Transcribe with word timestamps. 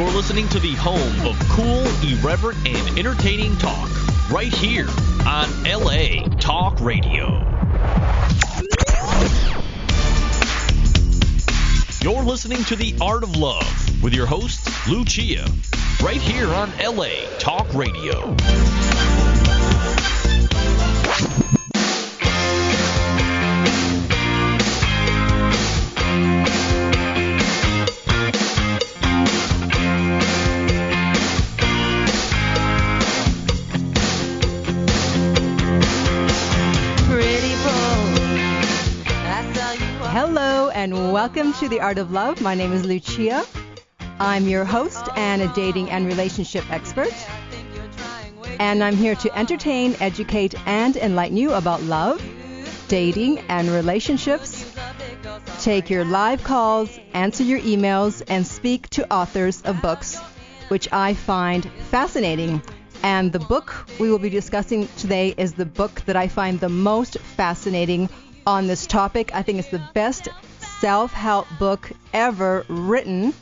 You're 0.00 0.12
listening 0.12 0.48
to 0.48 0.58
the 0.58 0.72
home 0.76 1.26
of 1.26 1.38
cool, 1.50 1.84
irreverent, 2.02 2.56
and 2.66 2.98
entertaining 2.98 3.54
talk 3.58 3.90
right 4.30 4.50
here 4.50 4.88
on 5.26 5.46
LA 5.62 6.26
Talk 6.38 6.80
Radio. 6.80 7.26
You're 12.00 12.22
listening 12.22 12.64
to 12.64 12.76
The 12.76 12.96
Art 12.98 13.22
of 13.24 13.36
Love 13.36 14.02
with 14.02 14.14
your 14.14 14.24
host, 14.24 14.66
Lucia, 14.88 15.44
right 16.02 16.16
here 16.16 16.48
on 16.48 16.72
LA 16.82 17.26
Talk 17.38 17.70
Radio. 17.74 18.34
Welcome 41.20 41.52
to 41.52 41.68
The 41.68 41.78
Art 41.78 41.98
of 41.98 42.12
Love. 42.12 42.40
My 42.40 42.54
name 42.54 42.72
is 42.72 42.86
Lucia. 42.86 43.44
I'm 44.18 44.48
your 44.48 44.64
host 44.64 45.06
and 45.16 45.42
a 45.42 45.48
dating 45.48 45.90
and 45.90 46.06
relationship 46.06 46.64
expert. 46.72 47.12
And 48.58 48.82
I'm 48.82 48.96
here 48.96 49.14
to 49.16 49.38
entertain, 49.38 49.94
educate, 50.00 50.54
and 50.66 50.96
enlighten 50.96 51.36
you 51.36 51.52
about 51.52 51.82
love, 51.82 52.24
dating, 52.88 53.40
and 53.50 53.68
relationships. 53.68 54.74
Take 55.60 55.90
your 55.90 56.06
live 56.06 56.42
calls, 56.42 56.98
answer 57.12 57.42
your 57.42 57.60
emails, 57.60 58.22
and 58.26 58.46
speak 58.46 58.88
to 58.88 59.12
authors 59.12 59.60
of 59.60 59.82
books, 59.82 60.18
which 60.68 60.90
I 60.90 61.12
find 61.12 61.70
fascinating. 61.90 62.62
And 63.02 63.30
the 63.30 63.40
book 63.40 63.74
we 63.98 64.10
will 64.10 64.18
be 64.18 64.30
discussing 64.30 64.88
today 64.96 65.34
is 65.36 65.52
the 65.52 65.66
book 65.66 66.00
that 66.06 66.16
I 66.16 66.28
find 66.28 66.58
the 66.58 66.70
most 66.70 67.18
fascinating 67.18 68.08
on 68.46 68.68
this 68.68 68.86
topic. 68.86 69.34
I 69.34 69.42
think 69.42 69.58
it's 69.58 69.68
the 69.68 69.86
best 69.92 70.30
self 70.80 71.12
help 71.12 71.46
book 71.58 71.92
ever 72.14 72.64
written 72.68 73.34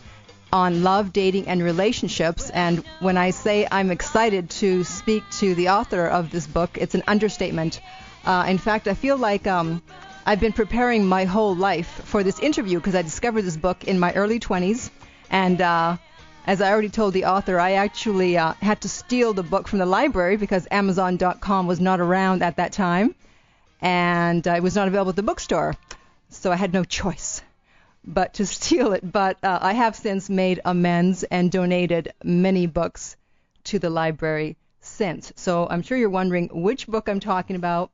on 0.53 0.83
love, 0.83 1.13
dating, 1.13 1.47
and 1.47 1.63
relationships. 1.63 2.51
And 2.51 2.83
when 3.01 3.17
I 3.17 3.31
say 3.31 3.67
I'm 3.71 3.91
excited 3.91 4.51
to 4.63 4.83
speak 4.83 5.23
to 5.39 5.55
the 5.55 5.69
author 5.69 6.07
of 6.07 6.31
this 6.31 6.47
book, 6.47 6.77
it's 6.81 6.97
an 6.97 7.05
understatement. 7.07 7.81
Uh, 8.25 8.47
in 8.49 8.59
fact, 8.59 8.89
I 8.89 8.95
feel 8.95 9.17
like 9.17 9.47
um, 9.47 9.83
I've 10.27 10.41
been 10.41 10.53
preparing 10.53 11.07
my 11.07 11.27
whole 11.27 11.55
life 11.55 12.03
for 12.05 12.25
this 12.25 12.41
interview 12.41 12.79
because 12.79 12.97
I 12.97 13.03
discovered 13.03 13.43
this 13.43 13.57
book 13.57 13.85
in 13.85 14.01
my 14.01 14.13
early 14.15 14.41
20s. 14.41 14.91
And 15.31 15.61
uh, 15.61 15.97
as 16.45 16.61
I 16.61 16.73
already 16.73 16.89
told 16.89 17.15
the 17.15 17.27
author, 17.27 17.61
I 17.61 17.73
actually 17.73 18.37
uh, 18.37 18.55
had 18.55 18.81
to 18.81 18.89
steal 18.89 19.33
the 19.33 19.45
book 19.45 19.69
from 19.69 19.79
the 19.79 19.87
library 19.87 20.39
because 20.39 20.67
Amazon.com 20.71 21.67
was 21.69 21.79
not 21.79 22.01
around 22.01 22.43
at 22.43 22.57
that 22.57 22.73
time 22.73 23.15
and 23.81 24.47
uh, 24.49 24.55
it 24.55 24.63
was 24.63 24.75
not 24.75 24.89
available 24.89 25.11
at 25.11 25.17
the 25.17 25.23
bookstore, 25.23 25.75
so 26.29 26.53
I 26.53 26.57
had 26.57 26.73
no 26.73 26.85
choice 26.85 27.43
but 28.05 28.35
to 28.35 28.47
steal 28.57 28.93
it. 28.93 29.13
But 29.13 29.39
uh, 29.43 29.59
I 29.61 29.73
have 29.75 29.97
since 29.97 30.31
made 30.31 30.61
amends 30.65 31.25
and 31.25 31.51
donated 31.51 32.13
many 32.23 32.67
books 32.67 33.17
to 33.65 33.79
the 33.79 33.91
library 33.91 34.57
since. 34.81 35.33
So 35.37 35.67
I'm 35.69 35.83
sure 35.83 35.99
you're 35.99 36.11
wondering 36.11 36.49
which 36.53 36.87
book 36.87 37.09
I'm 37.09 37.21
talking 37.21 37.57
about. 37.57 37.91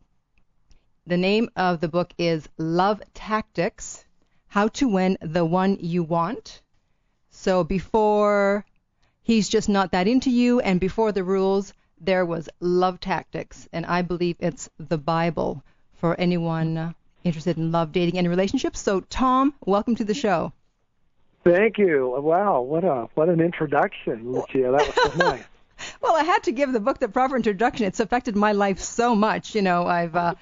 The 1.07 1.17
name 1.17 1.51
of 1.57 1.81
the 1.81 1.89
book 1.89 2.15
is 2.17 2.49
Love 2.57 3.03
Tactics 3.13 4.05
How 4.47 4.69
to 4.69 4.89
Win 4.89 5.19
the 5.21 5.45
One 5.45 5.77
You 5.81 6.03
Want. 6.03 6.63
So 7.31 7.65
before 7.65 8.65
He's 9.23 9.49
Just 9.49 9.69
Not 9.69 9.93
That 9.93 10.09
Into 10.09 10.31
You 10.31 10.61
and 10.61 10.81
before 10.81 11.13
the 11.13 11.25
rules, 11.25 11.75
there 12.01 12.25
was 12.25 12.49
Love 12.61 13.01
Tactics, 13.01 13.69
and 13.73 13.85
I 13.87 14.03
believe 14.03 14.37
it's 14.39 14.69
the 14.79 14.99
Bible 14.99 15.63
for 15.95 16.19
anyone 16.21 16.95
interested 17.25 17.57
in 17.57 17.73
love, 17.73 17.93
dating, 17.93 18.19
and 18.19 18.29
relationships. 18.29 18.81
So, 18.81 19.01
Tom, 19.01 19.55
welcome 19.67 19.97
to 19.97 20.05
the 20.05 20.15
show. 20.15 20.53
Thank 21.43 21.77
you. 21.77 22.15
Wow, 22.19 22.63
what 22.63 22.85
a 22.85 23.09
what 23.15 23.29
an 23.29 23.41
introduction, 23.41 24.33
Lucia. 24.33 24.71
That 24.71 24.87
was 24.87 24.95
so 24.95 25.19
nice. 25.31 25.45
well, 26.01 26.15
I 26.17 26.23
had 26.23 26.43
to 26.45 26.53
give 26.53 26.73
the 26.73 26.81
book 26.81 26.99
the 26.99 27.09
proper 27.09 27.37
introduction. 27.37 27.87
It's 27.87 28.01
affected 28.01 28.35
my 28.35 28.53
life 28.53 28.79
so 28.79 29.15
much. 29.15 29.55
You 29.55 29.63
know, 29.63 29.87
I've 29.87 30.17
uh, 30.17 30.35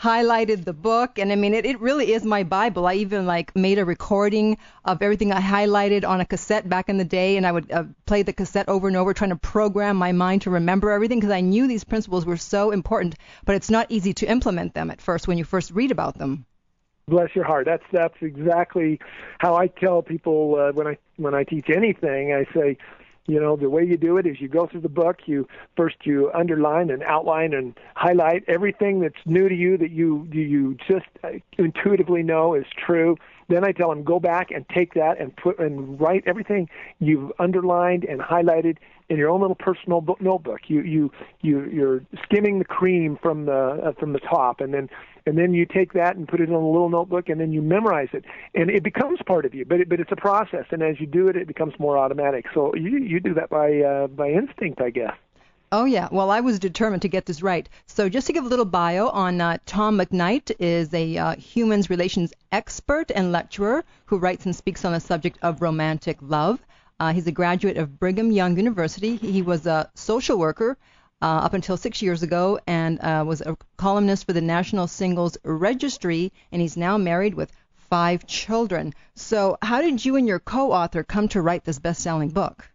highlighted 0.00 0.64
the 0.64 0.72
book 0.72 1.18
and 1.18 1.32
I 1.32 1.34
mean 1.34 1.54
it, 1.54 1.66
it 1.66 1.80
really 1.80 2.12
is 2.12 2.24
my 2.24 2.44
Bible. 2.44 2.86
I 2.86 2.94
even 2.94 3.26
like 3.26 3.54
made 3.56 3.78
a 3.78 3.84
recording 3.84 4.56
of 4.84 5.02
everything 5.02 5.32
I 5.32 5.40
highlighted 5.40 6.06
on 6.06 6.20
a 6.20 6.24
cassette 6.24 6.68
back 6.68 6.88
in 6.88 6.98
the 6.98 7.04
day 7.04 7.36
and 7.36 7.46
I 7.46 7.52
would 7.52 7.70
uh, 7.72 7.84
play 8.06 8.22
the 8.22 8.32
cassette 8.32 8.68
over 8.68 8.86
and 8.86 8.96
over 8.96 9.12
trying 9.12 9.30
to 9.30 9.36
program 9.36 9.96
my 9.96 10.12
mind 10.12 10.42
to 10.42 10.50
remember 10.50 10.92
everything 10.92 11.18
because 11.18 11.32
I 11.32 11.40
knew 11.40 11.66
these 11.66 11.84
principles 11.84 12.24
were 12.24 12.36
so 12.36 12.70
important, 12.70 13.16
but 13.44 13.56
it's 13.56 13.70
not 13.70 13.86
easy 13.88 14.14
to 14.14 14.26
implement 14.26 14.74
them 14.74 14.90
at 14.90 15.00
first 15.00 15.26
when 15.26 15.36
you 15.36 15.44
first 15.44 15.72
read 15.72 15.90
about 15.90 16.16
them. 16.16 16.46
Bless 17.08 17.34
your 17.34 17.44
heart. 17.44 17.64
That's 17.64 17.84
that's 17.90 18.16
exactly 18.20 19.00
how 19.38 19.56
I 19.56 19.68
tell 19.68 20.02
people 20.02 20.56
uh, 20.56 20.72
when 20.72 20.86
I 20.86 20.98
when 21.16 21.34
I 21.34 21.42
teach 21.42 21.70
anything. 21.70 22.34
I 22.34 22.44
say 22.52 22.76
you 23.28 23.38
know, 23.38 23.56
the 23.56 23.68
way 23.68 23.84
you 23.84 23.98
do 23.98 24.16
it 24.16 24.26
is 24.26 24.40
you 24.40 24.48
go 24.48 24.66
through 24.66 24.80
the 24.80 24.88
book, 24.88 25.18
you 25.26 25.46
first 25.76 25.96
you 26.04 26.32
underline 26.34 26.90
and 26.90 27.02
outline 27.02 27.52
and 27.52 27.78
highlight 27.94 28.42
everything 28.48 29.00
that's 29.00 29.14
new 29.26 29.48
to 29.48 29.54
you 29.54 29.76
that 29.76 29.90
you 29.90 30.26
you 30.32 30.76
just 30.88 31.06
uh, 31.22 31.32
intuitively 31.58 32.22
know 32.22 32.54
is 32.54 32.64
true. 32.74 33.16
Then 33.48 33.64
I 33.64 33.72
tell 33.72 33.88
them 33.88 34.04
go 34.04 34.20
back 34.20 34.50
and 34.50 34.64
take 34.68 34.94
that 34.94 35.20
and 35.20 35.34
put 35.36 35.58
and 35.58 36.00
write 36.00 36.24
everything 36.26 36.68
you've 36.98 37.32
underlined 37.38 38.04
and 38.04 38.20
highlighted 38.20 38.76
in 39.08 39.16
your 39.16 39.30
own 39.30 39.40
little 39.40 39.56
personal 39.56 40.00
book, 40.00 40.20
notebook. 40.20 40.60
You 40.68 40.82
you 40.82 41.10
you 41.40 41.64
you're 41.64 42.02
skimming 42.24 42.58
the 42.58 42.64
cream 42.64 43.18
from 43.22 43.46
the 43.46 43.82
uh, 43.86 43.92
from 43.98 44.12
the 44.12 44.20
top, 44.20 44.60
and 44.60 44.74
then 44.74 44.88
and 45.26 45.38
then 45.38 45.54
you 45.54 45.66
take 45.66 45.92
that 45.94 46.16
and 46.16 46.28
put 46.28 46.40
it 46.40 46.48
in 46.48 46.54
a 46.54 46.58
little 46.58 46.88
notebook 46.88 47.28
and 47.28 47.40
then 47.40 47.52
you 47.52 47.62
memorize 47.62 48.08
it. 48.12 48.24
And 48.54 48.70
it 48.70 48.82
becomes 48.82 49.18
part 49.26 49.44
of 49.44 49.54
you 49.54 49.64
but 49.64 49.80
it, 49.80 49.88
but 49.88 50.00
it's 50.00 50.12
a 50.12 50.16
process 50.16 50.66
and 50.70 50.82
as 50.82 51.00
you 51.00 51.06
do 51.06 51.28
it 51.28 51.36
it 51.36 51.46
becomes 51.46 51.74
more 51.78 51.98
automatic. 51.98 52.46
So 52.54 52.74
you 52.74 52.98
you 52.98 53.20
do 53.20 53.34
that 53.34 53.50
by 53.50 53.80
uh, 53.80 54.06
by 54.08 54.28
instinct 54.28 54.80
i 54.80 54.90
guess 54.90 55.14
Oh 55.70 55.84
yeah, 55.84 56.08
well 56.10 56.30
I 56.30 56.40
was 56.40 56.58
determined 56.58 57.02
to 57.02 57.08
get 57.08 57.26
this 57.26 57.42
right. 57.42 57.68
So 57.84 58.08
just 58.08 58.26
to 58.28 58.32
give 58.32 58.46
a 58.46 58.48
little 58.48 58.64
bio 58.64 59.08
on 59.08 59.38
uh, 59.38 59.58
Tom 59.66 59.98
McKnight 59.98 60.50
is 60.58 60.94
a 60.94 61.18
uh, 61.18 61.36
humans 61.36 61.90
relations 61.90 62.32
expert 62.50 63.10
and 63.14 63.32
lecturer 63.32 63.84
who 64.06 64.16
writes 64.16 64.46
and 64.46 64.56
speaks 64.56 64.86
on 64.86 64.92
the 64.92 65.00
subject 65.00 65.38
of 65.42 65.60
romantic 65.60 66.16
love. 66.22 66.58
Uh, 66.98 67.12
he's 67.12 67.26
a 67.26 67.32
graduate 67.32 67.76
of 67.76 68.00
Brigham 68.00 68.32
Young 68.32 68.56
University. 68.56 69.16
He 69.16 69.42
was 69.42 69.66
a 69.66 69.90
social 69.94 70.38
worker 70.38 70.78
uh, 71.20 71.26
up 71.26 71.52
until 71.52 71.76
six 71.76 72.00
years 72.00 72.22
ago 72.22 72.58
and 72.66 72.98
uh, 73.00 73.22
was 73.26 73.42
a 73.42 73.54
columnist 73.76 74.24
for 74.24 74.32
the 74.32 74.40
National 74.40 74.86
Singles 74.86 75.36
Registry, 75.44 76.32
and 76.50 76.62
he's 76.62 76.78
now 76.78 76.96
married 76.96 77.34
with 77.34 77.52
five 77.90 78.26
children. 78.26 78.94
So, 79.16 79.58
how 79.60 79.82
did 79.82 80.02
you 80.02 80.16
and 80.16 80.26
your 80.26 80.38
co 80.38 80.72
author 80.72 81.04
come 81.04 81.28
to 81.28 81.42
write 81.42 81.64
this 81.64 81.78
best 81.78 82.00
selling 82.00 82.30
book? 82.30 82.70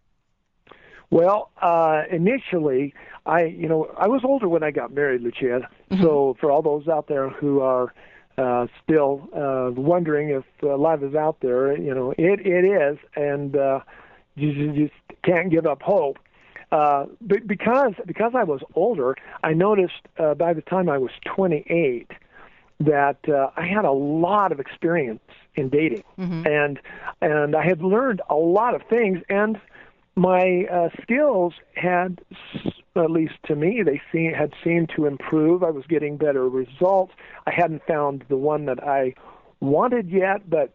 Well, 1.10 1.50
uh, 1.60 2.02
initially, 2.10 2.94
I 3.26 3.44
you 3.44 3.68
know 3.68 3.94
I 3.96 4.08
was 4.08 4.22
older 4.24 4.48
when 4.48 4.62
I 4.62 4.70
got 4.70 4.92
married, 4.92 5.22
Lucia. 5.22 5.68
Mm-hmm. 5.90 6.02
So 6.02 6.36
for 6.40 6.50
all 6.50 6.62
those 6.62 6.88
out 6.88 7.08
there 7.08 7.28
who 7.28 7.60
are 7.60 7.94
uh, 8.36 8.66
still 8.82 9.28
uh, 9.34 9.70
wondering 9.80 10.30
if 10.30 10.44
uh, 10.62 10.76
love 10.76 11.04
is 11.04 11.14
out 11.14 11.38
there, 11.40 11.76
you 11.76 11.94
know 11.94 12.12
it 12.18 12.44
it 12.44 12.64
is, 12.64 12.98
and 13.16 13.56
uh, 13.56 13.80
you 14.34 14.72
just 14.72 15.22
can't 15.22 15.50
give 15.50 15.66
up 15.66 15.82
hope. 15.82 16.18
Uh, 16.72 17.06
but 17.20 17.46
because 17.46 17.92
because 18.06 18.32
I 18.34 18.42
was 18.42 18.60
older, 18.74 19.16
I 19.42 19.52
noticed 19.52 20.08
uh, 20.18 20.34
by 20.34 20.52
the 20.52 20.62
time 20.62 20.88
I 20.88 20.98
was 20.98 21.12
28 21.24 22.10
that 22.80 23.18
uh, 23.28 23.50
I 23.56 23.66
had 23.66 23.84
a 23.84 23.92
lot 23.92 24.50
of 24.50 24.58
experience 24.58 25.20
in 25.54 25.68
dating, 25.68 26.02
mm-hmm. 26.18 26.46
and 26.46 26.80
and 27.20 27.54
I 27.54 27.64
had 27.64 27.82
learned 27.82 28.22
a 28.28 28.34
lot 28.34 28.74
of 28.74 28.82
things, 28.88 29.20
and 29.28 29.60
my 30.16 30.66
uh, 30.72 30.88
skills 31.02 31.54
had, 31.74 32.20
at 32.96 33.10
least 33.10 33.34
to 33.46 33.56
me, 33.56 33.82
they 33.84 34.00
seem, 34.12 34.32
had 34.32 34.52
seemed 34.62 34.90
to 34.96 35.06
improve. 35.06 35.62
I 35.62 35.70
was 35.70 35.84
getting 35.88 36.16
better 36.16 36.48
results. 36.48 37.12
I 37.46 37.52
hadn't 37.52 37.82
found 37.86 38.24
the 38.28 38.36
one 38.36 38.66
that 38.66 38.82
I 38.82 39.14
wanted 39.60 40.10
yet, 40.10 40.48
but 40.48 40.72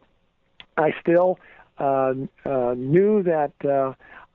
I 0.78 0.94
still 1.02 1.40
uh, 1.80 2.14
uh, 2.46 2.74
knew 2.76 3.24
that 3.24 3.54
uh, 3.64 3.94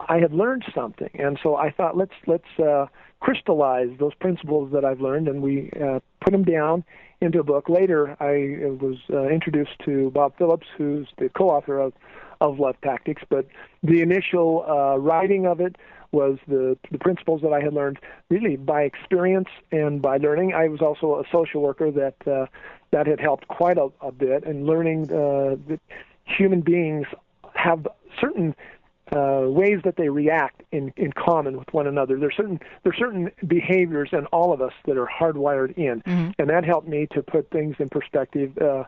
I 0.08 0.18
had 0.18 0.32
learned 0.32 0.64
something, 0.74 1.10
and 1.14 1.38
so 1.42 1.56
I 1.56 1.70
thought 1.70 1.96
let's 1.96 2.14
let's 2.26 2.58
uh, 2.58 2.86
crystallize 3.20 3.90
those 3.98 4.14
principles 4.14 4.72
that 4.72 4.84
I've 4.84 5.00
learned, 5.00 5.28
and 5.28 5.42
we 5.42 5.70
uh, 5.82 6.00
put 6.20 6.32
them 6.32 6.44
down 6.44 6.84
into 7.20 7.40
a 7.40 7.44
book. 7.44 7.68
Later, 7.68 8.16
I 8.20 8.66
was 8.82 8.96
uh, 9.10 9.28
introduced 9.28 9.78
to 9.84 10.10
Bob 10.10 10.36
Phillips, 10.36 10.66
who's 10.76 11.08
the 11.18 11.28
co-author 11.28 11.78
of 11.78 11.92
of 12.49 12.58
Love 12.64 12.76
Tactics, 12.82 13.23
but 13.35 13.44
the 13.82 14.00
initial 14.08 14.49
uh, 14.69 14.96
writing 15.08 15.46
of 15.46 15.61
it 15.61 15.75
was 16.12 16.38
the 16.46 16.76
the 16.94 16.99
principles 17.06 17.41
that 17.43 17.52
I 17.52 17.61
had 17.67 17.73
learned 17.75 17.99
really 18.35 18.56
by 18.56 18.82
experience 18.82 19.49
and 19.73 20.00
by 20.00 20.17
learning. 20.26 20.49
I 20.55 20.69
was 20.75 20.81
also 20.81 21.06
a 21.23 21.25
social 21.37 21.61
worker 21.69 21.91
that 22.02 22.19
uh, 22.37 22.46
that 22.93 23.06
had 23.06 23.20
helped 23.29 23.49
quite 23.49 23.79
a, 23.79 23.88
a 24.00 24.12
bit, 24.12 24.41
and 24.44 24.67
learning 24.73 25.00
uh, 25.11 25.56
that 25.69 25.81
human 26.25 26.61
beings 26.61 27.06
have 27.67 27.81
certain 28.20 28.55
uh, 29.12 29.43
ways 29.61 29.79
that 29.85 29.97
they 29.97 30.08
react 30.08 30.62
in, 30.73 30.93
in 30.97 31.12
common 31.12 31.58
with 31.58 31.70
one 31.73 31.87
another. 31.87 32.19
There's 32.19 32.37
certain 32.37 32.58
there's 32.82 32.99
certain 32.99 33.31
behaviors 33.47 34.11
in 34.12 34.26
all 34.26 34.52
of 34.52 34.61
us 34.62 34.73
that 34.87 34.97
are 34.97 35.08
hardwired 35.20 35.76
in, 35.76 36.02
Mm-hmm. 36.06 36.31
and 36.38 36.49
that 36.49 36.64
helped 36.64 36.88
me 36.88 37.06
to 37.14 37.23
put 37.23 37.50
things 37.50 37.76
in 37.79 37.88
perspective 37.88 38.56
uh, 38.58 38.85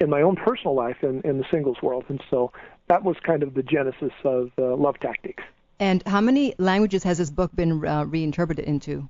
in 0.00 0.10
my 0.10 0.22
own 0.22 0.36
personal 0.36 0.74
life 0.74 0.96
and 1.02 1.24
in 1.24 1.38
the 1.38 1.44
singles 1.50 1.76
world. 1.82 2.04
And 2.08 2.22
so 2.30 2.52
that 2.88 3.04
was 3.04 3.16
kind 3.22 3.42
of 3.42 3.54
the 3.54 3.62
genesis 3.62 4.12
of 4.24 4.50
uh, 4.58 4.74
love 4.76 4.98
tactics. 5.00 5.42
And 5.80 6.02
how 6.06 6.20
many 6.20 6.54
languages 6.58 7.02
has 7.02 7.18
this 7.18 7.30
book 7.30 7.50
been 7.54 7.84
uh, 7.86 8.04
reinterpreted 8.04 8.64
into? 8.64 9.08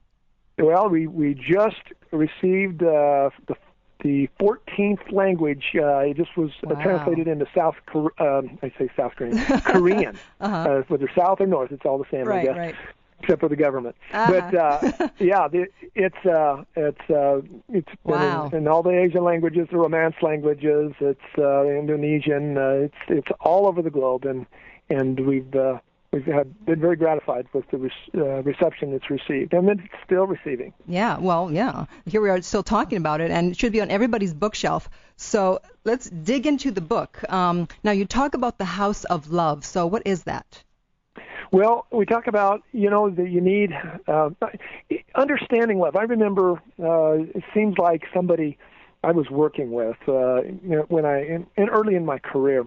Well, 0.58 0.88
we 0.88 1.06
we 1.06 1.34
just 1.34 1.82
received 2.12 2.82
uh, 2.82 3.30
the 3.48 3.56
the 4.02 4.28
14th 4.38 5.10
language. 5.12 5.64
Uh, 5.74 5.98
it 5.98 6.16
just 6.16 6.36
was 6.36 6.50
uh, 6.64 6.74
Wow. 6.74 6.82
translated 6.82 7.26
into 7.26 7.46
South. 7.54 7.74
Kor- 7.86 8.12
Um, 8.20 8.58
I 8.62 8.70
say 8.78 8.88
South 8.96 9.12
Korean, 9.16 9.38
Korean. 9.64 10.18
Uh-huh. 10.40 10.56
uh, 10.56 10.82
whether 10.88 11.10
South 11.16 11.40
or 11.40 11.46
North, 11.46 11.72
it's 11.72 11.84
all 11.86 11.98
the 11.98 12.04
same, 12.10 12.26
I 12.28 12.30
Right, 12.30 12.44
guess, 12.44 12.56
right. 12.56 12.74
Except 13.24 13.40
for 13.40 13.48
the 13.48 13.56
government. 13.56 13.96
Uh-huh. 14.12 14.32
But 14.32 14.54
uh, 14.54 15.08
yeah, 15.18 15.48
the, 15.48 15.66
it's 15.94 16.24
uh, 16.26 16.64
it's 16.76 17.10
uh, 17.10 17.40
it's 17.70 17.88
Wow. 18.04 18.48
in, 18.52 18.58
in 18.58 18.68
all 18.68 18.82
the 18.82 18.90
Asian 18.90 19.24
languages, 19.24 19.68
the 19.70 19.78
Romance 19.78 20.16
languages. 20.22 20.92
It's 21.00 21.20
uh, 21.38 21.64
Indonesian. 21.64 22.56
Uh, 22.58 22.86
it's 22.86 22.94
it's 23.08 23.28
all 23.40 23.66
over 23.66 23.82
the 23.82 23.90
globe, 23.90 24.24
and 24.24 24.46
and 24.90 25.20
we've. 25.26 25.54
Uh, 25.54 25.78
We've 26.12 26.24
had, 26.26 26.64
been 26.64 26.78
very 26.80 26.94
gratified 26.94 27.48
with 27.52 27.68
the 27.72 27.76
re- 27.78 27.90
uh, 28.16 28.40
reception 28.44 28.92
it's 28.92 29.10
received, 29.10 29.52
and 29.52 29.68
it's 29.68 29.82
still 30.06 30.28
receiving. 30.28 30.72
Yeah, 30.86 31.18
well, 31.18 31.50
yeah. 31.50 31.86
Here 32.06 32.20
we 32.20 32.30
are 32.30 32.40
still 32.40 32.62
talking 32.62 32.98
about 32.98 33.20
it, 33.20 33.32
and 33.32 33.50
it 33.50 33.56
should 33.58 33.72
be 33.72 33.80
on 33.80 33.90
everybody's 33.90 34.32
bookshelf. 34.32 34.88
So 35.16 35.60
let's 35.82 36.08
dig 36.08 36.46
into 36.46 36.70
the 36.70 36.80
book. 36.80 37.18
Um, 37.32 37.66
now, 37.82 37.90
you 37.90 38.04
talk 38.04 38.34
about 38.34 38.58
the 38.58 38.64
House 38.64 39.02
of 39.02 39.32
Love. 39.32 39.64
So, 39.64 39.88
what 39.88 40.02
is 40.06 40.22
that? 40.22 40.62
Well, 41.54 41.86
we 41.92 42.04
talk 42.04 42.26
about 42.26 42.64
you 42.72 42.90
know 42.90 43.08
that 43.10 43.30
you 43.30 43.40
need 43.40 43.70
uh, 44.08 44.30
understanding 45.14 45.78
love. 45.78 45.94
I 45.94 46.02
remember 46.02 46.54
uh, 46.82 47.22
it 47.32 47.44
seems 47.54 47.78
like 47.78 48.02
somebody 48.12 48.58
I 49.04 49.12
was 49.12 49.30
working 49.30 49.70
with 49.70 49.96
uh, 50.08 50.42
you 50.42 50.58
know, 50.64 50.86
when 50.88 51.04
I 51.04 51.24
in, 51.24 51.46
in 51.56 51.68
early 51.68 51.94
in 51.94 52.04
my 52.04 52.18
career. 52.18 52.66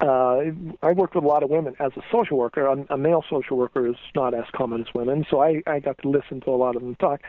Uh, 0.00 0.52
I 0.82 0.92
worked 0.92 1.16
with 1.16 1.24
a 1.24 1.26
lot 1.26 1.42
of 1.42 1.50
women 1.50 1.74
as 1.80 1.90
a 1.96 2.02
social 2.12 2.36
worker. 2.36 2.66
A, 2.66 2.86
a 2.90 2.96
male 2.96 3.24
social 3.28 3.56
worker 3.56 3.88
is 3.88 3.96
not 4.14 4.34
as 4.34 4.44
common 4.54 4.82
as 4.82 4.86
women, 4.94 5.26
so 5.28 5.42
I, 5.42 5.62
I 5.66 5.80
got 5.80 5.98
to 6.02 6.08
listen 6.08 6.42
to 6.42 6.50
a 6.50 6.52
lot 6.52 6.76
of 6.76 6.82
them 6.82 6.94
talk. 6.96 7.22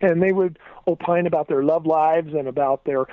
And 0.00 0.22
they 0.22 0.32
would 0.32 0.58
opine 0.88 1.26
about 1.26 1.48
their 1.48 1.62
love 1.62 1.86
lives 1.86 2.32
and 2.32 2.48
about 2.48 2.84
their 2.86 3.04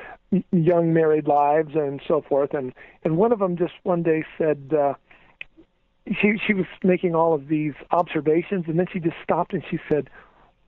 young 0.51 0.93
married 0.93 1.27
lives 1.27 1.75
and 1.75 2.01
so 2.07 2.23
forth. 2.27 2.55
And 2.55 2.73
and 3.03 3.17
one 3.17 3.31
of 3.31 3.37
them 3.37 3.57
just 3.57 3.73
one 3.83 4.01
day 4.01 4.23
said, 4.39 4.73
uh, 4.73 4.93
she 6.13 6.39
she 6.45 6.53
was 6.53 6.65
making 6.83 7.15
all 7.15 7.33
of 7.33 7.47
these 7.47 7.73
observations, 7.91 8.65
and 8.67 8.77
then 8.77 8.87
she 8.91 8.99
just 8.99 9.15
stopped 9.23 9.53
and 9.53 9.63
she 9.69 9.79
said, 9.89 10.09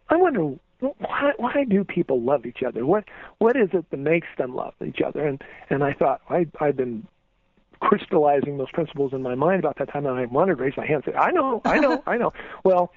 "I 0.09 0.15
wonder 0.15 0.55
why 0.79 1.33
why 1.37 1.63
do 1.67 1.83
people 1.83 2.21
love 2.21 2.45
each 2.45 2.63
other? 2.63 2.85
What 2.85 3.05
what 3.37 3.55
is 3.55 3.69
it 3.73 3.89
that 3.89 3.97
makes 3.97 4.27
them 4.37 4.55
love 4.55 4.73
each 4.85 5.01
other?" 5.01 5.25
And 5.25 5.41
and 5.69 5.83
I 5.83 5.93
thought 5.93 6.21
I 6.29 6.47
I've 6.59 6.77
been 6.77 7.07
crystallizing 7.79 8.57
those 8.57 8.71
principles 8.71 9.13
in 9.13 9.21
my 9.21 9.35
mind 9.35 9.59
about 9.59 9.77
that 9.77 9.91
time, 9.91 10.05
and 10.05 10.17
I 10.17 10.25
wanted 10.25 10.57
to 10.57 10.63
raise 10.63 10.75
my 10.75 10.85
hand 10.85 11.03
and 11.05 11.13
say, 11.13 11.19
"I 11.19 11.31
know, 11.31 11.61
I 11.65 11.79
know, 11.79 12.01
I 12.07 12.17
know." 12.17 12.33
Well, 12.63 12.91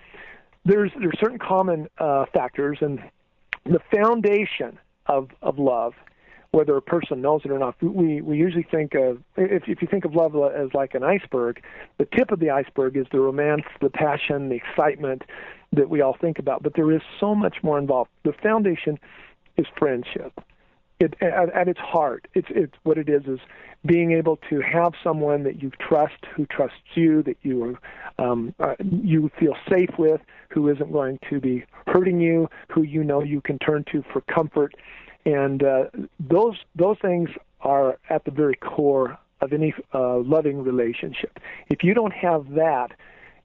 there's 0.64 0.92
there's 0.98 1.18
certain 1.18 1.38
common 1.38 1.88
uh, 1.98 2.26
factors, 2.32 2.78
and 2.80 3.02
the 3.64 3.80
foundation 3.90 4.78
of 5.06 5.28
of 5.42 5.58
love 5.58 5.94
whether 6.52 6.76
a 6.76 6.82
person 6.82 7.20
knows 7.20 7.42
it 7.44 7.50
or 7.50 7.58
not. 7.58 7.80
We 7.82 8.20
we 8.20 8.36
usually 8.36 8.66
think 8.70 8.94
of 8.94 9.18
if 9.36 9.64
if 9.68 9.80
you 9.80 9.88
think 9.88 10.04
of 10.04 10.14
love 10.14 10.34
as 10.36 10.68
like 10.74 10.94
an 10.94 11.04
iceberg, 11.04 11.62
the 11.98 12.06
tip 12.06 12.30
of 12.32 12.40
the 12.40 12.50
iceberg 12.50 12.96
is 12.96 13.06
the 13.12 13.20
romance, 13.20 13.64
the 13.80 13.90
passion, 13.90 14.48
the 14.48 14.56
excitement 14.56 15.22
that 15.72 15.88
we 15.88 16.00
all 16.00 16.16
think 16.20 16.38
about. 16.38 16.62
But 16.62 16.74
there 16.74 16.90
is 16.92 17.02
so 17.20 17.34
much 17.34 17.58
more 17.62 17.78
involved. 17.78 18.10
The 18.24 18.32
foundation 18.42 18.98
is 19.56 19.66
friendship. 19.78 20.32
It 20.98 21.14
at, 21.22 21.54
at 21.54 21.68
its 21.68 21.80
heart, 21.80 22.26
it's 22.34 22.48
it's 22.50 22.74
what 22.82 22.98
it 22.98 23.08
is 23.08 23.22
is 23.26 23.40
being 23.86 24.12
able 24.12 24.36
to 24.50 24.60
have 24.60 24.92
someone 25.02 25.44
that 25.44 25.62
you 25.62 25.70
trust, 25.70 26.26
who 26.34 26.44
trusts 26.46 26.76
you, 26.94 27.22
that 27.22 27.36
you 27.42 27.78
um, 28.18 28.54
uh, 28.58 28.74
you 28.80 29.30
feel 29.38 29.54
safe 29.68 29.90
with, 29.98 30.20
who 30.50 30.68
isn't 30.68 30.92
going 30.92 31.18
to 31.30 31.40
be 31.40 31.64
hurting 31.86 32.20
you, 32.20 32.50
who 32.68 32.82
you 32.82 33.02
know 33.02 33.22
you 33.22 33.40
can 33.40 33.58
turn 33.58 33.84
to 33.92 34.04
for 34.12 34.20
comfort 34.22 34.74
and 35.24 35.62
uh, 35.62 35.84
those 36.18 36.56
those 36.74 36.96
things 37.00 37.30
are 37.60 37.98
at 38.08 38.24
the 38.24 38.30
very 38.30 38.54
core 38.54 39.18
of 39.40 39.52
any 39.52 39.74
uh, 39.94 40.18
loving 40.18 40.62
relationship. 40.62 41.38
If 41.68 41.82
you 41.82 41.94
don't 41.94 42.12
have 42.12 42.50
that, 42.54 42.92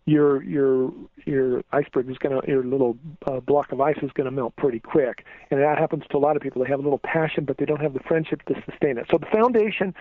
your 0.05 0.43
your 0.43 0.91
your 1.25 1.63
iceberg 1.71 2.09
is 2.09 2.17
going 2.17 2.39
to 2.39 2.47
your 2.47 2.63
little 2.63 2.97
uh, 3.25 3.39
block 3.39 3.71
of 3.71 3.81
ice 3.81 3.97
is 4.01 4.11
going 4.13 4.25
to 4.25 4.31
melt 4.31 4.55
pretty 4.55 4.79
quick, 4.79 5.25
and 5.49 5.59
that 5.59 5.77
happens 5.77 6.03
to 6.11 6.17
a 6.17 6.19
lot 6.19 6.35
of 6.35 6.41
people. 6.41 6.63
They 6.63 6.69
have 6.69 6.79
a 6.79 6.83
little 6.83 6.99
passion, 6.99 7.45
but 7.45 7.57
they 7.57 7.65
don't 7.65 7.81
have 7.81 7.93
the 7.93 8.01
friendship 8.01 8.43
to 8.43 8.55
sustain 8.69 8.97
it. 8.97 9.07
So 9.09 9.17
the 9.17 9.25
foundation 9.25 9.93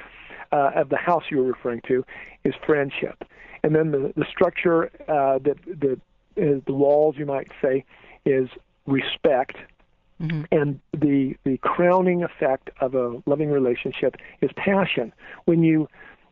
uh, 0.53 0.73
of 0.75 0.91
the 0.91 0.97
house 0.97 1.25
you 1.31 1.39
were 1.39 1.45
referring 1.45 1.81
to 1.89 2.05
is 2.45 2.55
friendship, 2.67 3.25
and 3.63 3.75
then 3.75 3.93
the 3.93 4.13
the 4.15 4.27
structure 4.31 4.91
uh, 5.09 5.39
that 5.39 5.57
that 5.81 6.01
is 6.37 6.63
the 6.67 6.75
walls 6.75 7.17
you 7.17 7.27
might 7.27 7.49
say 7.63 7.85
is 8.27 8.49
respect 8.87 9.57
Mm-hmm. 10.23 10.43
and 10.53 10.81
the 10.93 11.37
the 11.45 11.59
crowning 11.59 12.23
effect 12.23 12.71
of 12.81 12.95
a 12.95 13.21
loving 13.27 13.51
relationship 13.51 14.15
is 14.41 14.51
passion. 14.57 15.13
When 15.45 15.65
you 15.65 15.89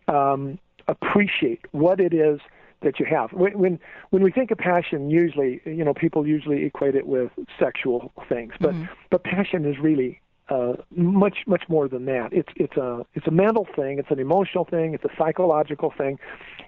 um, 0.06 0.58
appreciate 0.88 1.60
what 1.72 2.00
it 2.00 2.14
is 2.14 2.38
that 2.82 3.00
you 3.00 3.06
have. 3.06 3.32
When, 3.32 3.58
when 3.58 3.80
when 4.10 4.22
we 4.22 4.30
think 4.30 4.50
of 4.50 4.58
passion, 4.58 5.10
usually 5.10 5.60
you 5.64 5.84
know 5.84 5.94
people 5.94 6.26
usually 6.26 6.64
equate 6.64 6.94
it 6.94 7.06
with 7.06 7.30
sexual 7.58 8.12
things, 8.28 8.52
but 8.60 8.72
Mm-hmm. 8.72 8.84
but 9.10 9.24
passion 9.24 9.64
is 9.64 9.78
really 9.78 10.20
uh, 10.48 10.74
much 10.94 11.38
much 11.46 11.62
more 11.68 11.88
than 11.88 12.04
that. 12.06 12.32
It's 12.32 12.52
it's 12.56 12.76
a 12.76 13.04
it's 13.14 13.26
a 13.26 13.30
mental 13.30 13.66
thing. 13.76 13.98
It's 13.98 14.10
an 14.10 14.18
emotional 14.18 14.64
thing. 14.64 14.94
It's 14.94 15.04
a 15.04 15.14
psychological 15.16 15.92
thing. 15.96 16.18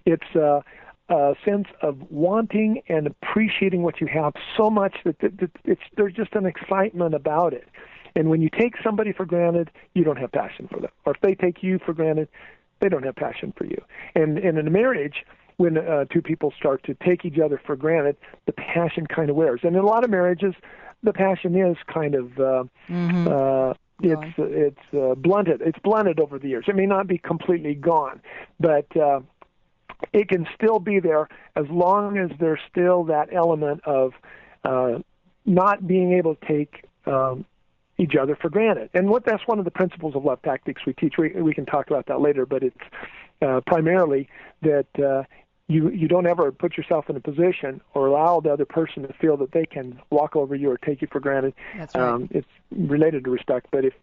It's 0.07 0.37
uh, 0.37 0.61
a 1.09 1.35
sense 1.45 1.69
of 1.83 1.99
wanting 2.11 2.83
and 2.89 3.07
appreciating 3.07 3.83
what 3.83 4.01
you 4.01 4.07
have 4.07 4.33
so 4.57 4.71
much 4.71 4.97
that, 5.05 5.19
that, 5.21 5.39
that 5.39 5.51
it's 5.65 5.83
there's 5.97 6.15
just 6.15 6.35
an 6.35 6.47
excitement 6.47 7.15
about 7.15 7.53
it. 7.53 7.69
And 8.17 8.31
when 8.31 8.41
you 8.41 8.49
take 8.49 8.75
somebody 8.83 9.13
for 9.13 9.27
granted, 9.27 9.71
you 9.95 10.05
don't 10.05 10.19
have 10.19 10.33
passion 10.33 10.69
for 10.69 10.81
them. 10.81 10.91
Or 11.05 11.15
if 11.15 11.21
they 11.21 11.35
take 11.35 11.63
you 11.63 11.79
for 11.85 11.93
granted, 11.93 12.29
they 12.81 12.89
don't 12.89 13.03
have 13.03 13.17
passion 13.17 13.53
for 13.57 13.65
you. 13.65 13.83
And, 14.15 14.39
and 14.39 14.57
in 14.57 14.67
a 14.67 14.71
marriage, 14.71 15.25
when 15.57 15.79
uh, 15.79 16.05
two 16.13 16.23
people 16.23 16.53
start 16.57 16.83
to 16.85 16.95
take 16.95 17.25
each 17.25 17.39
other 17.39 17.61
for 17.65 17.77
granted, 17.77 18.17
the 18.47 18.53
passion 18.53 19.07
kind 19.07 19.31
of 19.31 19.37
wears. 19.37 19.61
And 19.63 19.75
in 19.75 19.83
a 19.83 19.87
lot 19.87 20.05
of 20.05 20.11
marriages, 20.11 20.55
the 21.03 21.13
passion 21.13 21.57
is 21.57 21.77
kind 21.93 22.15
of 22.15 22.39
uh, 22.39 22.65
Mm-hmm. 22.89 23.29
uh, 23.29 23.75
it's 24.03 24.35
it's 24.39 24.95
uh, 24.95 25.15
blunted. 25.15 25.63
It's 25.65 25.79
blunted 25.79 26.19
over 26.19 26.39
the 26.39 26.49
years. 26.49 26.65
It 26.67 26.75
may 26.75 26.87
not 26.87 27.07
be 27.07 27.19
completely 27.19 27.75
gone, 27.75 28.21
but 28.59 28.95
uh, 28.97 29.21
it 30.13 30.29
can 30.29 30.47
still 30.55 30.79
be 30.79 31.01
there 31.01 31.29
as 31.57 31.67
long 31.69 32.19
as 32.19 32.31
there's 32.39 32.61
still 32.71 33.05
that 33.05 33.33
element 33.33 33.81
of 33.85 34.13
uh, 34.65 34.99
not 35.45 35.87
being 35.87 36.13
able 36.13 36.35
to 36.37 36.47
take 36.47 36.85
um, 37.07 37.45
each 37.99 38.17
other 38.17 38.37
for 38.37 38.49
granted. 38.49 38.91
And 38.95 39.09
what 39.09 39.25
that's 39.25 39.47
one 39.47 39.59
of 39.59 39.65
the 39.65 39.71
principles 39.71 40.15
of 40.17 40.25
love 40.25 40.43
tactics 40.43 40.83
we 40.87 40.93
teach. 40.95 41.15
We 41.19 41.31
we 41.31 41.55
can 41.55 41.67
talk 41.67 41.91
about 41.91 42.07
that 42.07 42.21
later, 42.21 42.47
but 42.47 42.63
it's 42.63 42.77
uh, 43.43 43.61
primarily 43.67 44.29
that 44.63 44.87
uh, 44.99 45.25
you 45.69 45.91
you 45.91 46.09
don't 46.09 46.27
ever 46.27 46.51
put 46.53 46.77
yourself 46.77 47.09
in 47.09 47.17
a 47.17 47.21
position 47.21 47.81
or 47.95 48.07
allow 48.07 48.41
the 48.41 48.53
other 48.53 48.65
person 48.65 49.07
to 49.07 49.13
feel 49.15 49.37
that 49.39 49.53
they 49.53 49.67
can 49.67 50.01
walk 50.11 50.37
over 50.37 50.55
you 50.55 50.71
or 50.71 50.79
take 50.79 51.03
you 51.03 51.09
for 51.11 51.21
granted. 51.21 51.55
That's 51.77 51.95
right. 51.95 52.09
Um, 52.09 52.29
it's 52.33 52.49
related 52.71 53.25
to 53.25 53.31
respect, 53.31 53.69
but 53.71 53.85
if 53.85 53.95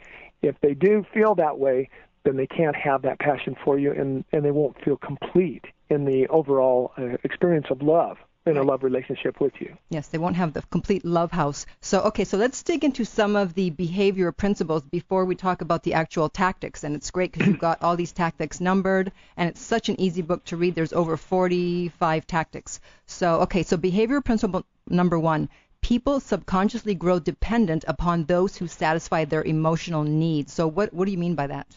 if 0.41 0.59
they 0.61 0.73
do 0.73 1.05
feel 1.13 1.35
that 1.35 1.59
way, 1.59 1.89
then 2.23 2.37
they 2.37 2.47
can't 2.47 2.75
have 2.75 3.01
that 3.03 3.19
passion 3.19 3.55
for 3.63 3.77
you, 3.77 3.91
and 3.91 4.23
and 4.31 4.43
they 4.45 4.51
won't 4.51 4.81
feel 4.83 4.97
complete 4.97 5.65
in 5.91 6.05
the 6.05 6.27
overall 6.27 6.93
uh, 6.97 7.17
experience 7.23 7.67
of 7.69 7.81
love 7.81 8.17
in 8.47 8.57
a 8.57 8.63
love 8.63 8.81
relationship 8.81 9.39
with 9.39 9.53
you. 9.59 9.77
Yes, 9.89 10.07
they 10.07 10.17
won't 10.17 10.35
have 10.35 10.53
the 10.53 10.63
complete 10.63 11.05
love 11.05 11.31
house. 11.31 11.67
So, 11.79 12.01
okay, 12.05 12.23
so 12.23 12.37
let's 12.37 12.63
dig 12.63 12.83
into 12.83 13.05
some 13.05 13.35
of 13.35 13.53
the 13.53 13.69
behavior 13.69 14.31
principles 14.31 14.81
before 14.81 15.25
we 15.25 15.35
talk 15.35 15.61
about 15.61 15.83
the 15.83 15.93
actual 15.93 16.27
tactics. 16.27 16.83
And 16.83 16.95
it's 16.95 17.11
great 17.11 17.31
because 17.31 17.47
you've 17.47 17.59
got 17.59 17.83
all 17.83 17.95
these 17.95 18.11
tactics 18.11 18.59
numbered, 18.59 19.11
and 19.37 19.47
it's 19.47 19.61
such 19.61 19.89
an 19.89 20.01
easy 20.01 20.23
book 20.23 20.43
to 20.45 20.57
read. 20.57 20.73
There's 20.73 20.93
over 20.93 21.17
45 21.17 22.25
tactics. 22.25 22.79
So, 23.05 23.41
okay, 23.41 23.61
so 23.61 23.77
behavior 23.77 24.21
principle 24.21 24.65
number 24.87 25.19
one 25.19 25.49
people 25.81 26.19
subconsciously 26.19 26.93
grow 26.93 27.19
dependent 27.19 27.83
upon 27.87 28.25
those 28.25 28.55
who 28.55 28.67
satisfy 28.67 29.25
their 29.25 29.43
emotional 29.43 30.03
needs. 30.03 30.53
So, 30.53 30.67
what, 30.67 30.93
what 30.93 31.05
do 31.05 31.11
you 31.11 31.17
mean 31.17 31.35
by 31.35 31.47
that? 31.47 31.67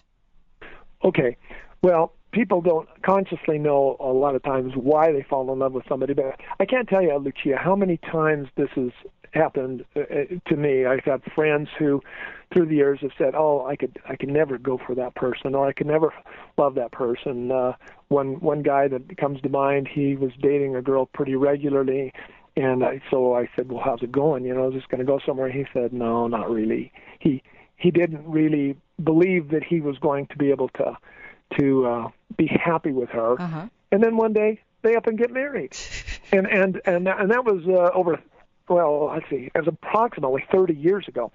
Okay. 1.03 1.37
Well, 1.83 2.13
people 2.35 2.61
don't 2.61 2.89
consciously 3.03 3.59
know 3.59 3.97
a 4.01 4.13
lot 4.13 4.35
of 4.35 4.43
times 4.43 4.73
why 4.75 5.13
they 5.13 5.23
fall 5.23 5.51
in 5.53 5.61
love 5.61 5.73
with 5.73 5.85
somebody, 5.89 6.13
but 6.13 6.39
I 6.59 6.67
can't 6.67 6.89
tell 6.89 7.01
you, 7.01 7.17
Lucia, 7.17 7.57
how 7.57 7.77
many 7.77 7.97
times 7.97 8.49
this 8.57 8.69
has 8.75 8.91
happened 9.33 9.85
uh, 9.97 10.01
uh, 10.01 10.25
to 10.49 10.57
me. 10.57 10.87
I've 10.87 11.05
had 11.05 11.23
friends 11.35 11.69
who, 11.79 12.03
through 12.53 12.67
the 12.67 12.75
years, 12.75 13.01
have 13.03 13.11
said, 13.19 13.35
"Oh, 13.35 13.67
I 13.67 13.77
could, 13.77 13.99
I 14.09 14.17
could 14.17 14.29
never 14.29 14.59
go 14.59 14.79
for 14.85 14.95
that 14.95 15.15
person, 15.15 15.55
or 15.55 15.67
I 15.67 15.73
could 15.73 15.87
never 15.87 16.13
love 16.57 16.75
that 16.77 16.93
person." 16.93 17.51
Uh, 17.51 17.73
one 18.09 18.41
one 18.41 18.63
guy 18.63 18.89
that 18.89 19.17
comes 19.17 19.41
to 19.43 19.49
mind, 19.49 19.89
he 19.89 20.17
was 20.17 20.33
dating 20.41 20.77
a 20.77 20.83
girl 20.83 21.07
pretty 21.07 21.35
regularly, 21.35 22.13
and 22.57 22.85
I, 22.85 23.01
so 23.11 23.35
I 23.35 23.49
said, 23.57 23.71
"Well, 23.71 23.83
how's 23.85 24.03
it 24.03 24.13
going? 24.13 24.45
You 24.45 24.55
know, 24.55 24.69
is 24.69 24.75
this 24.75 24.85
going 24.89 25.01
to 25.01 25.05
go 25.05 25.19
somewhere?" 25.25 25.51
He 25.51 25.67
said, 25.73 25.93
"No, 25.93 26.27
not 26.27 26.51
really." 26.51 26.93
He 27.19 27.43
he 27.77 27.91
didn't 27.91 28.25
really 28.27 28.77
believe 29.03 29.51
that 29.51 29.65
he 29.65 29.81
was 29.81 29.99
going 29.99 30.27
to 30.29 30.37
be 30.37 30.51
able 30.51 30.69
to 30.71 30.97
to 31.59 31.87
uh, 31.87 32.09
be 32.37 32.47
happy 32.47 32.93
with 32.93 33.11
her. 33.11 33.41
Uh-huh. 33.41 33.67
And 33.93 34.03
then 34.03 34.17
one 34.17 34.33
day 34.33 34.61
they 34.83 34.97
up 34.97 35.07
and 35.07 35.17
get 35.19 35.31
married, 35.31 35.77
and 36.33 36.47
and 36.47 36.81
and 36.85 37.09
and 37.09 37.31
that 37.31 37.45
was 37.45 37.63
uh, 37.67 37.97
over. 37.97 38.21
Well, 38.69 39.11
let's 39.13 39.29
see, 39.29 39.51
it 39.55 39.59
was 39.59 39.69
approximately 39.69 40.43
30 40.51 40.75
years 40.75 41.07
ago. 41.07 41.31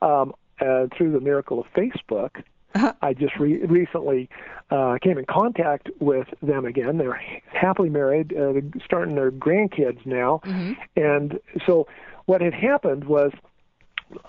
Um, 0.00 0.34
uh, 0.60 0.86
through 0.96 1.12
the 1.12 1.20
miracle 1.20 1.58
of 1.60 1.66
Facebook, 1.76 2.42
Uh-huh. 2.74 2.92
I 3.02 3.14
just 3.14 3.36
re- 3.38 3.64
recently 3.64 4.28
uh, 4.70 4.98
came 5.02 5.16
in 5.18 5.24
contact 5.26 5.90
with 6.00 6.26
them 6.42 6.64
again. 6.66 6.98
They're 6.98 7.20
happily 7.52 7.88
married, 7.88 8.32
uh, 8.32 8.52
they're 8.52 8.62
starting 8.84 9.14
their 9.14 9.30
grandkids 9.30 10.04
now, 10.06 10.40
Mm-hmm. 10.44 10.72
and 10.96 11.38
so 11.66 11.86
what 12.26 12.40
had 12.40 12.54
happened 12.54 13.04
was 13.04 13.32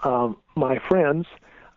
um, 0.03 0.37
my 0.55 0.79
friends, 0.89 1.25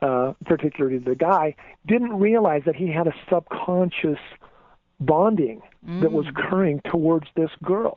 uh, 0.08 0.28
particularly 0.52 0.98
the 1.12 1.18
guy, 1.30 1.46
didn't 1.92 2.14
realize 2.28 2.62
that 2.68 2.76
he 2.82 2.88
had 2.98 3.06
a 3.06 3.14
subconscious 3.30 4.22
bonding 4.98 5.60
that 6.02 6.12
was 6.18 6.26
occurring 6.32 6.80
towards 6.92 7.26
this 7.40 7.50
girl, 7.72 7.96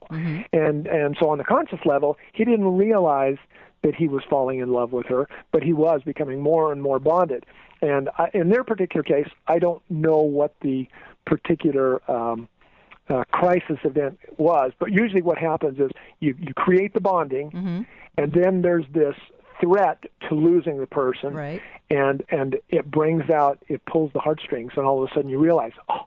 and 0.62 0.80
and 0.88 1.10
so 1.20 1.26
on 1.32 1.38
the 1.38 1.44
conscious 1.56 1.84
level, 1.94 2.10
he 2.38 2.44
didn't 2.50 2.72
realize 2.88 3.40
that 3.86 3.96
he 4.02 4.08
was 4.16 4.24
falling 4.30 4.60
in 4.60 4.70
love 4.80 4.92
with 4.98 5.08
her, 5.14 5.24
but 5.54 5.62
he 5.64 5.74
was 5.74 6.02
becoming 6.12 6.40
more 6.52 6.66
and 6.74 6.80
more 6.88 7.00
bonded. 7.00 7.44
And 7.82 8.04
I, 8.18 8.26
in 8.34 8.50
their 8.50 8.66
particular 8.72 9.04
case, 9.04 9.30
I 9.48 9.58
don't 9.66 9.82
know 9.90 10.20
what 10.40 10.52
the 10.68 10.88
particular 11.26 11.88
um, 12.12 12.48
uh, 13.10 13.24
crisis 13.40 13.80
event 13.92 14.20
was, 14.38 14.72
but 14.82 14.92
usually 14.92 15.24
what 15.30 15.38
happens 15.38 15.80
is 15.80 15.90
you 16.20 16.36
you 16.48 16.54
create 16.54 16.92
the 16.94 17.02
bonding, 17.12 17.48
Mm-hmm. 17.52 17.82
and 18.20 18.28
then 18.40 18.54
there's 18.66 18.88
this 19.02 19.16
threat 19.62 20.04
to 20.28 20.36
losing 20.36 20.80
the 20.80 20.88
person, 20.88 21.34
Right. 21.34 21.62
and 21.90 22.24
and 22.30 22.58
it 22.70 22.90
brings 22.90 23.30
out 23.30 23.60
it 23.68 23.84
pulls 23.86 24.12
the 24.14 24.20
heartstrings, 24.20 24.72
and 24.76 24.86
all 24.86 25.04
of 25.04 25.10
a 25.10 25.14
sudden 25.14 25.30
you 25.30 25.40
realize, 25.40 25.74
oh, 25.90 26.06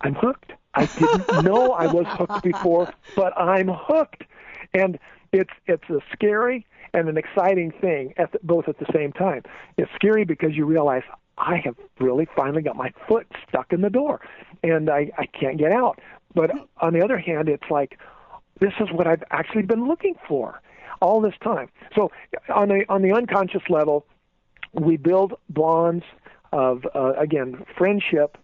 I'm 0.00 0.14
hooked. 0.14 0.52
I 0.74 0.86
didn't 0.86 1.44
know 1.44 1.72
I 1.72 1.86
was 1.86 2.06
hooked 2.08 2.42
before, 2.42 2.92
but 3.16 3.36
I'm 3.38 3.68
hooked, 3.68 4.24
and 4.72 4.98
it's 5.32 5.52
it's 5.66 5.88
a 5.90 6.00
scary 6.12 6.66
and 6.92 7.08
an 7.08 7.16
exciting 7.16 7.72
thing 7.80 8.14
at 8.16 8.32
the, 8.32 8.38
both 8.42 8.68
at 8.68 8.78
the 8.78 8.86
same 8.92 9.12
time. 9.12 9.42
It's 9.76 9.90
scary 9.94 10.24
because 10.24 10.54
you 10.54 10.64
realize 10.64 11.02
I 11.38 11.56
have 11.64 11.74
really 11.98 12.28
finally 12.36 12.62
got 12.62 12.76
my 12.76 12.92
foot 13.08 13.26
stuck 13.48 13.72
in 13.72 13.80
the 13.80 13.90
door, 13.90 14.20
and 14.62 14.90
I 14.90 15.10
I 15.18 15.26
can't 15.26 15.58
get 15.58 15.72
out. 15.72 16.00
But 16.34 16.50
mm-hmm. 16.50 16.64
on 16.80 16.92
the 16.92 17.02
other 17.02 17.18
hand, 17.18 17.48
it's 17.48 17.70
like 17.70 17.98
this 18.60 18.72
is 18.80 18.88
what 18.92 19.06
I've 19.06 19.24
actually 19.30 19.62
been 19.62 19.88
looking 19.88 20.14
for 20.28 20.60
all 21.04 21.20
this 21.20 21.34
time. 21.42 21.68
So 21.94 22.10
on 22.48 22.70
a 22.70 22.84
on 22.88 23.02
the 23.02 23.12
unconscious 23.12 23.62
level, 23.68 24.06
we 24.72 24.96
build 24.96 25.34
bonds 25.48 26.04
of 26.52 26.86
uh, 26.94 27.12
again 27.14 27.64
friendship, 27.76 28.38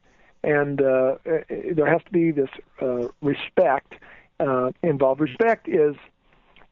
and 0.44 0.80
uh, 0.80 0.84
uh, 0.84 1.38
there 1.74 1.86
has 1.86 2.02
to 2.04 2.12
be 2.12 2.30
this 2.30 2.50
uh, 2.82 3.08
respect 3.22 3.94
uh, 4.38 4.70
involved. 4.82 5.20
Respect 5.20 5.68
is 5.68 5.96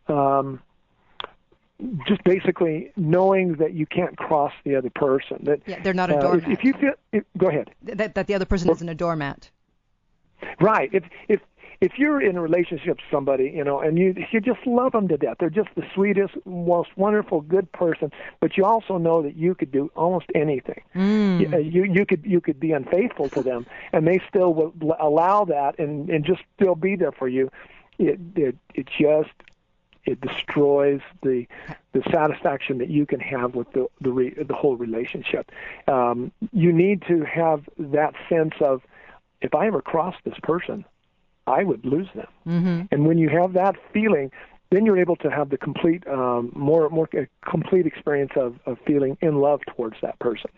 um, 0.08 0.60
just 2.06 2.22
basically 2.24 2.92
knowing 2.96 3.54
that 3.54 3.72
you 3.72 3.86
can't 3.86 4.16
cross 4.16 4.52
the 4.64 4.76
other 4.76 4.90
person. 4.90 5.38
That 5.42 5.60
Yeah, 5.66 5.80
they're 5.82 5.94
not 5.94 6.10
a 6.10 6.14
uh, 6.14 6.16
if, 6.16 6.22
doormat. 6.22 6.50
if 6.50 6.64
you 6.64 6.72
feel, 6.74 6.92
if, 7.12 7.24
go 7.36 7.48
ahead. 7.48 7.70
that, 7.82 8.14
that 8.14 8.26
the 8.26 8.34
other 8.34 8.44
person 8.46 8.70
isn't 8.70 8.88
a 8.88 8.94
doormat. 8.94 9.50
Right. 10.60 10.90
If 10.92 11.04
if 11.28 11.40
if 11.80 11.92
you're 11.96 12.20
in 12.20 12.36
a 12.36 12.40
relationship 12.40 12.96
with 12.96 13.10
somebody, 13.10 13.52
you 13.54 13.62
know, 13.62 13.80
and 13.80 13.98
you 13.98 14.14
you 14.32 14.40
just 14.40 14.66
love 14.66 14.92
them 14.92 15.08
to 15.08 15.16
death, 15.16 15.36
they're 15.38 15.50
just 15.50 15.68
the 15.76 15.84
sweetest, 15.94 16.34
most 16.44 16.90
wonderful, 16.96 17.40
good 17.40 17.70
person. 17.72 18.10
But 18.40 18.56
you 18.56 18.64
also 18.64 18.98
know 18.98 19.22
that 19.22 19.36
you 19.36 19.54
could 19.54 19.70
do 19.70 19.90
almost 19.94 20.26
anything. 20.34 20.82
Mm. 20.94 21.40
You, 21.40 21.54
uh, 21.54 21.58
you 21.58 21.84
you 21.84 22.06
could 22.06 22.24
you 22.24 22.40
could 22.40 22.58
be 22.58 22.72
unfaithful 22.72 23.28
to 23.30 23.42
them, 23.42 23.66
and 23.92 24.06
they 24.06 24.20
still 24.28 24.54
will 24.54 24.96
allow 24.98 25.44
that 25.44 25.78
and 25.78 26.10
and 26.10 26.24
just 26.24 26.42
still 26.56 26.74
be 26.74 26.96
there 26.96 27.12
for 27.12 27.28
you. 27.28 27.50
It 27.98 28.18
it 28.34 28.56
it 28.74 28.88
just 28.98 29.30
it 30.04 30.20
destroys 30.20 31.00
the 31.22 31.46
the 31.92 32.02
satisfaction 32.10 32.78
that 32.78 32.88
you 32.88 33.06
can 33.06 33.20
have 33.20 33.54
with 33.54 33.70
the 33.72 33.86
the 34.00 34.10
re, 34.10 34.30
the 34.30 34.54
whole 34.54 34.76
relationship. 34.76 35.52
Um, 35.86 36.32
you 36.52 36.72
need 36.72 37.02
to 37.08 37.22
have 37.22 37.68
that 37.78 38.14
sense 38.28 38.54
of 38.60 38.82
if 39.40 39.54
I 39.54 39.68
ever 39.68 39.80
cross 39.80 40.16
this 40.24 40.38
person, 40.42 40.84
I 41.48 41.64
would 41.64 41.84
lose 41.84 42.08
them. 42.14 42.28
Mm-hmm. 42.46 42.82
And 42.92 43.06
when 43.06 43.18
you 43.18 43.28
have 43.30 43.52
that 43.54 43.76
feeling, 43.92 44.30
then 44.70 44.84
you're 44.84 44.98
able 44.98 45.16
to 45.16 45.30
have 45.30 45.50
the 45.50 45.58
complete, 45.58 46.06
um, 46.06 46.52
more 46.54 46.88
more 46.90 47.08
a 47.14 47.26
complete 47.48 47.86
experience 47.86 48.32
of, 48.36 48.58
of 48.66 48.78
feeling 48.86 49.16
in 49.20 49.36
love 49.36 49.60
towards 49.74 49.96
that 50.02 50.18
person. 50.18 50.50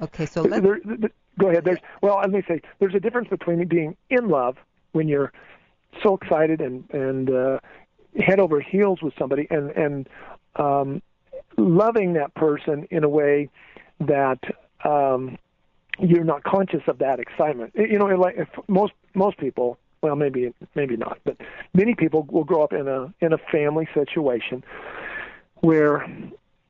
Okay, 0.00 0.26
so 0.26 0.42
let's. 0.42 0.62
There, 0.62 0.80
there- 0.84 1.10
go 1.38 1.48
ahead. 1.48 1.64
There's 1.64 1.78
well, 2.02 2.16
let 2.16 2.30
me 2.30 2.42
say, 2.46 2.60
there's 2.78 2.94
a 2.94 3.00
difference 3.00 3.28
between 3.28 3.66
being 3.66 3.96
in 4.08 4.28
love 4.28 4.56
when 4.92 5.08
you're 5.08 5.32
so 6.02 6.14
excited 6.14 6.60
and 6.60 6.88
and 6.90 7.30
uh, 7.30 7.58
head 8.18 8.40
over 8.40 8.60
heels 8.60 9.02
with 9.02 9.14
somebody, 9.18 9.46
and 9.50 9.70
and 9.70 10.08
um, 10.56 11.02
loving 11.56 12.14
that 12.14 12.34
person 12.34 12.86
in 12.90 13.04
a 13.04 13.08
way 13.08 13.48
that 14.00 14.40
um, 14.84 15.38
you're 15.98 16.24
not 16.24 16.44
conscious 16.44 16.82
of 16.86 16.98
that 16.98 17.20
excitement. 17.20 17.72
You 17.74 17.98
know, 17.98 18.06
like 18.06 18.36
if 18.36 18.48
most 18.68 18.92
most 19.14 19.38
people, 19.38 19.78
well, 20.02 20.16
maybe 20.16 20.52
maybe 20.74 20.96
not, 20.96 21.18
but 21.24 21.36
many 21.74 21.94
people 21.94 22.26
will 22.30 22.44
grow 22.44 22.62
up 22.62 22.72
in 22.72 22.88
a 22.88 23.12
in 23.20 23.32
a 23.32 23.38
family 23.52 23.88
situation 23.94 24.64
where 25.60 26.06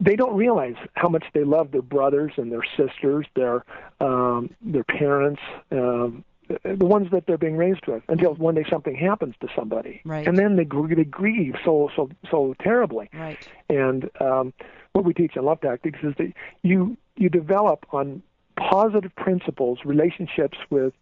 they 0.01 0.17
don't 0.17 0.35
realize 0.37 0.75
how 0.95 1.09
much 1.09 1.25
they 1.35 1.45
love 1.45 1.71
their 1.71 1.83
brothers 1.83 2.33
and 2.37 2.51
their 2.51 2.65
sisters, 2.77 3.27
their 3.37 3.65
um, 4.01 4.51
their 4.63 4.83
parents, 4.85 5.41
um, 5.71 6.25
the 6.65 6.87
ones 6.87 7.09
that 7.13 7.27
they're 7.27 7.39
being 7.39 7.57
raised 7.57 7.87
with, 7.87 8.03
until 8.09 8.35
one 8.35 8.55
day 8.57 8.65
something 8.69 8.97
happens 8.97 9.35
to 9.41 9.49
somebody, 9.55 10.01
Right. 10.05 10.27
and 10.27 10.37
then 10.37 10.57
they 10.57 10.65
gr- 10.65 10.93
they 10.95 11.05
grieve 11.05 11.55
so 11.65 11.91
so 11.95 12.11
so 12.31 12.55
terribly. 12.61 13.09
Right. 13.15 13.39
And 13.69 14.11
um, 14.21 14.53
what 14.93 15.05
we 15.05 15.15
teach 15.15 15.37
in 15.37 15.45
Love 15.45 15.61
Tactics 15.61 16.01
is 16.03 16.15
that 16.19 16.33
you 16.63 16.97
you 17.17 17.29
develop 17.29 17.87
on 17.93 18.23
positive 18.57 19.15
principles 19.15 19.79
relationships 19.85 20.59
with 20.69 20.93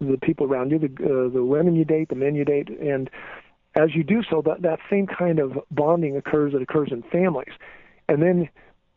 the 0.00 0.18
people 0.18 0.46
around 0.46 0.70
you, 0.70 0.78
the 0.78 0.86
uh, 0.86 1.32
the 1.32 1.44
women 1.44 1.74
you 1.74 1.84
date, 1.84 2.08
the 2.08 2.14
men 2.14 2.34
you 2.34 2.44
date, 2.44 2.68
and 2.68 3.10
as 3.74 3.94
you 3.94 4.02
do 4.02 4.22
so, 4.28 4.42
that 4.42 4.62
that 4.62 4.78
same 4.90 5.06
kind 5.06 5.38
of 5.38 5.58
bonding 5.70 6.16
occurs 6.16 6.52
that 6.52 6.62
occurs 6.62 6.88
in 6.90 7.02
families, 7.02 7.52
and 8.08 8.22
then 8.22 8.48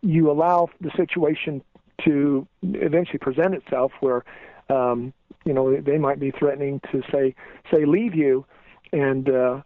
you 0.02 0.32
allow 0.32 0.70
the 0.80 0.92
situation 0.96 1.62
to 2.06 2.48
eventually 2.64 3.20
present 3.20 3.54
itself 3.54 3.92
where 4.00 4.24
um, 4.70 5.14
you 5.46 5.54
know 5.54 5.80
they 5.82 5.98
might 5.98 6.20
be 6.20 6.32
threatening 6.32 6.82
to 6.92 7.02
say 7.12 7.36
say 7.72 7.86
leave 7.86 8.16
you, 8.16 8.46
and 8.94 9.30
uh, 9.30 9.62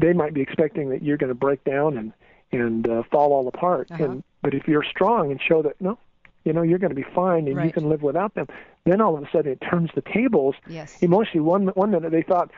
they 0.00 0.12
might 0.12 0.34
be 0.34 0.40
expecting 0.40 0.90
that 0.90 1.02
you're 1.02 1.16
going 1.16 1.28
to 1.28 1.34
break 1.34 1.62
down 1.64 1.96
and 1.96 2.12
and 2.52 2.88
uh, 2.88 3.02
fall 3.10 3.32
all 3.32 3.48
apart. 3.48 3.90
Uh-huh. 3.90 4.04
And 4.04 4.24
but 4.42 4.54
if 4.54 4.68
you're 4.68 4.84
strong 4.84 5.30
and 5.30 5.40
show 5.40 5.62
that 5.62 5.80
no, 5.80 5.98
you 6.46 6.52
know 6.52 6.62
you're 6.62 6.78
going 6.78 6.90
to 6.90 6.96
be 6.96 7.06
fine 7.14 7.48
and 7.48 7.62
you 7.64 7.72
can 7.72 7.88
live 7.88 8.02
without 8.02 8.34
them, 8.34 8.46
then 8.84 9.00
all 9.00 9.16
of 9.16 9.22
a 9.22 9.28
sudden 9.30 9.52
it 9.52 9.62
turns 9.68 9.90
the 9.94 10.02
tables. 10.02 10.54
Yes. 10.68 10.96
Emotionally, 11.02 11.40
one 11.40 11.66
one 11.68 11.90
minute 11.90 12.12
they 12.12 12.22
thought 12.22 12.50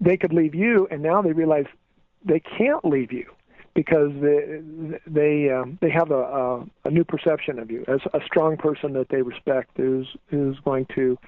they 0.00 0.16
could 0.16 0.32
leave 0.32 0.54
you, 0.54 0.88
and 0.90 1.02
now 1.02 1.22
they 1.22 1.32
realize 1.32 1.66
they 2.24 2.40
can't 2.40 2.84
leave 2.84 3.12
you 3.12 3.26
because 3.74 4.10
they 4.20 4.98
they 5.06 5.50
um, 5.50 5.78
they 5.80 5.90
have 5.90 6.10
a, 6.10 6.14
a 6.14 6.66
a 6.86 6.90
new 6.90 7.04
perception 7.04 7.58
of 7.58 7.70
you 7.70 7.84
as 7.86 8.00
a 8.14 8.20
strong 8.24 8.56
person 8.56 8.94
that 8.94 9.08
they 9.10 9.22
respect 9.22 9.70
who's 9.76 10.08
who's 10.28 10.58
going 10.64 10.86
to 10.94 11.18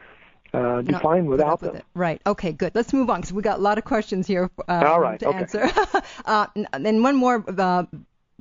uh, 0.52 0.83
be 0.83 0.92
Not 0.92 1.02
fine 1.02 1.26
without 1.26 1.61
with 1.61 1.73
them. 1.73 1.76
it. 1.76 1.85
Right. 1.95 2.21
Okay. 2.26 2.52
Good. 2.52 2.75
Let's 2.75 2.92
move 2.92 3.09
on 3.11 3.21
because 3.21 3.33
we 3.33 3.42
got 3.42 3.59
a 3.59 3.62
lot 3.62 3.78
of 3.78 3.85
questions 3.85 4.26
here 4.26 4.50
um, 4.69 4.85
All 4.85 5.00
right, 5.00 5.21
to 5.21 5.28
okay. 5.28 5.38
answer. 5.38 5.71
uh, 6.25 6.47
and 6.54 6.85
then 6.85 7.02
one 7.02 7.16
more 7.16 7.45
uh, 7.47 7.85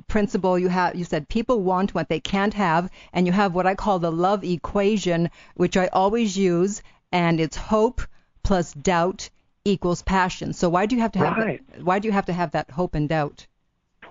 principle 0.08 0.58
you 0.58 0.68
have. 0.70 0.96
You 0.96 1.04
said 1.04 1.28
people 1.30 1.62
want 1.62 1.94
what 1.94 2.10
they 2.10 2.20
can't 2.20 2.54
have, 2.54 2.90
and 3.14 3.26
you 3.28 3.34
have 3.34 3.54
what 3.56 3.66
I 3.68 3.76
call 3.76 4.00
the 4.00 4.12
love 4.12 4.44
equation, 4.44 5.30
which 5.56 5.76
I 5.78 5.88
always 5.88 6.38
use, 6.38 6.82
and 7.12 7.40
it's 7.40 7.58
hope 7.58 8.02
plus 8.44 8.74
doubt 8.74 9.30
equals 9.66 10.02
passion. 10.02 10.54
So 10.54 10.70
why 10.70 10.86
do 10.86 10.96
you 10.96 11.02
have 11.02 11.12
to 11.14 11.20
have 11.20 11.38
Right. 11.38 11.62
that, 11.74 11.84
why 11.84 12.00
do 12.00 12.08
you 12.08 12.12
have 12.14 12.26
to 12.28 12.34
have 12.34 12.52
that 12.52 12.72
hope 12.72 12.96
and 12.96 13.08
doubt? 13.10 13.46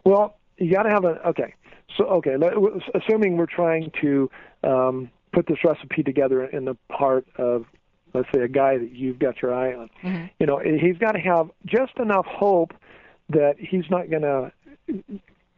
Well, 0.04 0.36
you 0.58 0.72
got 0.72 0.82
to 0.84 0.90
have 0.90 1.04
a 1.04 1.28
okay. 1.28 1.54
So 1.96 2.04
okay, 2.04 2.36
assuming 2.94 3.36
we're 3.38 3.46
trying 3.46 3.90
to 4.02 4.30
um, 4.62 5.10
put 5.32 5.46
this 5.46 5.58
recipe 5.64 6.02
together 6.02 6.44
in 6.44 6.64
the 6.66 6.76
part 6.88 7.26
of 7.36 7.64
let's 8.14 8.28
say 8.34 8.42
a 8.42 8.48
guy 8.48 8.78
that 8.78 8.92
you've 8.92 9.18
got 9.18 9.40
your 9.42 9.54
eye 9.54 9.74
on, 9.74 9.90
Mm-hmm. 10.02 10.26
you 10.38 10.46
know, 10.46 10.58
he's 10.58 10.96
got 10.98 11.12
to 11.12 11.18
have 11.20 11.50
just 11.66 11.96
enough 11.98 12.26
hope 12.26 12.72
that 13.30 13.56
he's 13.58 13.84
not 13.90 14.08
going 14.10 14.22
to. 14.22 14.52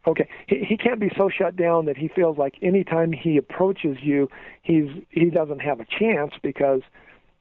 Okay, 0.07 0.27
he, 0.47 0.63
he 0.67 0.77
can't 0.77 0.99
be 0.99 1.11
so 1.15 1.29
shut 1.29 1.55
down 1.55 1.85
that 1.85 1.95
he 1.97 2.07
feels 2.07 2.37
like 2.37 2.55
anytime 2.61 3.11
he 3.11 3.37
approaches 3.37 3.97
you, 4.01 4.29
he's 4.63 4.87
he 5.09 5.29
doesn't 5.29 5.59
have 5.59 5.79
a 5.79 5.85
chance 5.85 6.33
because 6.41 6.81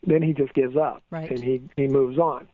then 0.07 0.23
he 0.23 0.33
just 0.33 0.53
gives 0.55 0.77
up 0.77 1.03
Right. 1.11 1.31
and 1.31 1.43
he 1.43 1.63
he 1.77 1.87
moves 1.87 2.19
on. 2.19 2.49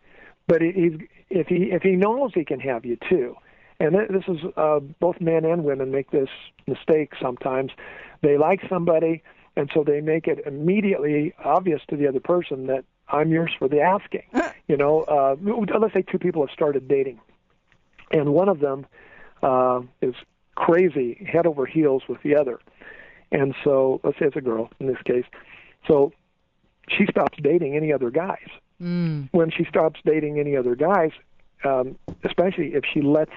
But 0.47 0.63
he, 0.63 0.73
he's 0.73 1.09
if 1.29 1.49
he 1.49 1.73
if 1.73 1.83
he 1.83 1.93
knows 1.97 2.31
he 2.35 2.45
can 2.45 2.61
have 2.61 2.85
you 2.85 2.97
too, 3.09 3.37
and 3.81 3.95
this 3.95 4.23
is 4.29 4.39
uh, 4.57 4.79
both 5.01 5.21
men 5.21 5.45
and 5.45 5.65
women 5.65 5.91
make 5.91 6.11
this 6.13 6.29
mistake 6.69 7.13
sometimes. 7.21 7.73
They 8.23 8.39
like 8.39 8.61
somebody, 8.69 9.23
and 9.57 9.69
so 9.75 9.83
they 9.85 10.01
make 10.01 10.29
it 10.29 10.39
immediately 10.47 11.35
obvious 11.45 11.83
to 11.89 11.97
the 11.97 12.07
other 12.07 12.21
person 12.21 12.67
that 12.69 12.85
I'm 13.09 13.31
yours 13.33 13.51
for 13.59 13.69
the 13.69 13.81
asking. 13.81 14.23
you 14.69 14.77
know, 14.77 15.01
uh, 15.03 15.35
let's 15.79 15.95
say 15.95 16.03
two 16.03 16.19
people 16.19 16.47
have 16.47 16.53
started 16.55 16.87
dating, 16.87 17.21
and 18.13 18.33
one 18.33 18.49
of 18.49 18.61
them 18.61 18.87
uh, 19.43 19.81
is 20.03 20.15
crazy 20.55 21.27
head 21.31 21.47
over 21.47 21.67
heels 21.67 22.03
with 22.09 22.23
the 22.23 22.37
other, 22.37 22.59
and 23.33 23.55
so 23.65 24.01
let's 24.05 24.19
say 24.19 24.27
it's 24.27 24.37
a 24.37 24.41
girl 24.41 24.71
in 24.81 24.87
this 24.87 25.01
case. 25.05 25.25
So 25.87 26.13
she 26.89 27.07
stops 27.07 27.39
dating 27.43 27.77
any 27.77 27.93
other 27.93 28.11
guys 28.11 28.49
Mm. 28.81 29.31
when 29.33 29.51
she 29.51 29.65
stops 29.65 29.99
dating 30.05 30.39
any 30.39 30.55
other 30.55 30.75
guys, 30.75 31.11
um, 31.65 31.97
especially 32.25 32.75
if 32.75 32.85
she 32.93 33.01
lets 33.01 33.33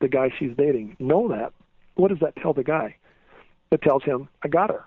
the 0.00 0.08
guy 0.08 0.32
she's 0.38 0.56
dating 0.56 0.96
know 0.98 1.28
that, 1.28 1.52
what 1.96 2.08
does 2.08 2.20
that 2.20 2.34
tell 2.36 2.54
the 2.54 2.64
guy? 2.64 2.96
It 3.70 3.82
tells 3.82 4.02
him, 4.02 4.30
I 4.42 4.48
got 4.48 4.70
her. 4.70 4.86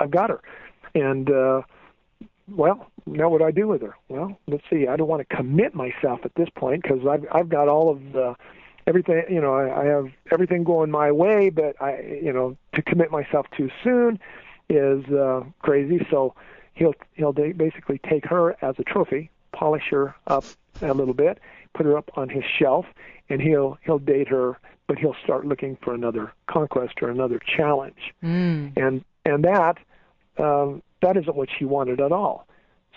I've 0.00 0.10
got 0.10 0.30
her. 0.30 0.40
And, 0.94 1.30
uh, 1.30 1.60
well, 2.48 2.90
now 3.04 3.28
what 3.28 3.40
do 3.40 3.44
I 3.44 3.50
do 3.50 3.68
with 3.68 3.82
her? 3.82 3.94
Well, 4.08 4.38
let's 4.46 4.64
see. 4.70 4.86
I 4.86 4.96
don't 4.96 5.08
want 5.08 5.28
to 5.28 5.36
commit 5.36 5.74
myself 5.74 6.20
at 6.24 6.34
this 6.36 6.48
point 6.54 6.82
because 6.82 7.06
I've, 7.06 7.26
I've 7.30 7.50
got 7.50 7.68
all 7.68 7.90
of 7.90 8.00
the, 8.14 8.34
everything, 8.86 9.22
you 9.28 9.40
know, 9.40 9.54
I, 9.54 9.82
I 9.82 9.84
have 9.86 10.08
everything 10.30 10.64
going 10.64 10.90
my 10.90 11.10
way, 11.12 11.50
but 11.50 11.80
I, 11.80 12.18
you 12.22 12.32
know, 12.32 12.56
to 12.74 12.82
commit 12.82 13.10
myself 13.10 13.46
too 13.56 13.70
soon 13.82 14.18
is, 14.68 15.04
uh, 15.12 15.42
crazy. 15.60 16.06
So, 16.10 16.34
he'll 16.74 16.94
he'll 17.14 17.32
da- 17.32 17.52
basically 17.52 17.98
take 18.08 18.26
her 18.26 18.56
as 18.64 18.74
a 18.78 18.82
trophy, 18.84 19.30
polish 19.52 19.84
her 19.90 20.14
up 20.26 20.44
a 20.82 20.92
little 20.92 21.14
bit, 21.14 21.38
put 21.72 21.86
her 21.86 21.96
up 21.96 22.10
on 22.16 22.28
his 22.28 22.42
shelf, 22.58 22.86
and 23.28 23.40
he'll 23.40 23.78
he'll 23.84 24.00
date 24.00 24.26
her, 24.28 24.58
but 24.88 24.98
he'll 24.98 25.14
start 25.22 25.46
looking 25.46 25.76
for 25.82 25.94
another 25.94 26.32
conquest 26.48 26.94
or 27.00 27.10
another 27.10 27.38
challenge, 27.38 28.12
Mm. 28.24 28.76
and 28.76 29.04
and 29.24 29.44
that 29.44 29.78
um, 30.38 30.82
that 31.00 31.16
isn't 31.16 31.36
what 31.36 31.48
she 31.56 31.64
wanted 31.64 32.00
at 32.00 32.10
all. 32.10 32.46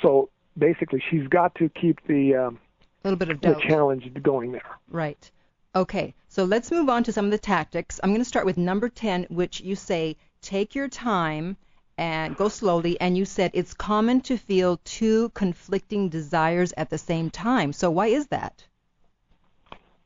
So 0.01 0.29
basically, 0.57 1.03
she's 1.07 1.27
got 1.27 1.53
to 1.55 1.69
keep 1.69 1.99
the 2.07 2.35
um, 2.35 2.59
A 3.03 3.07
little 3.09 3.17
bit 3.19 3.29
of 3.29 3.41
the 3.41 3.53
challenge 3.61 4.11
going 4.23 4.53
there. 4.53 4.77
Right. 4.89 5.29
Okay. 5.77 6.15
So 6.27 6.43
let's 6.43 6.71
move 6.71 6.89
on 6.89 7.03
to 7.03 7.11
some 7.11 7.25
of 7.25 7.31
the 7.31 7.37
tactics. 7.37 7.99
I'm 8.01 8.09
going 8.09 8.21
to 8.21 8.25
start 8.25 8.47
with 8.47 8.57
number 8.57 8.89
10, 8.89 9.27
which 9.29 9.61
you 9.61 9.75
say 9.75 10.17
take 10.41 10.73
your 10.73 10.87
time 10.87 11.55
and 11.99 12.35
go 12.35 12.47
slowly. 12.47 12.99
And 12.99 13.15
you 13.15 13.25
said 13.25 13.51
it's 13.53 13.75
common 13.75 14.21
to 14.21 14.37
feel 14.37 14.79
two 14.83 15.29
conflicting 15.29 16.09
desires 16.09 16.73
at 16.77 16.89
the 16.89 16.97
same 16.97 17.29
time. 17.29 17.73
So 17.73 17.91
why 17.91 18.07
is 18.07 18.25
that? 18.27 18.65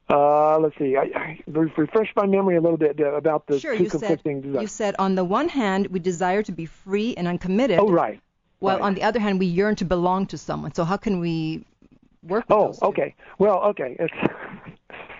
Uh, 0.09 0.59
let's 0.59 0.77
see. 0.77 0.97
I, 0.97 1.09
I 1.15 1.39
refresh 1.47 2.11
my 2.17 2.25
memory 2.25 2.57
a 2.57 2.61
little 2.61 2.77
bit 2.77 2.99
uh, 2.99 3.13
about 3.13 3.47
the 3.47 3.57
sure, 3.57 3.77
two 3.77 3.85
conflicting 3.85 4.09
said 4.09 4.23
conflicting 4.23 4.61
you 4.61 4.67
said 4.67 4.95
on 4.99 5.15
the 5.15 5.23
one 5.23 5.47
hand 5.47 5.87
we 5.87 5.99
desire 5.99 6.43
to 6.43 6.51
be 6.51 6.65
free 6.65 7.15
and 7.15 7.29
uncommitted, 7.29 7.79
Oh, 7.79 7.87
right. 7.87 8.19
while 8.59 8.75
right. 8.75 8.83
on 8.83 8.93
the 8.93 9.03
other 9.03 9.21
hand 9.21 9.39
we 9.39 9.45
yearn 9.45 9.77
to 9.77 9.85
belong 9.85 10.25
to 10.27 10.37
someone. 10.37 10.73
So 10.73 10.83
how 10.83 10.97
can 10.97 11.21
we 11.21 11.65
work 12.23 12.43
with 12.49 12.57
Oh, 12.83 12.87
okay. 12.89 13.15
Well, 13.39 13.63
okay. 13.71 13.95
It's 13.97 14.13
it, 14.13 14.31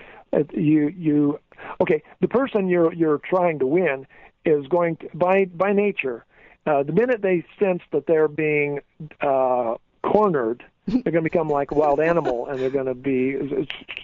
you 0.54 0.90
you 0.90 1.40
okay. 1.82 2.04
The 2.22 2.28
person 2.28 2.68
you're 2.68 2.94
you're 2.94 3.20
trying 3.20 3.60
to 3.60 3.68
win 3.68 4.08
is 4.46 4.66
going 4.68 4.98
to 4.98 5.10
by 5.14 5.46
by 5.46 5.74
nature. 5.74 6.26
Uh, 6.66 6.84
the 6.84 6.94
minute 6.94 7.22
they 7.22 7.44
sense 7.60 7.82
that 7.92 8.06
they're 8.06 8.28
being 8.28 8.80
uh, 9.22 9.76
cornered, 10.04 10.64
they're 10.86 11.12
going 11.12 11.16
to 11.16 11.22
become 11.22 11.50
like 11.50 11.72
a 11.72 11.76
wild 11.76 12.00
animal, 12.00 12.48
and 12.48 12.60
they're 12.60 12.70
going 12.70 12.86
to 12.86 12.94
be 12.94 13.36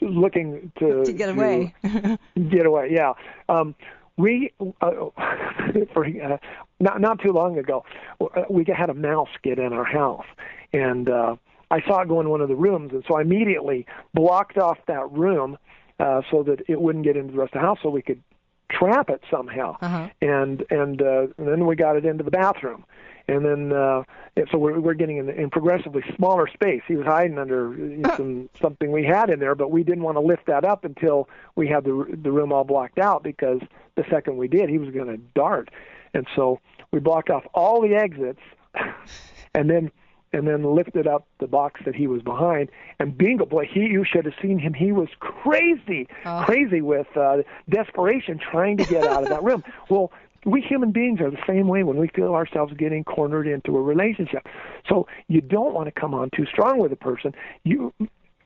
looking 0.02 0.72
to 0.80 1.04
To 1.06 1.14
get 1.14 1.30
away. 1.30 1.76
get 2.50 2.66
away. 2.66 2.90
Yeah. 2.92 3.14
Um, 3.48 3.76
we 4.18 4.52
uh, 4.82 4.92
for 5.94 6.06
uh, 6.06 6.38
not 6.80 7.00
not 7.00 7.22
too 7.22 7.32
long 7.32 7.58
ago, 7.60 7.86
uh, 8.20 8.44
we 8.50 8.66
had 8.66 8.90
a 8.90 8.96
mouse 8.96 9.30
get 9.44 9.60
in 9.60 9.74
our 9.74 9.86
house, 9.86 10.26
and 10.74 11.10
uh, 11.10 11.36
I 11.70 11.82
saw 11.82 12.02
it 12.02 12.08
go 12.08 12.20
in 12.22 12.30
one 12.30 12.42
of 12.42 12.48
the 12.50 12.56
rooms, 12.56 12.92
and 12.94 13.04
so 13.08 13.16
I 13.16 13.22
immediately 13.22 13.86
blocked 14.14 14.58
off 14.58 14.78
that 14.88 15.12
room 15.12 15.58
uh, 16.00 16.22
so 16.30 16.44
that 16.44 16.62
it 16.68 16.80
wouldn't 16.80 17.04
get 17.04 17.18
into 17.18 17.34
the 17.34 17.40
rest 17.40 17.54
of 17.56 17.62
the 17.62 17.68
house, 17.68 17.80
so 17.82 17.90
we 17.90 18.02
could 18.02 18.22
trap 18.70 19.10
it 19.10 19.22
somehow. 19.32 19.78
Uh-huh. 19.82 20.10
And 20.22 20.66
and, 20.70 21.02
uh, 21.02 21.28
and 21.38 21.48
then 21.48 21.66
we 21.66 21.76
got 21.76 21.96
it 21.96 22.06
into 22.06 22.24
the 22.24 22.32
bathroom. 22.32 22.86
And 23.30 23.44
then, 23.44 23.74
uh, 23.74 24.04
and 24.38 24.48
so 24.52 24.58
we're, 24.58 24.80
we're 24.80 24.94
getting 24.94 25.18
in, 25.18 25.30
in 25.30 25.50
progressively 25.50 26.02
smaller 26.16 26.48
space. 26.48 26.82
He 26.88 26.96
was 26.96 27.06
hiding 27.06 27.38
under 27.38 27.76
some 28.16 28.50
something 28.62 28.92
we 28.92 29.04
had 29.04 29.30
in 29.30 29.40
there, 29.40 29.54
but 29.54 29.70
we 29.70 29.84
didn't 29.84 30.04
want 30.04 30.16
to 30.16 30.22
lift 30.22 30.46
that 30.46 30.64
up 30.64 30.86
until 30.86 31.28
we 31.56 31.68
had 31.68 31.84
the 31.84 32.18
the 32.24 32.32
room 32.32 32.54
all 32.54 32.64
blocked 32.64 33.00
out 33.00 33.24
because 33.24 33.60
the 33.96 34.06
second 34.10 34.38
we 34.38 34.48
did, 34.48 34.70
he 34.70 34.78
was 34.78 34.92
going 34.92 35.08
to 35.08 35.18
dart. 35.36 35.70
And 36.14 36.26
so 36.36 36.62
we 36.92 37.00
blocked 37.00 37.30
off 37.30 37.44
all 37.54 37.82
the 37.82 37.96
exits, 37.96 38.40
and 39.54 39.70
then 39.70 39.92
and 40.34 40.48
then 40.48 40.64
lifted 40.64 41.08
up 41.08 41.26
the 41.40 41.48
box 41.48 41.82
that 41.86 41.96
he 41.96 42.08
was 42.08 42.22
behind. 42.22 42.70
And 43.00 43.18
bingo, 43.18 43.46
boy, 43.46 43.66
he 43.72 43.82
you 43.82 44.04
should 44.04 44.26
have 44.26 44.34
seen 44.42 44.60
him. 44.60 44.74
He 44.74 44.92
was 44.92 45.10
crazy, 45.20 46.08
Oh. 46.26 46.44
crazy 46.46 46.82
with 46.82 47.08
uh, 47.16 47.38
desperation, 47.70 48.40
trying 48.40 48.78
to 48.78 48.86
get 48.86 49.06
out 49.06 49.24
of 49.24 49.30
that 49.30 49.44
room. 49.44 49.64
Well, 49.90 50.12
we 50.46 50.62
human 50.62 50.92
beings 50.92 51.20
are 51.22 51.30
the 51.32 51.42
same 51.48 51.68
way 51.68 51.84
when 51.84 51.98
we 51.98 52.08
feel 52.10 52.34
ourselves 52.34 52.74
getting 52.78 53.04
cornered 53.04 53.48
into 53.48 53.76
a 53.78 53.82
relationship. 53.82 54.46
So 54.88 55.08
you 55.28 55.42
don't 55.42 55.74
want 55.74 55.88
to 55.88 55.92
come 56.00 56.14
on 56.14 56.30
too 56.36 56.46
strong 56.46 56.80
with 56.80 56.92
a 56.92 56.96
person. 56.98 57.34
You 57.64 57.94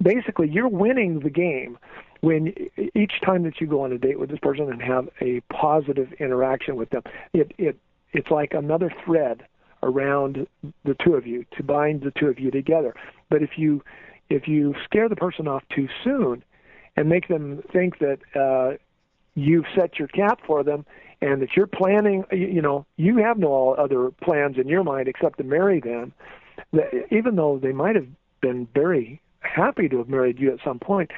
basically 0.02 0.50
you're 0.50 0.68
winning 0.70 1.20
the 1.20 1.30
game 1.30 1.78
when 2.22 2.54
each 2.96 3.14
time 3.26 3.44
that 3.44 3.60
you 3.60 3.68
go 3.68 3.82
on 3.82 3.92
a 3.92 3.98
date 3.98 4.20
with 4.20 4.30
this 4.30 4.40
person 4.40 4.72
and 4.72 4.82
have 4.82 5.10
a 5.20 5.42
positive 5.52 6.12
interaction 6.14 6.76
with 6.76 6.90
them. 6.92 7.04
It 7.34 7.54
it 7.58 7.78
it's 8.14 8.30
like 8.32 8.54
another 8.54 8.92
thread 9.06 9.46
around 9.84 10.48
the 10.84 10.96
two 11.04 11.16
of 11.16 11.26
you 11.26 11.46
to 11.58 11.64
bind 11.64 12.02
the 12.02 12.12
two 12.12 12.28
of 12.28 12.40
you 12.40 12.52
together. 12.52 12.94
But 13.30 13.42
if 13.42 13.52
you 13.58 13.84
if 14.30 14.48
you 14.48 14.74
scare 14.86 15.10
the 15.10 15.16
person 15.16 15.48
off 15.48 15.64
too 15.76 15.88
soon 16.04 16.44
and 16.96 17.10
make 17.10 17.28
them 17.28 17.62
think 17.72 18.00
that 18.00 18.20
uh, 18.36 18.78
you've 19.36 19.66
set 19.76 20.00
your 20.00 20.08
cap 20.08 20.40
for 20.46 20.64
them 20.64 20.86
and 21.22 21.42
that 21.42 21.50
you're 21.56 21.68
planning, 21.68 22.24
you 22.32 22.62
know, 22.62 22.86
you 22.98 23.18
have 23.18 23.38
no 23.38 23.72
other 23.74 24.10
plans 24.24 24.58
in 24.58 24.68
your 24.68 24.84
mind 24.84 25.08
except 25.08 25.38
to 25.38 25.44
marry 25.44 25.80
them, 25.80 26.14
that 26.74 26.92
even 27.12 27.36
though 27.36 27.60
they 27.62 27.74
might 27.74 27.96
have 27.96 28.08
been 28.42 28.68
very 28.74 29.22
happy 29.42 29.90
to 29.90 29.98
have 29.98 30.10
married 30.10 30.40
you 30.40 30.52
at 30.52 30.60
some 30.64 30.80
point, 30.80 31.12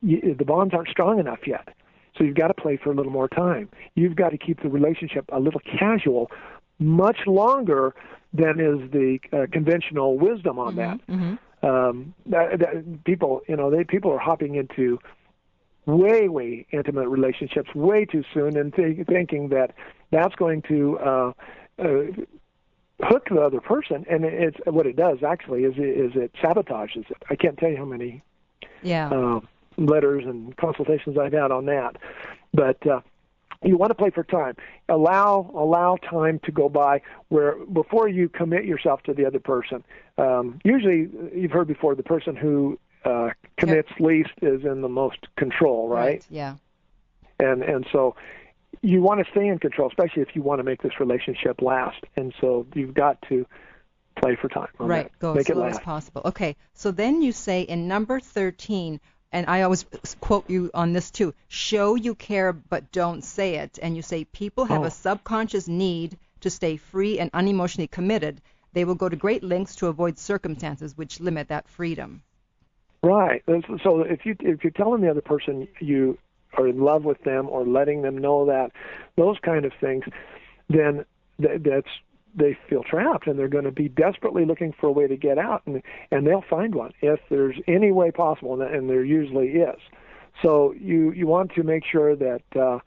you, 0.00 0.34
the 0.38 0.44
bonds 0.44 0.72
aren't 0.72 0.88
strong 0.88 1.18
enough 1.18 1.40
yet. 1.46 1.68
So 2.16 2.24
you've 2.24 2.36
got 2.36 2.48
to 2.48 2.54
play 2.54 2.76
for 2.82 2.92
a 2.92 2.94
little 2.94 3.12
more 3.12 3.28
time. 3.28 3.68
You've 3.94 4.16
got 4.16 4.30
to 4.30 4.38
keep 4.38 4.62
the 4.62 4.68
relationship 4.68 5.24
a 5.32 5.40
little 5.40 5.60
casual, 5.78 6.30
much 6.78 7.26
longer 7.26 7.94
than 8.32 8.60
is 8.60 8.90
the 8.90 9.18
uh, 9.32 9.46
conventional 9.52 10.18
wisdom 10.18 10.58
on 10.58 10.76
that. 10.76 11.00
hmm 11.08 11.34
Um, 11.62 12.12
that, 12.26 12.58
that 12.58 13.04
people, 13.04 13.42
you 13.48 13.56
know, 13.56 13.70
they 13.70 13.84
people 13.84 14.10
are 14.10 14.18
hopping 14.18 14.56
into 14.56 14.98
way, 15.86 16.28
way 16.28 16.66
intimate 16.72 17.08
relationships 17.08 17.72
way 17.74 18.04
too 18.04 18.24
soon 18.34 18.56
and 18.56 18.74
th- 18.74 19.06
thinking 19.06 19.48
that 19.50 19.72
that's 20.10 20.34
going 20.34 20.62
to 20.62 20.98
uh, 20.98 21.32
uh, 21.78 22.02
hook 23.02 23.28
the 23.30 23.40
other 23.40 23.60
person. 23.60 24.04
And 24.10 24.24
it's 24.24 24.58
what 24.64 24.86
it 24.86 24.96
does 24.96 25.18
actually 25.22 25.62
is 25.64 25.74
it, 25.76 25.92
is 26.06 26.12
it 26.14 26.32
sabotages 26.42 27.10
it. 27.10 27.22
I 27.30 27.36
can't 27.36 27.56
tell 27.58 27.70
you 27.70 27.76
how 27.76 27.84
many 27.84 28.22
Yeah. 28.82 29.08
uh, 29.10 29.40
letters 29.76 30.24
and 30.24 30.56
consultations 30.56 31.16
I've 31.16 31.32
had 31.32 31.50
on 31.52 31.66
that. 31.66 31.96
But 32.52 32.84
uh, 32.86 33.00
you 33.64 33.76
want 33.76 33.90
to 33.90 33.94
play 33.94 34.10
for 34.10 34.24
time. 34.24 34.56
Allow 34.88 35.50
allow 35.54 35.96
time 35.96 36.40
to 36.44 36.52
go 36.52 36.68
by 36.68 37.02
where 37.28 37.56
before 37.66 38.08
you 38.08 38.28
commit 38.28 38.64
yourself 38.64 39.02
to 39.04 39.14
the 39.14 39.24
other 39.26 39.40
person. 39.40 39.84
Um, 40.18 40.60
usually, 40.64 41.08
you've 41.34 41.52
heard 41.52 41.68
before 41.68 41.94
the 41.94 42.02
person 42.02 42.36
who 42.36 42.78
uh, 43.04 43.30
commits 43.56 43.90
least 43.98 44.30
is 44.40 44.64
in 44.64 44.80
the 44.82 44.88
most 44.88 45.18
control, 45.36 45.88
right? 45.88 46.24
Yeah. 46.30 46.56
And 47.38 47.62
and 47.62 47.86
so 47.92 48.16
you 48.80 49.02
want 49.02 49.24
to 49.24 49.30
stay 49.30 49.46
in 49.46 49.58
control, 49.58 49.88
especially 49.88 50.22
if 50.22 50.34
you 50.34 50.42
want 50.42 50.58
to 50.58 50.64
make 50.64 50.82
this 50.82 50.98
relationship 50.98 51.60
last. 51.60 52.02
And 52.16 52.34
so 52.40 52.66
you've 52.74 52.94
got 52.94 53.20
to 53.28 53.46
play 54.16 54.36
for 54.40 54.48
time. 54.48 54.68
Right. 54.78 55.04
that. 55.04 55.18
Go 55.18 55.34
make 55.34 55.42
as 55.42 55.50
it 55.50 55.54
slow 55.54 55.64
as 55.64 55.78
possible. 55.78 56.22
Okay. 56.24 56.56
So 56.74 56.90
then 56.90 57.22
you 57.22 57.32
say 57.32 57.62
in 57.62 57.88
number 57.88 58.20
13, 58.20 59.00
and 59.32 59.46
I 59.48 59.62
always 59.62 59.84
quote 60.20 60.48
you 60.48 60.70
on 60.74 60.92
this 60.92 61.10
too 61.10 61.34
show 61.48 61.94
you 61.94 62.14
care 62.14 62.52
but 62.52 62.92
don't 62.92 63.22
say 63.24 63.56
it. 63.56 63.78
And 63.82 63.96
you 63.96 64.02
say 64.02 64.24
people 64.24 64.64
have 64.66 64.82
Oh. 64.82 64.84
a 64.84 64.90
subconscious 64.90 65.66
need 65.68 66.16
to 66.40 66.50
stay 66.50 66.76
free 66.76 67.18
and 67.18 67.30
unemotionally 67.32 67.90
committed. 67.90 68.40
they 68.74 68.84
will 68.86 68.94
go 68.94 69.08
to 69.08 69.16
great 69.16 69.42
lengths 69.42 69.76
to 69.76 69.88
avoid 69.88 70.18
circumstances 70.18 70.96
which 70.96 71.20
limit 71.20 71.48
that 71.48 71.68
freedom. 71.68 72.22
Right. 73.02 73.42
So 73.82 74.00
if 74.02 74.24
you 74.24 74.34
if 74.40 74.62
you're 74.64 74.70
telling 74.70 75.02
the 75.02 75.10
other 75.10 75.20
person 75.20 75.68
you 75.80 76.16
are 76.54 76.66
in 76.68 76.80
love 76.80 77.04
with 77.04 77.20
them 77.24 77.48
or 77.50 77.66
letting 77.66 78.00
them 78.02 78.16
know 78.18 78.46
that 78.46 78.72
those 79.16 79.36
kind 79.42 79.64
of 79.64 79.72
things, 79.80 80.04
then 80.68 81.04
th- 81.40 81.60
that's 81.62 81.88
they 82.34 82.56
feel 82.68 82.82
trapped 82.82 83.26
and 83.26 83.38
they're 83.38 83.48
going 83.48 83.64
to 83.64 83.72
be 83.72 83.88
desperately 83.88 84.44
looking 84.44 84.72
for 84.72 84.86
a 84.86 84.92
way 84.92 85.06
to 85.06 85.16
get 85.16 85.38
out 85.38 85.62
and 85.66 85.82
and 86.10 86.26
they'll 86.26 86.44
find 86.48 86.74
one 86.74 86.92
if 87.00 87.20
there's 87.30 87.56
any 87.66 87.92
way 87.92 88.10
possible 88.10 88.60
and, 88.60 88.74
and 88.74 88.88
there 88.88 89.04
usually 89.04 89.48
is. 89.48 89.78
So 90.40 90.72
you 90.72 91.12
you 91.12 91.26
want 91.26 91.52
to 91.54 91.62
make 91.62 91.84
sure 91.84 92.16
that 92.16 92.42
uh, 92.56 92.78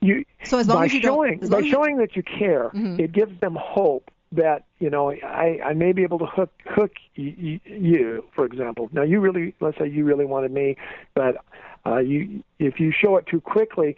you 0.00 0.24
so 0.44 0.58
as 0.58 0.68
long 0.68 0.78
by 0.78 0.84
as 0.86 0.94
you 0.94 1.00
showing 1.00 1.38
don't, 1.38 1.50
by 1.50 1.58
as 1.58 1.66
showing 1.66 1.96
that 1.98 2.14
you 2.16 2.22
care, 2.22 2.70
mm-hmm. 2.70 3.00
it 3.00 3.12
gives 3.12 3.38
them 3.40 3.56
hope 3.58 4.10
that 4.32 4.64
you 4.78 4.90
know 4.90 5.10
I 5.10 5.60
I 5.64 5.72
may 5.74 5.92
be 5.92 6.02
able 6.02 6.18
to 6.18 6.26
hook 6.26 6.50
hook 6.66 6.92
y- 7.16 7.34
y- 7.38 7.60
you, 7.64 8.24
for 8.34 8.44
example. 8.44 8.90
Now 8.92 9.02
you 9.02 9.20
really 9.20 9.54
let's 9.60 9.78
say 9.78 9.88
you 9.88 10.04
really 10.04 10.24
wanted 10.26 10.52
me, 10.52 10.76
but 11.14 11.36
uh, 11.86 11.98
you 11.98 12.42
if 12.58 12.80
you 12.80 12.92
show 12.92 13.16
it 13.16 13.26
too 13.26 13.40
quickly, 13.40 13.96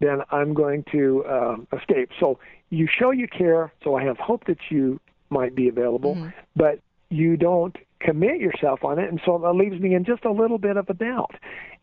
then 0.00 0.20
I'm 0.30 0.54
going 0.54 0.84
to 0.92 1.24
um, 1.26 1.68
escape. 1.72 2.10
So 2.20 2.38
you 2.70 2.86
show 2.86 3.10
you 3.10 3.28
care, 3.28 3.72
so 3.82 3.96
I 3.96 4.04
have 4.04 4.18
hope 4.18 4.44
that 4.46 4.58
you 4.70 5.00
might 5.30 5.54
be 5.54 5.68
available, 5.68 6.14
mm-hmm. 6.14 6.28
but 6.54 6.80
you 7.08 7.36
don't 7.36 7.76
commit 8.00 8.40
yourself 8.40 8.84
on 8.84 8.98
it, 8.98 9.08
and 9.08 9.20
so 9.24 9.38
that 9.38 9.52
leaves 9.54 9.80
me 9.80 9.94
in 9.94 10.04
just 10.04 10.24
a 10.24 10.30
little 10.30 10.58
bit 10.58 10.76
of 10.76 10.88
a 10.90 10.94
doubt. 10.94 11.34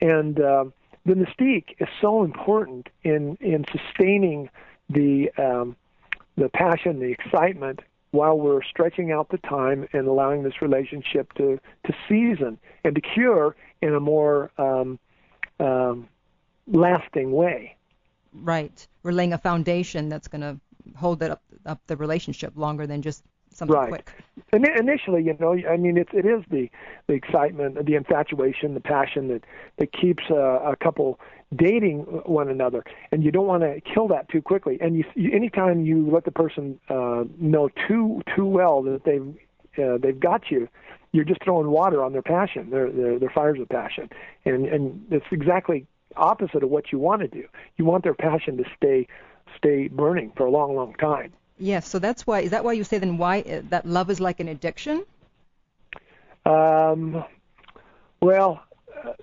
And 0.02 0.40
uh, 0.40 0.66
the 1.06 1.14
mystique 1.14 1.76
is 1.80 1.88
so 2.02 2.24
important 2.24 2.90
in 3.04 3.38
in 3.42 3.66
sustaining 3.72 4.50
the 4.90 5.32
um, 5.38 5.76
the 6.38 6.50
passion, 6.50 7.00
the 7.00 7.12
excitement, 7.12 7.82
while 8.12 8.38
we're 8.38 8.64
stretching 8.64 9.12
out 9.12 9.30
the 9.30 9.38
time 9.40 9.88
and 9.94 10.08
allowing 10.08 10.44
this 10.44 10.62
relationship 10.62 11.34
to 11.34 11.60
to 11.86 11.94
season 12.08 12.60
and 12.84 12.96
to 12.96 13.02
cure 13.02 13.56
in 13.82 13.94
a 13.94 14.00
more 14.00 14.52
um, 14.58 15.00
um, 15.60 16.08
lasting 16.68 17.32
way. 17.32 17.76
Right. 18.34 18.88
We're 19.04 19.12
laying 19.12 19.34
a 19.34 19.38
foundation 19.38 20.10
that's 20.10 20.28
going 20.28 20.42
to 20.42 20.60
hold 20.96 21.24
it 21.24 21.32
up 21.32 21.42
up 21.66 21.80
the 21.88 21.96
relationship 21.96 22.54
longer 22.58 22.86
than 22.86 23.02
just 23.02 23.24
something 23.54 23.76
right. 23.76 23.90
quick. 23.90 24.12
And 24.52 24.68
initially, 24.68 25.24
you 25.24 25.36
know, 25.40 25.56
I 25.70 25.78
mean, 25.78 25.98
it's 25.98 26.12
it 26.14 26.26
is 26.26 26.44
the 26.50 26.70
the 27.08 27.14
excitement, 27.14 27.86
the 27.86 27.96
infatuation, 27.96 28.74
the 28.74 28.82
passion 28.82 29.28
that 29.30 29.44
that 29.78 29.94
keeps 29.94 30.24
a, 30.30 30.72
a 30.72 30.76
couple 30.76 31.20
dating 31.56 32.00
one 32.26 32.50
another, 32.50 32.84
and 33.12 33.24
you 33.24 33.32
don't 33.32 33.48
want 33.48 33.64
to 33.64 33.82
kill 33.82 34.08
that 34.10 34.30
too 34.30 34.42
quickly. 34.42 34.78
And 34.82 34.98
you, 34.98 35.06
you 35.16 35.32
anytime 35.32 35.86
you 35.86 36.10
let 36.10 36.26
the 36.26 36.32
person 36.32 36.80
uh, 36.90 37.24
know 37.40 37.70
too 37.88 38.22
too 38.36 38.46
well 38.46 38.82
that 38.84 39.04
they've 39.06 39.36
uh, 39.84 39.98
they've 39.98 40.20
got 40.20 40.52
you, 40.52 40.68
you're 41.12 41.26
just 41.26 41.44
throwing 41.44 41.70
water 41.70 42.04
on 42.04 42.12
their 42.12 42.22
passion, 42.22 42.70
their 42.70 42.92
their, 42.92 43.20
their 43.20 43.30
fires 43.30 43.60
of 43.60 43.70
passion, 43.70 44.10
and 44.46 44.66
and 44.66 45.06
it's 45.12 45.26
exactly 45.32 45.86
opposite 46.18 46.64
of 46.64 46.70
what 46.70 46.92
you 46.92 47.00
want 47.00 47.22
to 47.22 47.28
do. 47.28 47.46
You 47.78 47.86
want 47.86 48.04
their 48.04 48.14
passion 48.14 48.58
to 48.58 48.64
stay 48.78 49.08
stay 49.58 49.88
burning 49.88 50.32
for 50.36 50.46
a 50.46 50.52
long, 50.52 50.76
long 50.76 50.94
time. 50.96 51.32
Yes, 51.58 51.88
so 51.88 52.00
that's 52.00 52.26
why. 52.26 52.40
Is 52.42 52.52
that 52.52 52.64
why 52.64 52.74
you 52.74 52.84
say 52.84 52.98
then 52.98 53.18
why 53.18 53.42
uh, 53.42 53.62
that 53.70 53.86
love 53.86 54.10
is 54.10 54.20
like 54.20 54.40
an 54.40 54.48
addiction? 54.48 55.06
Um, 56.46 57.24
well, 58.22 58.64
uh, 59.06 59.14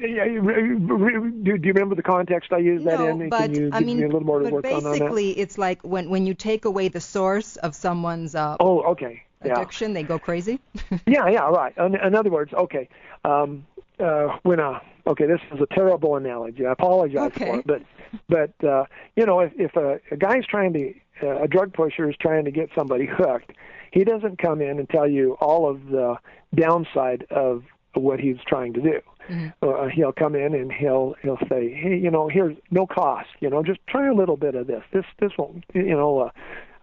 yeah, 0.00 0.24
do, 0.26 1.58
do 1.58 1.66
you 1.68 1.72
remember 1.72 1.94
the 1.94 2.02
context 2.02 2.52
I 2.52 2.58
used 2.58 2.84
that 2.84 3.00
no, 3.00 3.08
in? 3.08 3.30
but 3.30 3.50
Can 3.50 3.54
you 3.54 3.70
I 3.70 3.78
give 3.78 3.86
mean, 3.86 3.96
me 3.98 4.04
a 4.04 4.06
little 4.06 4.24
more 4.24 4.38
to 4.38 4.44
but 4.44 4.52
work 4.52 4.64
on 4.66 4.72
on 4.72 4.82
that? 4.82 4.90
basically, 4.90 5.30
it's 5.38 5.58
like 5.58 5.82
when 5.82 6.10
when 6.10 6.26
you 6.26 6.34
take 6.34 6.64
away 6.64 6.88
the 6.88 7.00
source 7.00 7.56
of 7.56 7.74
someone's 7.74 8.34
uh, 8.34 8.56
Oh, 8.60 8.82
okay. 8.92 9.22
Yeah. 9.44 9.54
addiction, 9.54 9.94
they 9.94 10.02
go 10.02 10.18
crazy. 10.18 10.60
Yeah, 11.06 11.28
yeah, 11.28 11.48
right. 11.48 11.72
In, 11.78 11.94
in 11.94 12.14
other 12.14 12.28
words, 12.30 12.52
okay, 12.52 12.88
um, 13.24 13.66
uh, 13.98 14.36
when 14.42 14.60
a 14.60 14.82
okay, 15.08 15.26
this 15.26 15.40
is 15.52 15.60
a 15.60 15.66
terrible 15.74 16.16
analogy. 16.16 16.64
I 16.66 16.72
apologize 16.72 17.32
Okay. 17.32 17.46
for 17.46 17.58
it, 17.60 17.66
but 17.66 17.82
but 18.28 18.68
uh, 18.68 18.84
you 19.16 19.26
know, 19.26 19.40
if 19.40 19.52
if 19.56 19.74
a, 19.76 19.98
a 20.10 20.16
guy's 20.16 20.46
trying 20.46 20.72
to 20.74 20.94
uh, 21.22 21.42
a 21.42 21.48
drug 21.48 21.72
pusher 21.72 22.08
is 22.08 22.16
trying 22.20 22.44
to 22.44 22.50
get 22.50 22.68
somebody 22.74 23.06
hooked, 23.06 23.52
he 23.92 24.04
doesn't 24.04 24.38
come 24.38 24.60
in 24.60 24.78
and 24.78 24.88
tell 24.88 25.08
you 25.08 25.36
all 25.40 25.68
of 25.68 25.86
the 25.86 26.16
downside 26.54 27.26
of 27.30 27.64
what 27.94 28.20
he's 28.20 28.36
trying 28.46 28.72
to 28.74 28.80
do. 28.80 29.00
Mhm. 29.28 29.52
Uh, 29.62 29.88
he'll 29.88 30.12
come 30.12 30.34
in 30.34 30.54
and 30.54 30.72
he'll 30.72 31.14
he'll 31.22 31.38
say, 31.50 31.70
hey, 31.74 31.96
you 31.98 32.10
know, 32.10 32.28
here's 32.28 32.56
no 32.70 32.86
cost. 32.86 33.28
You 33.40 33.50
know, 33.50 33.62
just 33.62 33.80
try 33.86 34.06
a 34.08 34.14
little 34.14 34.36
bit 34.36 34.54
of 34.54 34.66
this. 34.66 34.82
This 34.92 35.04
this 35.20 35.32
won't. 35.38 35.64
You 35.74 35.96
know, 36.00 36.18
uh, 36.20 36.30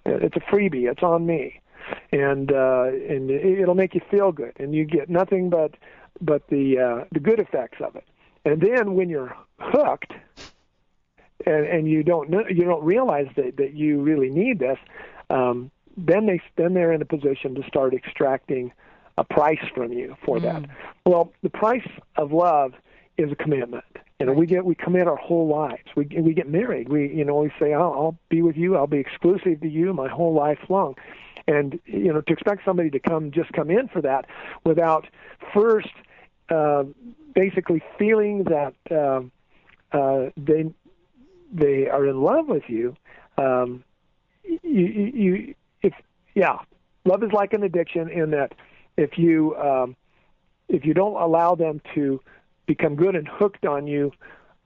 it's 0.05 0.35
a 0.35 0.41
freebie. 0.41 0.89
It's 0.91 1.01
on 1.01 1.25
me, 1.25 1.59
and 2.11 2.51
uh, 2.51 2.85
and 3.09 3.31
it- 3.31 3.59
it'll 3.61 3.73
make 3.75 3.95
you 3.95 4.01
feel 4.11 4.31
good, 4.31 4.53
and 4.59 4.75
you 4.75 4.85
get 4.85 5.09
nothing 5.09 5.49
but 5.49 5.71
but 6.21 6.47
the 6.49 6.77
uh, 6.77 7.05
the 7.11 7.19
good 7.19 7.39
effects 7.39 7.79
of 7.81 7.95
it. 7.95 8.03
And 8.45 8.61
then 8.61 8.93
when 8.93 9.09
you're 9.09 9.35
hooked, 9.59 10.13
and 11.45 11.65
and 11.65 11.87
you 11.89 12.03
don't 12.03 12.29
know, 12.29 12.43
you 12.47 12.63
don't 12.63 12.83
realize 12.83 13.27
that 13.35 13.57
that 13.57 13.73
you 13.73 14.01
really 14.01 14.29
need 14.29 14.59
this, 14.59 14.77
um, 15.29 15.71
then 15.97 16.25
they 16.25 16.41
then 16.55 16.73
they're 16.73 16.91
in 16.91 17.01
a 17.01 17.05
position 17.05 17.55
to 17.55 17.63
start 17.67 17.93
extracting 17.93 18.71
a 19.17 19.23
price 19.23 19.63
from 19.73 19.93
you 19.93 20.15
for 20.25 20.39
that. 20.39 20.65
Well, 21.05 21.31
the 21.41 21.49
price 21.49 21.87
of 22.17 22.31
love 22.31 22.73
is 23.17 23.31
a 23.31 23.35
commitment. 23.35 23.85
You 24.19 24.27
know, 24.27 24.33
we 24.33 24.45
get 24.45 24.65
we 24.65 24.75
commit 24.75 25.07
our 25.07 25.15
whole 25.17 25.47
lives. 25.47 25.83
We 25.95 26.05
we 26.19 26.33
get 26.33 26.47
married. 26.49 26.89
We 26.89 27.13
you 27.13 27.25
know 27.25 27.35
we 27.35 27.51
say 27.59 27.73
I'll, 27.73 27.93
I'll 27.93 28.17
be 28.29 28.41
with 28.41 28.55
you. 28.55 28.75
I'll 28.75 28.87
be 28.87 28.99
exclusive 28.99 29.61
to 29.61 29.67
you 29.67 29.93
my 29.93 30.07
whole 30.07 30.33
life 30.33 30.59
long. 30.69 30.95
And 31.47 31.79
you 31.85 32.13
know 32.13 32.21
to 32.21 32.33
expect 32.33 32.63
somebody 32.65 32.89
to 32.91 32.99
come 32.99 33.31
just 33.31 33.51
come 33.53 33.69
in 33.69 33.87
for 33.87 34.01
that 34.01 34.25
without 34.63 35.07
first 35.53 35.89
uh, 36.49 36.83
basically 37.35 37.83
feeling 37.99 38.45
that 38.45 38.73
uh, 38.89 39.21
uh, 39.95 40.29
they 40.35 40.73
they 41.53 41.87
are 41.87 42.07
in 42.07 42.21
love 42.21 42.47
with 42.47 42.63
you. 42.67 42.95
Um, 43.37 43.83
you, 44.43 44.59
you, 44.63 45.11
you 45.13 45.55
if 45.83 45.93
yeah, 46.33 46.57
love 47.03 47.21
is 47.23 47.31
like 47.31 47.53
an 47.53 47.63
addiction 47.63 48.09
in 48.09 48.31
that 48.31 48.53
if 48.97 49.17
you 49.17 49.55
um, 49.57 49.95
if 50.69 50.85
you 50.85 50.93
don't 50.93 51.21
allow 51.21 51.53
them 51.53 51.81
to 51.93 52.21
become 52.65 52.95
good 52.95 53.15
and 53.15 53.27
hooked 53.27 53.65
on 53.65 53.85
you 53.85 54.11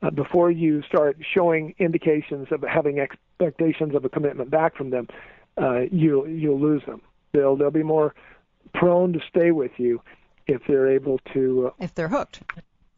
uh, 0.01 0.09
before 0.09 0.49
you 0.49 0.81
start 0.83 1.17
showing 1.33 1.75
indications 1.79 2.47
of 2.51 2.63
having 2.63 2.99
expectations 2.99 3.93
of 3.95 4.05
a 4.05 4.09
commitment 4.09 4.49
back 4.49 4.75
from 4.75 4.91
them, 4.91 5.07
uh, 5.61 5.81
you'll 5.91 6.27
you'll 6.27 6.59
lose 6.59 6.83
them. 6.85 7.01
They'll 7.33 7.55
they'll 7.55 7.71
be 7.71 7.83
more 7.83 8.13
prone 8.73 9.13
to 9.13 9.19
stay 9.27 9.51
with 9.51 9.71
you 9.77 10.01
if 10.49 10.61
they're 10.67 10.89
able 10.91 11.19
to. 11.33 11.67
Uh, 11.67 11.83
if 11.83 11.93
they're 11.95 12.07
hooked, 12.09 12.41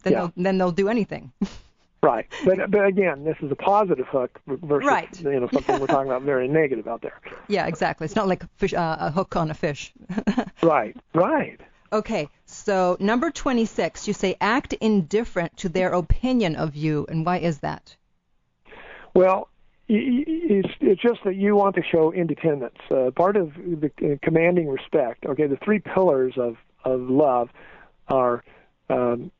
then 0.03 0.13
Yeah. 0.13 0.19
they'll 0.19 0.33
then 0.37 0.57
they'll 0.57 0.71
do 0.71 0.89
anything. 0.89 1.31
right, 2.03 2.27
but 2.45 2.71
but 2.71 2.85
again, 2.85 3.23
this 3.23 3.37
is 3.41 3.51
a 3.51 3.55
positive 3.55 4.07
hook 4.07 4.39
versus 4.47 4.87
Right. 4.87 5.21
you 5.21 5.39
know 5.39 5.49
something 5.51 5.79
we're 5.79 5.87
talking 5.87 6.09
about 6.11 6.23
very 6.23 6.47
negative 6.47 6.87
out 6.87 7.01
there. 7.01 7.19
yeah, 7.47 7.67
exactly. 7.67 8.05
It's 8.05 8.15
not 8.15 8.27
like 8.27 8.43
a, 8.43 8.47
fish, 8.57 8.73
uh, 8.73 8.97
a 8.99 9.11
hook 9.11 9.35
on 9.35 9.51
a 9.51 9.53
fish. 9.53 9.93
Right, 10.63 10.95
right. 11.15 11.59
okay, 11.91 12.29
so 12.45 12.95
number 12.99 13.31
26, 13.31 14.07
you 14.07 14.13
say 14.13 14.35
act 14.39 14.73
indifferent 14.73 15.57
to 15.57 15.69
their 15.69 15.91
opinion 15.93 16.55
of 16.55 16.75
you, 16.75 17.07
and 17.09 17.25
why 17.25 17.37
is 17.39 17.59
that? 17.59 17.95
Well, 19.15 19.49
it's 19.89 20.69
it's 20.79 21.01
just 21.01 21.23
that 21.25 21.35
you 21.35 21.55
want 21.55 21.75
to 21.75 21.81
show 21.83 22.13
independence. 22.13 22.77
Uh, 22.89 23.11
part 23.11 23.35
of 23.35 23.53
the 23.55 23.91
uh, 24.03 24.15
commanding 24.23 24.69
respect. 24.69 25.25
Okay, 25.25 25.47
the 25.47 25.57
three 25.57 25.79
pillars 25.79 26.35
of 26.37 26.55
of 26.83 27.01
love 27.01 27.49
are 28.07 28.43
um, 28.89 29.31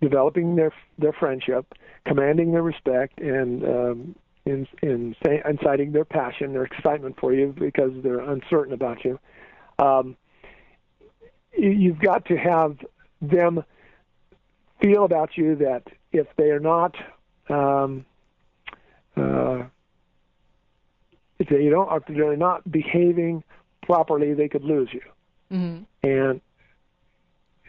developing 0.00 0.56
their 0.56 0.72
their 0.98 1.12
friendship, 1.12 1.74
commanding 2.06 2.52
their 2.52 2.62
respect, 2.62 3.20
and 3.20 3.64
um, 3.64 4.16
in, 4.44 4.66
in 4.82 5.16
say, 5.24 5.42
inciting 5.48 5.92
their 5.92 6.04
passion, 6.04 6.52
their 6.52 6.64
excitement 6.64 7.16
for 7.18 7.32
you 7.32 7.54
because 7.58 7.92
they're 8.02 8.20
uncertain 8.20 8.74
about 8.74 9.04
you. 9.04 9.18
Um, 9.78 10.16
you- 11.56 11.70
you've 11.70 11.98
got 11.98 12.26
to 12.26 12.36
have 12.36 12.76
them 13.22 13.64
feel 14.80 15.04
about 15.04 15.36
you 15.36 15.56
that 15.56 15.84
if 16.12 16.26
they 16.36 16.50
are 16.50 16.60
not 16.60 16.94
um, 17.48 18.04
uh, 19.16 19.62
if 21.38 21.48
they 21.48 21.68
don't, 21.68 21.90
if 21.96 22.04
they're 22.06 22.36
not 22.36 22.70
behaving 22.70 23.42
properly, 23.82 24.34
they 24.34 24.48
could 24.48 24.64
lose 24.64 24.88
you. 24.92 25.02
hmm 25.50 25.78
And 26.02 26.40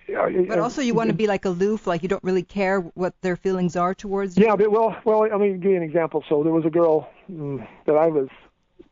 But 0.07 0.59
also, 0.59 0.81
you 0.81 0.93
want 0.93 1.09
to 1.09 1.15
be 1.15 1.27
like 1.27 1.45
aloof, 1.45 1.87
like 1.87 2.03
you 2.03 2.09
don't 2.09 2.23
really 2.23 2.43
care 2.43 2.81
what 2.81 3.13
their 3.21 3.35
feelings 3.35 3.75
are 3.75 3.93
towards 3.93 4.37
you. 4.37 4.45
Yeah, 4.45 4.55
but 4.55 4.71
well, 4.71 4.95
well, 5.03 5.21
let 5.21 5.39
me 5.39 5.53
give 5.53 5.71
you 5.71 5.77
an 5.77 5.83
example. 5.83 6.23
So 6.29 6.43
there 6.43 6.53
was 6.53 6.65
a 6.65 6.69
girl 6.69 7.09
mm, 7.31 7.67
that 7.85 7.95
I 7.95 8.07
was 8.07 8.29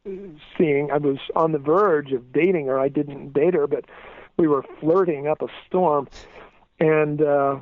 uh, 0.08 0.10
seeing. 0.58 0.92
I 0.92 0.98
was 0.98 1.18
on 1.36 1.52
the 1.52 1.60
verge 1.60 2.12
of 2.12 2.34
dating 2.34 2.68
her. 2.68 2.80
I 2.80 2.90
didn't 2.90 3.34
date 3.34 3.54
her, 3.54 3.68
but 3.68 3.86
we 4.38 4.48
were 4.48 4.66
flirting 4.80 5.28
up 5.28 5.42
a 5.42 5.48
storm. 5.68 6.08
And 6.80 7.22
uh, 7.22 7.60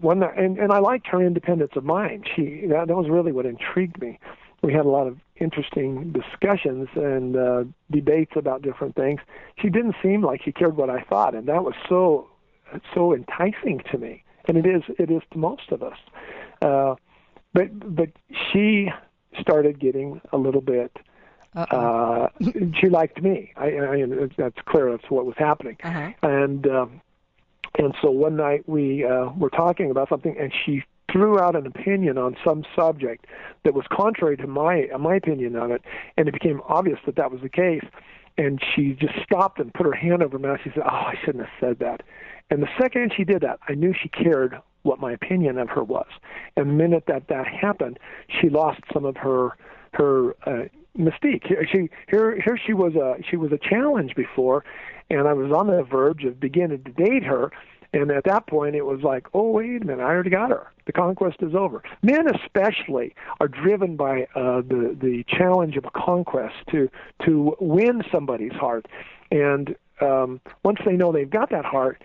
one, 0.00 0.22
and 0.22 0.58
and 0.58 0.70
I 0.70 0.78
liked 0.78 1.06
her 1.08 1.22
independence 1.22 1.72
of 1.76 1.84
mind. 1.84 2.28
She 2.36 2.66
that, 2.68 2.88
that 2.88 2.96
was 2.96 3.08
really 3.08 3.32
what 3.32 3.46
intrigued 3.46 4.00
me. 4.00 4.18
We 4.62 4.72
had 4.72 4.84
a 4.84 4.90
lot 4.90 5.06
of 5.06 5.18
interesting 5.36 6.12
discussions 6.12 6.88
and 6.94 7.36
uh, 7.36 7.64
debates 7.90 8.32
about 8.36 8.62
different 8.62 8.94
things. 8.94 9.20
She 9.60 9.68
didn't 9.68 9.96
seem 10.02 10.22
like 10.22 10.42
she 10.42 10.52
cared 10.52 10.76
what 10.76 10.90
I 10.90 11.02
thought, 11.02 11.34
and 11.34 11.48
that 11.48 11.64
was 11.64 11.74
so 11.88 12.28
so 12.94 13.14
enticing 13.14 13.80
to 13.90 13.98
me. 13.98 14.22
And 14.46 14.58
it 14.58 14.66
is 14.66 14.82
it 14.98 15.10
is 15.10 15.22
to 15.32 15.38
most 15.38 15.70
of 15.70 15.82
us. 15.82 15.98
Uh, 16.60 16.96
but 17.52 17.96
but 17.96 18.10
she 18.52 18.90
started 19.40 19.78
getting 19.78 20.20
a 20.32 20.36
little 20.36 20.60
bit. 20.60 20.96
Uh, 21.56 22.28
she 22.80 22.88
liked 22.88 23.22
me. 23.22 23.52
I, 23.56 23.66
I 23.66 24.04
that's 24.36 24.58
clear. 24.66 24.90
That's 24.90 25.08
what 25.08 25.24
was 25.24 25.36
happening. 25.38 25.76
Uh-huh. 25.82 26.10
And 26.22 26.66
um, 26.66 27.00
and 27.78 27.94
so 28.02 28.10
one 28.10 28.36
night 28.36 28.68
we 28.68 29.04
uh, 29.04 29.30
were 29.36 29.50
talking 29.50 29.90
about 29.90 30.08
something, 30.08 30.36
and 30.38 30.52
she 30.64 30.82
threw 31.12 31.38
out 31.38 31.54
an 31.54 31.66
opinion 31.66 32.18
on 32.18 32.36
some 32.44 32.64
subject 32.74 33.26
that 33.62 33.72
was 33.72 33.84
contrary 33.92 34.36
to 34.36 34.46
my 34.46 34.88
my 34.98 35.14
opinion 35.14 35.56
on 35.56 35.70
it, 35.70 35.82
and 36.16 36.28
it 36.28 36.32
became 36.32 36.60
obvious 36.68 36.98
that 37.06 37.16
that 37.16 37.30
was 37.30 37.40
the 37.40 37.48
case. 37.48 37.84
And 38.36 38.60
she 38.74 38.94
just 38.94 39.14
stopped 39.22 39.60
and 39.60 39.72
put 39.72 39.86
her 39.86 39.92
hand 39.92 40.24
over 40.24 40.38
her 40.38 40.44
mouth. 40.44 40.58
She 40.64 40.70
said, 40.70 40.82
"Oh, 40.84 40.88
I 40.88 41.14
shouldn't 41.24 41.44
have 41.44 41.54
said 41.60 41.78
that." 41.78 42.02
And 42.50 42.62
the 42.62 42.68
second 42.80 43.12
she 43.16 43.24
did 43.24 43.42
that, 43.42 43.58
I 43.68 43.74
knew 43.74 43.94
she 43.94 44.08
cared 44.08 44.60
what 44.82 45.00
my 45.00 45.12
opinion 45.12 45.58
of 45.58 45.68
her 45.70 45.82
was. 45.82 46.06
And 46.56 46.68
the 46.68 46.74
minute 46.74 47.04
that 47.08 47.28
that 47.28 47.46
happened, 47.46 47.98
she 48.40 48.48
lost 48.48 48.80
some 48.92 49.04
of 49.04 49.16
her 49.16 49.56
her 49.94 50.34
uh, 50.46 50.68
mystique. 50.98 51.46
Here 51.46 51.66
She 51.70 51.88
here 52.08 52.40
here 52.40 52.58
she 52.64 52.72
was 52.72 52.94
a 52.94 53.16
she 53.28 53.36
was 53.36 53.50
a 53.52 53.58
challenge 53.58 54.14
before, 54.14 54.64
and 55.10 55.26
I 55.26 55.32
was 55.32 55.52
on 55.52 55.66
the 55.68 55.82
verge 55.82 56.24
of 56.24 56.38
beginning 56.38 56.84
to 56.84 56.92
date 56.92 57.24
her. 57.24 57.50
And 57.92 58.10
at 58.10 58.24
that 58.24 58.48
point, 58.48 58.74
it 58.74 58.84
was 58.84 59.02
like, 59.02 59.28
oh 59.34 59.50
wait 59.50 59.82
a 59.82 59.86
minute, 59.86 60.02
I 60.02 60.06
already 60.06 60.30
got 60.30 60.50
her. 60.50 60.66
The 60.86 60.92
conquest 60.92 61.36
is 61.40 61.54
over. 61.54 61.82
Men 62.02 62.26
especially 62.28 63.14
are 63.40 63.48
driven 63.48 63.96
by 63.96 64.26
uh, 64.34 64.62
the 64.62 64.96
the 65.00 65.24
challenge 65.28 65.76
of 65.76 65.84
a 65.84 65.90
conquest 65.90 66.56
to 66.72 66.90
to 67.24 67.56
win 67.60 68.02
somebody's 68.12 68.52
heart, 68.52 68.86
and 69.30 69.76
um, 70.00 70.40
once 70.64 70.80
they 70.84 70.96
know 70.96 71.12
they've 71.12 71.30
got 71.30 71.50
that 71.50 71.64
heart, 71.64 72.02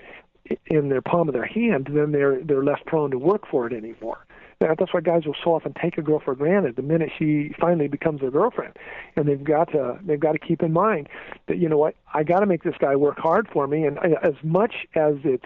in 0.68 0.90
their 0.90 1.02
palm 1.02 1.28
of 1.28 1.34
their 1.34 1.46
hand, 1.46 1.90
then 1.92 2.12
they're 2.12 2.42
they're 2.44 2.64
less 2.64 2.80
prone 2.86 3.12
to 3.12 3.18
work 3.18 3.48
for 3.48 3.68
it 3.68 3.74
anymore. 3.74 4.26
That's 4.60 4.94
why 4.94 5.00
guys 5.00 5.26
will 5.26 5.38
so 5.42 5.54
often 5.54 5.74
take 5.74 5.98
a 5.98 6.02
girl 6.02 6.20
for 6.20 6.36
granted 6.36 6.76
the 6.76 6.82
minute 6.82 7.12
she 7.18 7.56
finally 7.58 7.88
becomes 7.88 8.20
their 8.20 8.32
girlfriend, 8.32 8.76
and 9.16 9.26
they've 9.28 9.44
got 9.44 9.72
to 9.72 9.98
they've 10.04 10.20
got 10.20 10.34
to 10.34 10.40
keep 10.40 10.62
in 10.62 10.74
mind 10.74 11.08
that 11.48 11.58
you 11.58 11.70
know 11.70 11.78
what 11.78 11.96
I 12.14 12.24
got 12.24 12.42
to 12.42 12.46
make 12.46 12.64
this 12.64 12.76
guy 12.78 12.96
work 12.96 13.18
hard 13.20 13.48
for 13.48 13.68
me, 13.68 13.86
and 13.86 13.98
I, 14.00 14.16
as 14.22 14.36
much 14.44 14.86
as 14.96 15.16
it's 15.24 15.46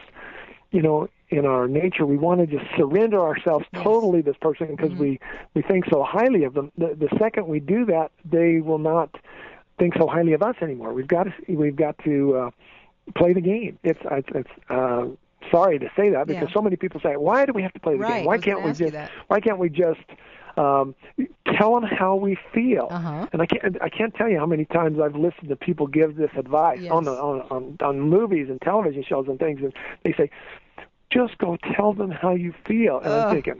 you 0.71 0.81
know 0.81 1.09
in 1.29 1.45
our 1.45 1.67
nature 1.67 2.05
we 2.05 2.17
want 2.17 2.39
to 2.41 2.47
just 2.47 2.65
surrender 2.75 3.21
ourselves 3.21 3.65
totally 3.75 4.21
to 4.23 4.31
this 4.31 4.37
person 4.37 4.67
because 4.67 4.91
Mhm. 4.91 4.97
we 4.97 5.19
we 5.53 5.61
think 5.61 5.85
so 5.91 6.03
highly 6.03 6.43
of 6.43 6.55
them. 6.55 6.71
The, 6.77 6.95
the 6.95 7.09
second 7.19 7.47
we 7.47 7.59
do 7.59 7.85
that, 7.85 8.11
they 8.25 8.61
will 8.61 8.79
not 8.79 9.15
think 9.77 9.95
so 9.95 10.07
highly 10.07 10.33
of 10.33 10.41
us 10.41 10.55
anymore. 10.61 10.93
We've 10.93 11.07
got 11.07 11.25
to 11.25 11.33
we've 11.49 11.75
got 11.75 11.97
to 12.03 12.35
uh, 12.35 12.49
play 13.15 13.33
the 13.33 13.41
game. 13.41 13.77
It's 13.83 13.99
it's, 14.11 14.29
it's 14.33 14.49
uh, 14.69 15.05
sorry 15.51 15.79
to 15.79 15.89
say 15.95 16.09
that 16.09 16.27
because 16.27 16.49
Yeah. 16.49 16.53
so 16.53 16.61
many 16.61 16.75
people 16.75 16.99
say, 17.01 17.15
why 17.17 17.45
do 17.45 17.53
we 17.53 17.61
have 17.61 17.73
to 17.73 17.79
play 17.79 17.93
the 17.93 17.99
Right, 17.99 18.17
game? 18.17 18.25
Why 18.25 18.37
can't 18.37 18.63
we 18.63 18.71
just 18.73 18.95
why 19.27 19.39
can't 19.39 19.59
we 19.59 19.69
just 19.69 19.99
um, 20.57 20.95
tell 21.57 21.73
them 21.75 21.83
how 21.83 22.15
we 22.15 22.37
feel? 22.53 22.87
Uh-huh. 22.91 23.27
And 23.33 23.41
I 23.41 23.45
can't 23.45 23.81
I 23.81 23.89
can't 23.89 24.13
tell 24.15 24.29
you 24.29 24.37
how 24.39 24.45
many 24.45 24.65
times 24.65 24.99
I've 24.99 25.15
listened 25.15 25.49
to 25.49 25.55
people 25.55 25.87
give 25.87 26.15
this 26.15 26.31
advice 26.37 26.79
Yes. 26.81 26.91
on, 26.91 27.05
the, 27.05 27.11
on 27.11 27.41
on 27.49 27.77
on 27.81 27.99
movies 28.01 28.47
and 28.49 28.61
television 28.61 29.03
shows 29.03 29.27
and 29.27 29.37
things, 29.39 29.59
and 29.61 29.73
they 30.03 30.13
say, 30.13 30.29
just 31.11 31.37
go 31.37 31.57
tell 31.75 31.93
them 31.93 32.09
how 32.09 32.33
you 32.35 32.53
feel. 32.65 32.99
And 32.99 33.13
Ugh. 33.13 33.25
I'm 33.27 33.33
thinking. 33.35 33.55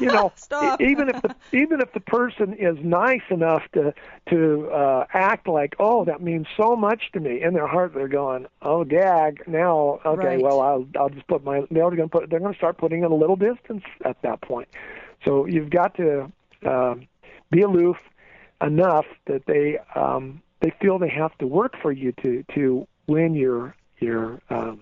You 0.00 0.06
know, 0.06 0.32
even 0.80 1.08
if 1.08 1.22
the 1.22 1.34
even 1.52 1.80
if 1.80 1.92
the 1.92 2.00
person 2.00 2.54
is 2.54 2.76
nice 2.82 3.22
enough 3.30 3.62
to 3.74 3.92
to 4.30 4.70
uh, 4.70 5.06
act 5.12 5.46
like, 5.48 5.76
oh, 5.78 6.04
that 6.04 6.22
means 6.22 6.46
so 6.56 6.74
much 6.76 7.10
to 7.12 7.20
me, 7.20 7.42
in 7.42 7.54
their 7.54 7.66
heart 7.66 7.92
they're 7.94 8.08
going, 8.08 8.46
oh, 8.62 8.84
dag. 8.84 9.42
Now, 9.46 10.00
okay, 10.04 10.28
Right. 10.28 10.42
well, 10.42 10.60
I'll 10.60 10.86
I'll 10.98 11.10
just 11.10 11.26
put 11.26 11.44
my 11.44 11.64
they're 11.70 11.90
going 11.90 11.96
to 11.96 12.08
put 12.08 12.30
they're 12.30 12.40
going 12.40 12.52
to 12.52 12.58
start 12.58 12.78
putting 12.78 13.00
in 13.00 13.10
a 13.10 13.14
little 13.14 13.36
distance 13.36 13.84
at 14.04 14.20
that 14.22 14.40
point. 14.40 14.68
So 15.24 15.46
you've 15.46 15.70
got 15.70 15.94
to 15.96 16.32
um, 16.66 17.06
be 17.50 17.62
aloof 17.62 17.98
enough 18.60 19.06
that 19.26 19.46
they 19.46 19.78
um, 19.94 20.42
they 20.60 20.70
feel 20.80 20.98
they 20.98 21.08
have 21.08 21.36
to 21.38 21.46
work 21.46 21.74
for 21.80 21.92
you 21.92 22.12
to 22.22 22.44
to 22.54 22.86
win 23.06 23.34
your 23.34 23.74
your 23.98 24.40
um, 24.50 24.80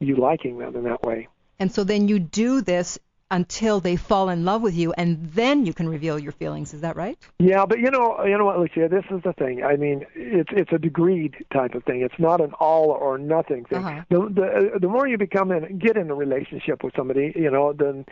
you 0.00 0.16
liking 0.16 0.58
them 0.58 0.76
in 0.76 0.84
that 0.84 1.02
way. 1.02 1.28
And 1.60 1.72
so 1.72 1.84
then 1.84 2.06
you 2.08 2.18
do 2.20 2.60
this 2.60 2.98
until 3.30 3.80
they 3.80 3.96
fall 3.96 4.28
in 4.28 4.44
love 4.44 4.62
with 4.62 4.74
you, 4.74 4.92
and 4.92 5.30
then 5.32 5.66
you 5.66 5.74
can 5.74 5.88
reveal 5.88 6.18
your 6.18 6.32
feelings. 6.32 6.72
Is 6.72 6.80
that 6.80 6.96
right? 6.96 7.18
Yeah, 7.38 7.66
but 7.66 7.78
you 7.78 7.90
know, 7.90 8.24
you 8.24 8.36
know 8.38 8.44
what, 8.44 8.58
Lucia? 8.58 8.88
This 8.88 9.04
is 9.10 9.22
the 9.22 9.32
thing. 9.32 9.62
I 9.62 9.76
mean, 9.76 10.06
it's 10.14 10.50
it's 10.52 10.72
a 10.72 10.78
degreed 10.78 11.34
type 11.52 11.74
of 11.74 11.84
thing. 11.84 12.00
It's 12.00 12.18
not 12.18 12.40
an 12.40 12.52
all 12.58 12.90
or 12.90 13.18
nothing 13.18 13.64
thing. 13.66 13.84
Uh-huh. 13.84 14.02
The 14.08 14.18
the 14.18 14.78
the 14.80 14.88
more 14.88 15.06
you 15.06 15.18
become 15.18 15.52
in, 15.52 15.78
get 15.78 15.96
in 15.96 16.10
a 16.10 16.14
relationship 16.14 16.82
with 16.82 16.94
somebody, 16.96 17.32
you 17.36 17.50
know, 17.50 17.72
then 17.72 18.06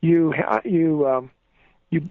you 0.00 0.32
ha- 0.32 0.62
you 0.64 1.06
um, 1.06 1.30
you 1.90 2.08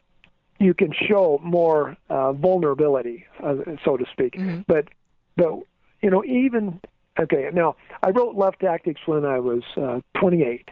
you 0.59 0.73
can 0.73 0.93
show 0.93 1.39
more 1.43 1.97
uh, 2.09 2.33
vulnerability, 2.33 3.25
uh, 3.43 3.55
so 3.83 3.97
to 3.97 4.05
speak. 4.11 4.33
Mhm. 4.35 4.65
But 4.67 4.89
but 5.35 5.59
you 6.01 6.09
know, 6.11 6.23
even 6.23 6.79
okay. 7.19 7.49
Now, 7.51 7.75
I 8.03 8.11
wrote 8.11 8.35
Love 8.35 8.53
Tactics 8.59 9.01
when 9.05 9.25
I 9.25 9.39
was 9.39 9.63
uh, 9.75 10.01
28, 10.19 10.69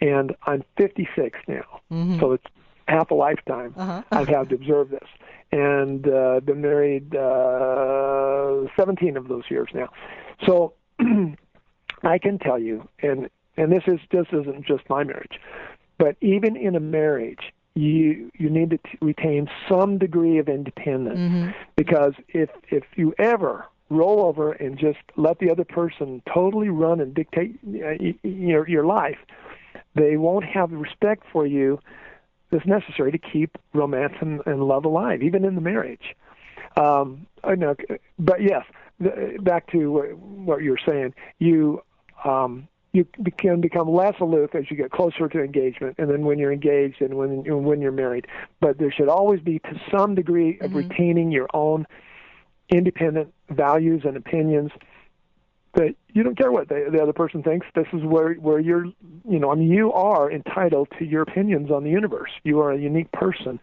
and 0.00 0.34
I'm 0.46 0.62
56 0.76 1.38
now. 1.48 1.80
Mhm. 1.90 2.20
So 2.20 2.32
it's 2.32 2.44
half 2.88 3.10
a 3.10 3.14
lifetime 3.14 3.74
Uh-huh. 3.76 4.02
I've 4.12 4.28
had 4.28 4.48
to 4.50 4.54
observe 4.54 4.90
this, 4.90 5.08
and 5.52 6.06
uh, 6.08 6.40
been 6.40 6.60
married 6.60 7.14
uh, 7.16 8.66
17 8.76 9.16
of 9.16 9.28
those 9.28 9.44
years 9.50 9.68
now. 9.74 9.88
So 10.46 10.72
I 12.02 12.18
can 12.18 12.38
tell 12.38 12.58
you, 12.58 12.88
and 13.02 13.28
and 13.56 13.72
this 13.72 13.84
is 13.86 14.00
this 14.10 14.26
isn't 14.32 14.66
just 14.66 14.88
my 14.90 15.02
marriage, 15.04 15.40
but 15.98 16.16
even 16.20 16.56
in 16.56 16.76
a 16.76 16.80
marriage, 16.80 17.52
you 17.74 18.30
you 18.38 18.50
need 18.50 18.70
to 18.70 18.78
t- 18.78 18.98
retain 19.00 19.48
some 19.68 19.98
degree 19.98 20.38
of 20.38 20.48
independence 20.48 21.18
Mhm. 21.18 21.54
because 21.76 22.12
if 22.28 22.50
if 22.70 22.84
you 22.96 23.14
ever 23.18 23.64
roll 23.88 24.24
over 24.24 24.52
and 24.52 24.76
just 24.78 24.98
let 25.16 25.38
the 25.38 25.48
other 25.50 25.64
person 25.64 26.20
totally 26.32 26.68
run 26.68 27.00
and 27.00 27.14
dictate 27.14 27.58
uh, 27.64 28.28
your 28.28 28.68
your 28.68 28.84
life, 28.84 29.18
they 29.94 30.16
won't 30.16 30.44
have 30.44 30.70
the 30.70 30.76
respect 30.76 31.24
for 31.32 31.46
you 31.46 31.78
that's 32.50 32.66
necessary 32.66 33.12
to 33.12 33.18
keep 33.18 33.58
romance 33.74 34.14
and, 34.20 34.40
and 34.46 34.62
love 34.62 34.84
alive, 34.84 35.22
even 35.22 35.44
in 35.44 35.54
the 35.54 35.60
marriage. 35.60 36.14
Um, 36.76 37.26
I 37.42 37.54
know, 37.54 37.74
but 38.18 38.42
yes, 38.42 38.64
the, 39.00 39.38
back 39.40 39.70
to 39.72 39.90
what, 39.90 40.18
what 40.18 40.62
you 40.62 40.70
were 40.70 40.80
saying, 40.84 41.14
you 41.38 41.82
um, 42.24 42.68
you 42.92 43.06
can 43.36 43.60
become 43.60 43.90
less 43.90 44.14
aloof 44.20 44.54
as 44.54 44.70
you 44.70 44.76
get 44.76 44.90
closer 44.90 45.28
to 45.28 45.42
engagement, 45.42 45.96
and 45.98 46.08
then 46.08 46.24
when 46.24 46.38
you're 46.38 46.52
engaged 46.52 47.02
and 47.02 47.14
when 47.14 47.64
when 47.64 47.80
you're 47.80 47.92
married. 47.92 48.26
But 48.60 48.78
there 48.78 48.90
should 48.90 49.08
always 49.08 49.40
be, 49.40 49.58
to 49.60 49.80
some 49.90 50.14
degree, 50.14 50.58
of 50.60 50.74
retaining 50.74 51.30
your 51.30 51.48
own 51.52 51.86
independent 52.70 53.32
values 53.50 54.02
and 54.04 54.16
opinions. 54.16 54.70
That 55.76 55.94
you 56.12 56.22
don't 56.22 56.36
care 56.36 56.50
what 56.50 56.68
the, 56.68 56.88
the 56.90 57.02
other 57.02 57.12
person 57.12 57.42
thinks. 57.42 57.66
This 57.74 57.86
is 57.92 58.02
where 58.02 58.34
where 58.34 58.58
you're, 58.58 58.86
you 58.86 59.38
know, 59.38 59.52
I 59.52 59.54
mean, 59.54 59.70
you 59.70 59.92
are 59.92 60.30
entitled 60.30 60.88
to 60.98 61.04
your 61.04 61.22
opinions 61.22 61.70
on 61.70 61.84
the 61.84 61.90
universe. 61.90 62.30
You 62.44 62.60
are 62.60 62.72
a 62.72 62.78
unique 62.78 63.12
person, 63.12 63.60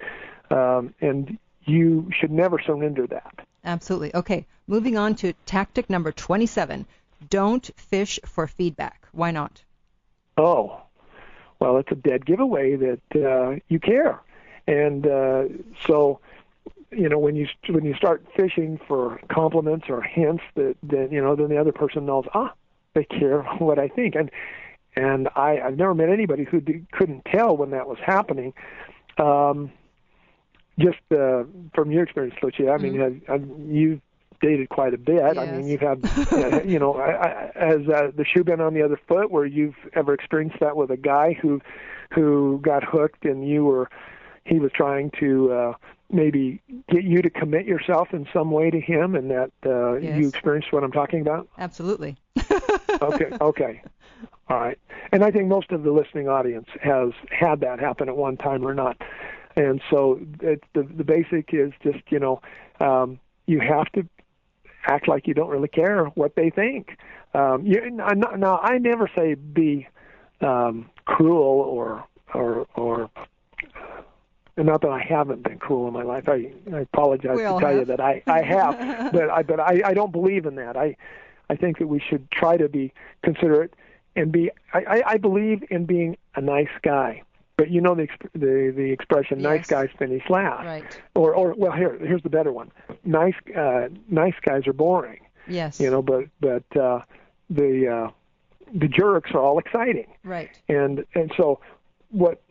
um, 0.51 0.93
and 1.01 1.37
you 1.65 2.09
should 2.17 2.31
never 2.31 2.59
surrender 2.59 3.07
that. 3.07 3.45
Absolutely. 3.65 4.13
Okay, 4.15 4.45
moving 4.67 4.97
on 4.97 5.15
to 5.15 5.33
tactic 5.45 5.89
number 5.89 6.11
27. 6.11 6.85
Don't 7.29 7.69
fish 7.77 8.19
for 8.25 8.47
feedback. 8.47 9.07
Why 9.11 9.31
not? 9.31 9.63
Oh, 10.37 10.81
well, 11.59 11.77
it's 11.77 11.91
a 11.91 11.95
dead 11.95 12.25
giveaway 12.25 12.75
that 12.75 13.01
uh, 13.15 13.59
you 13.69 13.79
care, 13.79 14.21
and 14.67 15.07
uh, 15.07 15.45
so 15.87 16.19
you 16.95 17.09
know 17.09 17.17
when 17.17 17.35
you 17.35 17.47
when 17.69 17.85
you 17.85 17.93
start 17.95 18.25
fishing 18.35 18.79
for 18.87 19.19
compliments 19.31 19.85
or 19.89 20.01
hints 20.01 20.43
that 20.55 20.75
that 20.83 21.11
you 21.11 21.21
know 21.21 21.35
then 21.35 21.49
the 21.49 21.57
other 21.57 21.71
person 21.71 22.05
knows 22.05 22.25
ah 22.33 22.53
they 22.93 23.03
care 23.05 23.41
what 23.59 23.79
I 23.79 23.87
think 23.87 24.15
and 24.15 24.31
and 24.95 25.29
I 25.35 25.59
I've 25.59 25.77
never 25.77 25.93
met 25.93 26.09
anybody 26.09 26.43
who 26.43 26.61
d- 26.61 26.85
couldn't 26.91 27.25
tell 27.25 27.57
when 27.57 27.71
that 27.71 27.87
was 27.87 27.97
happening. 28.05 28.53
Um, 29.17 29.71
just 30.79 30.99
uh, 31.11 31.43
from 31.75 31.91
your 31.91 32.03
experience, 32.03 32.35
Lucia, 32.41 32.71
I 32.71 32.77
mean, 32.77 32.99
have, 32.99 33.15
have, 33.27 33.47
you've 33.67 34.01
dated 34.41 34.69
quite 34.69 34.93
a 34.93 34.97
bit. 34.97 35.37
I 35.37 35.45
mean, 35.45 35.67
you've 35.67 35.81
had, 35.81 36.03
uh, 36.31 36.61
you 36.63 36.79
know, 36.79 36.95
I, 36.95 37.51
I, 37.55 37.67
has 37.67 37.87
uh, 37.87 38.11
the 38.15 38.25
shoe 38.25 38.43
been 38.43 38.59
on 38.59 38.73
the 38.73 38.81
other 38.81 38.99
foot 39.07 39.31
where 39.31 39.45
you've 39.45 39.75
ever 39.93 40.13
experienced 40.13 40.59
that 40.59 40.75
with 40.75 40.89
a 40.89 40.97
guy 40.97 41.33
who, 41.41 41.61
who 42.13 42.59
got 42.61 42.83
hooked 42.83 43.25
and 43.25 43.47
you 43.47 43.63
were, 43.65 43.89
he 44.45 44.59
was 44.59 44.71
trying 44.75 45.11
to 45.19 45.51
uh, 45.51 45.73
maybe 46.13 46.61
get 46.89 47.03
you 47.03 47.21
to 47.21 47.29
commit 47.29 47.65
yourself 47.65 48.09
in 48.13 48.27
some 48.31 48.51
way 48.51 48.69
to 48.69 48.79
him, 48.79 49.15
and 49.15 49.29
that 49.31 49.51
uh, 49.65 49.93
Yes. 49.95 50.17
you 50.19 50.27
experienced 50.29 50.71
what 50.71 50.83
I'm 50.83 50.91
talking 50.91 51.21
about. 51.21 51.47
Absolutely. 51.57 52.17
Okay, 53.01 53.25
okay, 53.41 53.81
all 54.47 54.59
right. 54.59 54.77
And 55.11 55.23
I 55.23 55.31
think 55.31 55.47
most 55.47 55.71
of 55.71 55.83
the 55.83 55.91
listening 55.91 56.29
audience 56.29 56.67
has 56.81 57.09
had 57.31 57.59
that 57.61 57.79
happen 57.79 58.07
at 58.07 58.15
one 58.15 58.37
time 58.37 58.65
or 58.65 58.73
not. 58.73 58.95
And 59.55 59.81
so 59.89 60.19
it, 60.41 60.63
the 60.73 60.83
the 60.83 61.03
basic 61.03 61.49
is 61.53 61.71
just 61.81 61.99
you 62.09 62.19
know 62.19 62.39
um, 62.79 63.19
you 63.47 63.59
have 63.59 63.91
to 63.93 64.07
act 64.85 65.07
like 65.07 65.27
you 65.27 65.33
don't 65.33 65.49
really 65.49 65.67
care 65.67 66.05
what 66.15 66.35
they 66.35 66.49
think. 66.49 66.97
Um, 67.33 67.65
you, 67.65 67.89
now 67.89 68.59
I 68.61 68.77
never 68.77 69.09
say 69.15 69.33
be 69.33 69.87
um, 70.39 70.89
cruel 71.05 71.59
or 71.61 72.05
or 72.33 72.67
or 72.75 73.09
and 74.57 74.67
not 74.67 74.81
that 74.81 74.91
I 74.91 74.99
haven't 74.99 75.43
been 75.43 75.57
cruel 75.57 75.87
in 75.87 75.93
my 75.93 76.03
life. 76.03 76.29
I, 76.29 76.51
I 76.71 76.81
apologize 76.81 77.37
to 77.37 77.43
tell 77.43 77.59
have. 77.59 77.75
you 77.75 77.85
that 77.85 77.99
I, 77.99 78.21
I 78.27 78.41
have, 78.43 79.11
but 79.13 79.29
I 79.29 79.43
but 79.43 79.59
I, 79.59 79.81
I 79.85 79.93
don't 79.93 80.11
believe 80.11 80.45
in 80.45 80.55
that. 80.55 80.77
I 80.77 80.95
I 81.49 81.55
think 81.55 81.79
that 81.79 81.87
we 81.87 81.99
should 81.99 82.29
try 82.31 82.57
to 82.57 82.69
be 82.69 82.93
considerate 83.23 83.73
and 84.15 84.31
be. 84.31 84.51
I, 84.73 85.03
I 85.05 85.17
believe 85.17 85.63
in 85.69 85.85
being 85.85 86.17
a 86.35 86.41
nice 86.41 86.69
guy. 86.81 87.23
But 87.55 87.69
you 87.69 87.81
know 87.81 87.93
the 87.93 88.07
the 88.33 88.73
the 88.75 88.91
expression 88.91 89.39
yes. 89.39 89.43
"nice 89.43 89.67
guys 89.67 89.89
finish 89.97 90.23
last," 90.29 90.65
right? 90.65 91.01
Or 91.15 91.35
or 91.35 91.53
well 91.55 91.71
here 91.71 91.97
here's 91.99 92.23
the 92.23 92.29
better 92.29 92.51
one: 92.51 92.71
nice 93.03 93.35
uh, 93.55 93.89
nice 94.09 94.33
guys 94.41 94.67
are 94.67 94.73
boring. 94.73 95.19
Yes. 95.47 95.79
You 95.79 95.91
know, 95.91 96.01
but 96.01 96.25
but 96.39 96.63
uh, 96.75 97.01
the 97.49 97.87
uh, 97.87 98.11
the 98.73 98.87
jerks 98.87 99.31
are 99.33 99.39
all 99.39 99.59
exciting. 99.59 100.07
Right. 100.23 100.49
And 100.67 101.05
and 101.13 101.31
so 101.37 101.59
what 102.09 102.41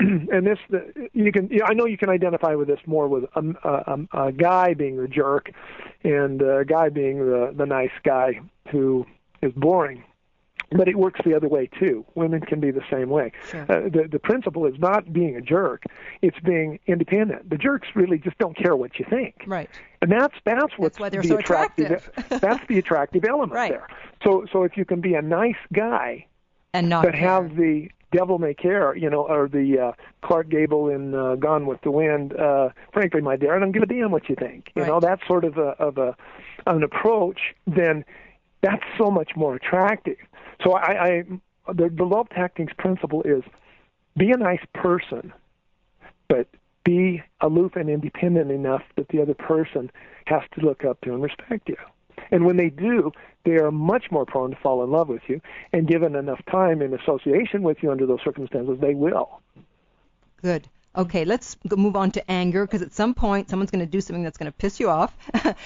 and 0.00 0.46
this 0.46 0.58
the, 0.70 1.08
you 1.12 1.32
can 1.32 1.50
I 1.64 1.74
know 1.74 1.84
you 1.86 1.98
can 1.98 2.08
identify 2.08 2.54
with 2.54 2.68
this 2.68 2.80
more 2.86 3.08
with 3.08 3.24
a, 3.34 3.40
a, 4.12 4.26
a 4.26 4.32
guy 4.32 4.74
being 4.74 4.96
the 4.96 5.08
jerk 5.08 5.50
and 6.04 6.40
a 6.42 6.64
guy 6.64 6.88
being 6.88 7.18
the 7.18 7.52
the 7.56 7.66
nice 7.66 7.90
guy 8.04 8.40
who 8.70 9.06
is 9.42 9.52
boring 9.52 10.04
but 10.70 10.86
it 10.86 10.96
works 10.98 11.18
the 11.24 11.34
other 11.34 11.48
way 11.48 11.66
too. 11.78 12.04
Women 12.14 12.42
can 12.42 12.60
be 12.60 12.70
the 12.70 12.82
same 12.90 13.08
way. 13.08 13.32
Sure. 13.50 13.62
Uh, 13.62 13.88
the 13.88 14.06
the 14.10 14.18
principle 14.18 14.66
is 14.66 14.78
not 14.78 15.12
being 15.12 15.34
a 15.36 15.40
jerk; 15.40 15.84
it's 16.20 16.38
being 16.40 16.78
independent. 16.86 17.48
The 17.48 17.56
jerks 17.56 17.88
really 17.94 18.18
just 18.18 18.36
don't 18.38 18.54
care 18.56 18.76
what 18.76 18.98
you 18.98 19.06
think. 19.08 19.44
Right. 19.46 19.70
And 20.02 20.12
that's 20.12 20.34
that's 20.44 20.76
what's 20.76 20.98
that's 20.98 21.00
why 21.00 21.08
they're 21.08 21.22
the 21.22 21.28
so 21.28 21.38
attractive. 21.38 21.90
attractive. 22.08 22.40
that's 22.40 22.66
the 22.68 22.78
attractive 22.78 23.24
element 23.24 23.52
Right. 23.54 23.70
there. 23.70 23.88
So 24.22 24.44
so 24.52 24.62
if 24.64 24.76
you 24.76 24.84
can 24.84 25.00
be 25.00 25.14
a 25.14 25.22
nice 25.22 25.56
guy 25.72 26.26
And 26.74 26.90
not 26.90 27.02
but 27.04 27.14
care. 27.14 27.22
have 27.22 27.56
the 27.56 27.90
devil 28.12 28.38
may 28.38 28.54
care, 28.54 28.96
you 28.96 29.10
know, 29.10 29.26
or 29.26 29.48
the 29.48 29.78
uh, 29.78 29.92
Clark 30.22 30.48
Gable 30.48 30.88
in 30.88 31.14
uh, 31.14 31.34
Gone 31.36 31.66
with 31.66 31.80
the 31.82 31.90
Wind. 31.90 32.34
Uh, 32.36 32.70
frankly, 32.92 33.20
my 33.20 33.36
dear, 33.36 33.54
I 33.54 33.58
don't 33.58 33.72
give 33.72 33.82
a 33.82 33.86
damn 33.86 34.10
what 34.10 34.28
you 34.28 34.36
think. 34.36 34.70
You 34.74 34.84
know, 34.84 34.94
Right. 34.94 35.02
that 35.02 35.20
sort 35.26 35.44
of 35.44 35.58
a 35.58 35.70
of 35.78 35.98
a 35.98 36.16
an 36.66 36.82
approach. 36.82 37.54
Then 37.66 38.04
that's 38.62 38.82
so 38.96 39.10
much 39.10 39.32
more 39.36 39.54
attractive. 39.54 40.16
So 40.64 40.72
I, 40.72 41.04
I 41.04 41.22
the, 41.72 41.88
the 41.88 42.04
love 42.04 42.28
tactics 42.30 42.72
principle 42.78 43.22
is 43.22 43.42
be 44.16 44.30
a 44.32 44.36
nice 44.36 44.64
person, 44.74 45.32
but 46.28 46.48
be 46.84 47.22
aloof 47.40 47.76
and 47.76 47.90
independent 47.90 48.50
enough 48.50 48.82
that 48.96 49.08
the 49.08 49.20
other 49.20 49.34
person 49.34 49.90
has 50.26 50.42
to 50.54 50.64
look 50.64 50.84
up 50.84 51.00
to 51.02 51.12
and 51.12 51.22
respect 51.22 51.68
you. 51.68 51.76
And 52.30 52.44
when 52.44 52.56
they 52.56 52.70
do, 52.70 53.12
they 53.44 53.56
are 53.56 53.70
much 53.70 54.10
more 54.10 54.26
prone 54.26 54.50
to 54.50 54.56
fall 54.56 54.84
in 54.84 54.90
love 54.90 55.08
with 55.08 55.22
you. 55.28 55.40
And 55.72 55.86
given 55.86 56.14
enough 56.14 56.40
time 56.50 56.82
in 56.82 56.94
association 56.94 57.62
with 57.62 57.78
you 57.82 57.90
under 57.90 58.06
those 58.06 58.20
circumstances, 58.22 58.78
they 58.80 58.94
will. 58.94 59.40
Good. 60.42 60.68
Okay, 60.96 61.24
let's 61.24 61.56
move 61.76 61.94
on 61.94 62.10
to 62.12 62.30
anger 62.30 62.66
because 62.66 62.82
at 62.82 62.92
some 62.92 63.14
point 63.14 63.48
someone's 63.48 63.70
going 63.70 63.84
to 63.84 63.90
do 63.90 64.00
something 64.00 64.24
that's 64.24 64.38
going 64.38 64.50
to 64.50 64.56
piss 64.56 64.80
you 64.80 64.88
off. 64.90 65.16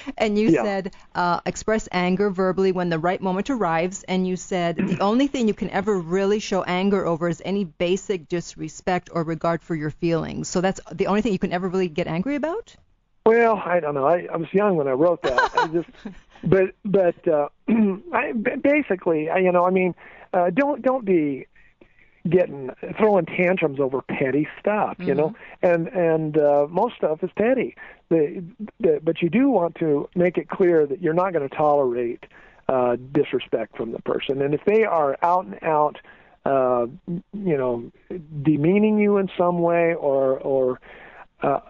and 0.19 0.39
you 0.39 0.51
Yeah. 0.51 0.63
said 0.63 0.95
uh, 1.15 1.41
express 1.47 1.89
anger 1.91 2.29
verbally 2.29 2.71
when 2.73 2.91
the 2.91 2.99
right 2.99 3.21
moment 3.21 3.49
arrives. 3.49 4.03
And 4.05 4.27
you 4.27 4.37
said 4.37 4.77
the 4.77 4.99
only 5.01 5.29
thing 5.29 5.49
you 5.49 5.55
can 5.55 5.71
ever 5.71 5.99
really 5.99 6.39
show 6.39 6.65
anger 6.65 7.07
over 7.07 7.29
is 7.29 7.41
any 7.45 7.65
basic 7.65 8.29
disrespect 8.29 9.09
or 9.13 9.23
regard 9.23 9.63
for 9.63 9.75
your 9.75 9.91
feelings. 9.91 10.49
So 10.49 10.61
that's 10.61 10.81
the 10.93 11.07
only 11.07 11.23
thing 11.23 11.33
you 11.33 11.39
can 11.39 11.53
ever 11.53 11.69
really 11.69 11.89
get 11.89 12.07
angry 12.09 12.35
about? 12.35 12.77
Well, 13.25 13.63
I 13.65 13.81
don't 13.81 13.95
know. 13.95 14.05
I, 14.07 14.27
I 14.31 14.37
was 14.37 14.53
young 14.53 14.77
when 14.77 14.89
I 14.89 14.93
wrote 14.93 15.23
that. 15.23 15.57
I 15.57 15.69
just, 15.69 15.89
but 16.45 16.75
but 16.85 17.29
uh, 17.29 17.49
I, 18.13 18.33
basically, 18.33 19.31
I, 19.31 19.39
you 19.39 19.53
know, 19.53 19.65
I 19.65 19.71
mean, 19.71 19.95
uh, 20.33 20.51
don't 20.51 20.83
don't 20.83 21.05
be 21.05 21.47
getting 22.29 22.71
throwing 22.99 23.27
tantrums 23.27 23.81
over 23.81 24.01
petty 24.03 24.47
stuff, 24.61 24.97
you 24.99 25.15
know, 25.15 25.35
and 25.63 25.89
and 25.89 26.39
uh, 26.39 26.67
most 26.71 26.97
stuff 26.97 27.23
is 27.23 27.31
petty. 27.37 27.77
The, 28.11 28.45
the 28.81 29.01
but 29.03 29.23
you 29.23 29.29
do 29.29 29.51
want 29.51 29.77
to 29.77 30.09
make 30.15 30.39
it 30.39 30.49
clear 30.49 30.87
that 30.87 31.03
you're 31.03 31.15
not 31.15 31.33
going 31.33 31.49
to 31.49 31.55
tolerate 31.55 32.25
uh, 32.69 32.97
disrespect 33.13 33.77
from 33.77 33.93
the 33.93 34.01
person, 34.01 34.41
and 34.43 34.55
if 34.55 34.65
they 34.65 34.85
are 34.85 35.17
out 35.23 35.47
and 35.47 35.63
out. 35.63 35.99
Uh, 36.45 36.87
you 37.07 37.57
know, 37.57 37.93
demeaning 38.43 38.99
you 38.99 39.17
in 39.19 39.31
some 39.39 39.61
way, 39.61 39.95
or 39.95 40.41
or 40.41 40.81
uh, 41.41 41.61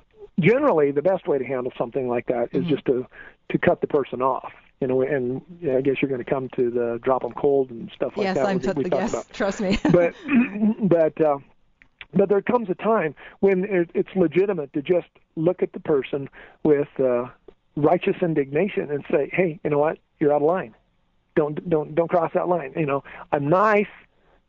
generally 0.40 0.90
the 0.90 1.02
best 1.02 1.28
way 1.28 1.36
to 1.36 1.44
handle 1.44 1.72
something 1.76 2.08
like 2.08 2.26
that 2.26 2.48
is 2.52 2.64
just 2.64 2.84
to 2.86 3.06
to 3.50 3.58
cut 3.58 3.80
the 3.80 3.86
person 3.86 4.22
off. 4.22 4.52
You 4.80 4.88
know, 4.88 5.00
and 5.02 5.40
I 5.62 5.80
guess 5.80 5.96
you're 6.02 6.08
going 6.08 6.24
to 6.24 6.28
come 6.28 6.48
to 6.56 6.68
the 6.70 6.98
drop 7.02 7.22
them 7.22 7.32
cold 7.32 7.70
and 7.70 7.88
stuff 7.94 8.14
like 8.16 8.24
yes, 8.24 8.36
that. 8.36 8.46
I'm 8.46 8.58
we- 8.58 8.66
t- 8.66 8.72
we 8.74 8.84
yes, 8.90 9.12
about. 9.12 9.32
trust 9.32 9.60
me. 9.60 9.78
But 9.92 10.14
but 10.80 11.20
uh, 11.20 11.38
but 12.12 12.28
there 12.28 12.42
comes 12.42 12.68
a 12.68 12.74
time 12.74 13.14
when 13.40 13.64
it, 13.64 13.90
it's 13.94 14.08
legitimate 14.16 14.72
to 14.72 14.82
just 14.82 15.06
look 15.36 15.62
at 15.62 15.72
the 15.72 15.80
person 15.80 16.28
with 16.64 16.88
uh, 16.98 17.26
righteous 17.76 18.16
indignation 18.22 18.90
and 18.90 19.04
say, 19.08 19.30
hey, 19.32 19.60
you 19.62 19.70
know 19.70 19.78
what? 19.78 19.98
You're 20.18 20.32
out 20.32 20.42
of 20.42 20.48
line. 20.48 20.74
Don't 21.36 21.68
don't 21.70 21.94
don't 21.94 22.08
cross 22.08 22.32
that 22.34 22.48
line. 22.48 22.72
You 22.76 22.86
know, 22.86 23.04
I'm 23.30 23.48
nice 23.48 23.86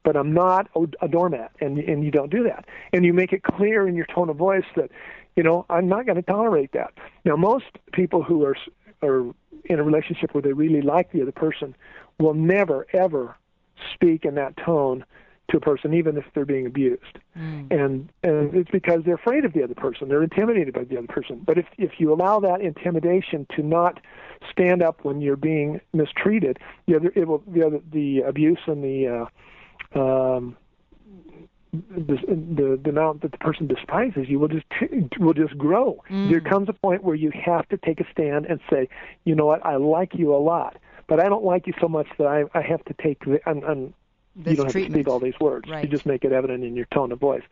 but 0.03 0.17
I'm 0.17 0.33
not 0.33 0.67
a 0.75 1.05
a 1.05 1.07
doormat, 1.07 1.51
and 1.59 1.77
and 1.79 2.03
you 2.03 2.11
don't 2.11 2.29
do 2.29 2.43
that, 2.43 2.65
and 2.91 3.05
you 3.05 3.13
make 3.13 3.33
it 3.33 3.43
clear 3.43 3.87
in 3.87 3.95
your 3.95 4.05
tone 4.05 4.29
of 4.29 4.37
voice 4.37 4.65
that, 4.75 4.91
you 5.35 5.43
know, 5.43 5.65
I'm 5.69 5.87
not 5.87 6.05
going 6.05 6.17
to 6.17 6.21
tolerate 6.21 6.73
that. 6.73 6.93
Now, 7.25 7.35
most 7.35 7.65
people 7.93 8.21
who 8.21 8.43
are 8.45 8.55
are 9.03 9.33
in 9.65 9.79
a 9.79 9.83
relationship 9.83 10.33
where 10.33 10.41
they 10.41 10.53
really 10.53 10.81
like 10.81 11.11
the 11.11 11.21
other 11.21 11.31
person 11.31 11.75
will 12.19 12.33
never 12.33 12.87
ever 12.93 13.35
speak 13.93 14.25
in 14.25 14.35
that 14.35 14.55
tone 14.57 15.05
to 15.49 15.57
a 15.57 15.59
person, 15.59 15.93
even 15.93 16.17
if 16.17 16.23
they're 16.33 16.45
being 16.45 16.65
abused, 16.65 17.19
and 17.69 18.09
and 18.23 18.55
it's 18.55 18.71
because 18.71 19.01
they're 19.05 19.15
afraid 19.15 19.43
of 19.43 19.53
the 19.53 19.63
other 19.63 19.75
person, 19.75 20.07
they're 20.07 20.23
intimidated 20.23 20.73
by 20.73 20.83
the 20.85 20.97
other 20.97 21.07
person. 21.07 21.41
But 21.45 21.57
if 21.57 21.65
if 21.77 21.99
you 21.99 22.13
allow 22.13 22.39
that 22.39 22.61
intimidation 22.61 23.45
to 23.55 23.61
not 23.61 23.99
stand 24.49 24.81
up 24.81 25.03
when 25.03 25.21
you're 25.21 25.35
being 25.35 25.81
mistreated, 25.91 26.59
the 26.87 26.95
other 26.95 27.11
it 27.15 27.27
will 27.27 27.43
the 27.47 27.65
other 27.65 27.81
the 27.91 28.21
abuse 28.21 28.59
and 28.67 28.83
the 28.83 29.27
uh, 29.95 29.99
um, 29.99 30.55
the, 31.73 32.19
the 32.27 32.79
the 32.83 32.89
amount 32.89 33.21
that 33.23 33.31
the 33.31 33.37
person 33.37 33.67
despises 33.67 34.29
you 34.29 34.39
will 34.39 34.47
just 34.47 34.65
will 35.19 35.33
just 35.33 35.57
grow. 35.57 36.03
There 36.09 36.41
comes 36.41 36.69
a 36.69 36.73
point 36.73 37.03
where 37.03 37.15
you 37.15 37.31
have 37.31 37.67
to 37.69 37.77
take 37.77 37.99
a 37.99 38.05
stand 38.11 38.45
and 38.45 38.59
say, 38.69 38.87
you 39.25 39.33
know 39.33 39.47
what, 39.47 39.65
I 39.65 39.77
like 39.77 40.13
you 40.13 40.35
a 40.35 40.37
lot, 40.37 40.77
but 41.07 41.19
I 41.19 41.29
don't 41.29 41.43
like 41.43 41.65
you 41.65 41.73
so 41.81 41.87
much 41.87 42.07
that 42.19 42.27
I 42.27 42.43
I 42.53 42.61
have 42.61 42.85
to 42.85 42.93
take 43.01 43.25
the 43.25 43.39
and, 43.47 43.63
and 43.63 43.93
you 44.35 44.55
don't 44.55 44.57
have 44.57 44.67
to 44.67 44.71
treatment. 44.71 44.93
speak 44.93 45.07
all 45.07 45.19
these 45.19 45.39
words. 45.39 45.69
Right. 45.69 45.83
You 45.83 45.89
just 45.89 46.05
make 46.05 46.23
it 46.23 46.31
evident 46.31 46.63
in 46.63 46.75
your 46.75 46.87
tone 46.93 47.11
of 47.11 47.19
voice. 47.19 47.43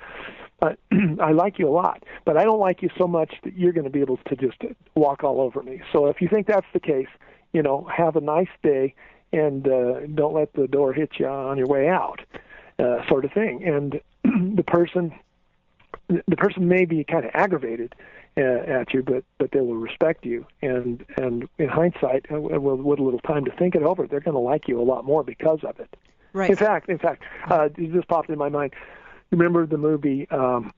Uh, 0.62 0.74
I 1.22 1.32
like 1.32 1.58
you 1.60 1.68
a 1.68 1.72
lot, 1.72 2.04
but 2.26 2.38
I 2.38 2.44
don't 2.44 2.60
like 2.60 2.82
you 2.82 2.90
so 2.98 3.08
much 3.08 3.34
that 3.44 3.58
you're 3.58 3.74
going 3.74 3.86
to 3.86 3.92
be 3.92 4.02
able 4.02 4.18
to 4.18 4.36
just 4.36 4.58
walk 4.96 5.24
all 5.24 5.42
over 5.42 5.64
me. 5.64 5.82
So 5.92 6.08
if 6.08 6.22
you 6.22 6.28
think 6.28 6.48
that's 6.48 6.68
the 6.74 6.80
case, 6.80 7.08
you 7.54 7.62
know, 7.62 7.88
have 7.96 8.16
a 8.16 8.22
nice 8.22 8.50
day 8.64 8.94
and 9.34 9.68
uh, 9.68 10.02
don't 10.14 10.34
let 10.34 10.54
the 10.54 10.68
door 10.68 10.94
hit 10.94 11.12
you 11.20 11.28
on 11.28 11.58
your 11.58 11.68
way 11.68 11.88
out, 11.88 12.22
uh, 12.80 13.08
sort 13.08 13.26
of 13.26 13.32
thing. 13.32 13.64
And 13.64 14.02
the 14.56 14.64
person, 14.66 15.14
the 16.08 16.38
person 16.38 16.68
may 16.68 16.86
be 16.86 17.04
kind 17.04 17.26
of 17.26 17.32
aggravated 17.34 17.96
uh, 18.38 18.42
at 18.42 18.94
you, 18.94 19.04
but 19.04 19.24
but 19.38 19.52
they 19.52 19.60
will 19.60 19.76
respect 19.76 20.26
you. 20.26 20.46
And 20.62 21.06
and 21.18 21.48
in 21.58 21.70
hindsight, 21.70 22.26
uh, 22.32 22.40
with, 22.40 22.80
with 22.80 23.00
a 23.00 23.04
little 23.04 23.20
time 23.20 23.46
to 23.46 23.52
think 23.52 23.76
it 23.76 23.84
over, 23.84 24.08
they're 24.08 24.20
going 24.20 24.36
to 24.36 24.40
like 24.40 24.68
you 24.68 24.80
a 24.80 24.84
lot 24.84 25.06
more 25.06 25.24
because 25.24 25.60
of 25.64 25.80
it. 25.80 25.96
right. 26.34 26.50
In 26.50 26.56
fact, 26.56 26.90
in 26.90 26.98
fact, 26.98 27.24
uh, 27.50 27.70
it 27.78 27.92
just 27.92 28.08
popped 28.08 28.30
in 28.30 28.38
my 28.38 28.50
mind. 28.50 28.74
Remember 29.32 29.66
the 29.66 29.78
movie 29.78 30.30
um, 30.30 30.74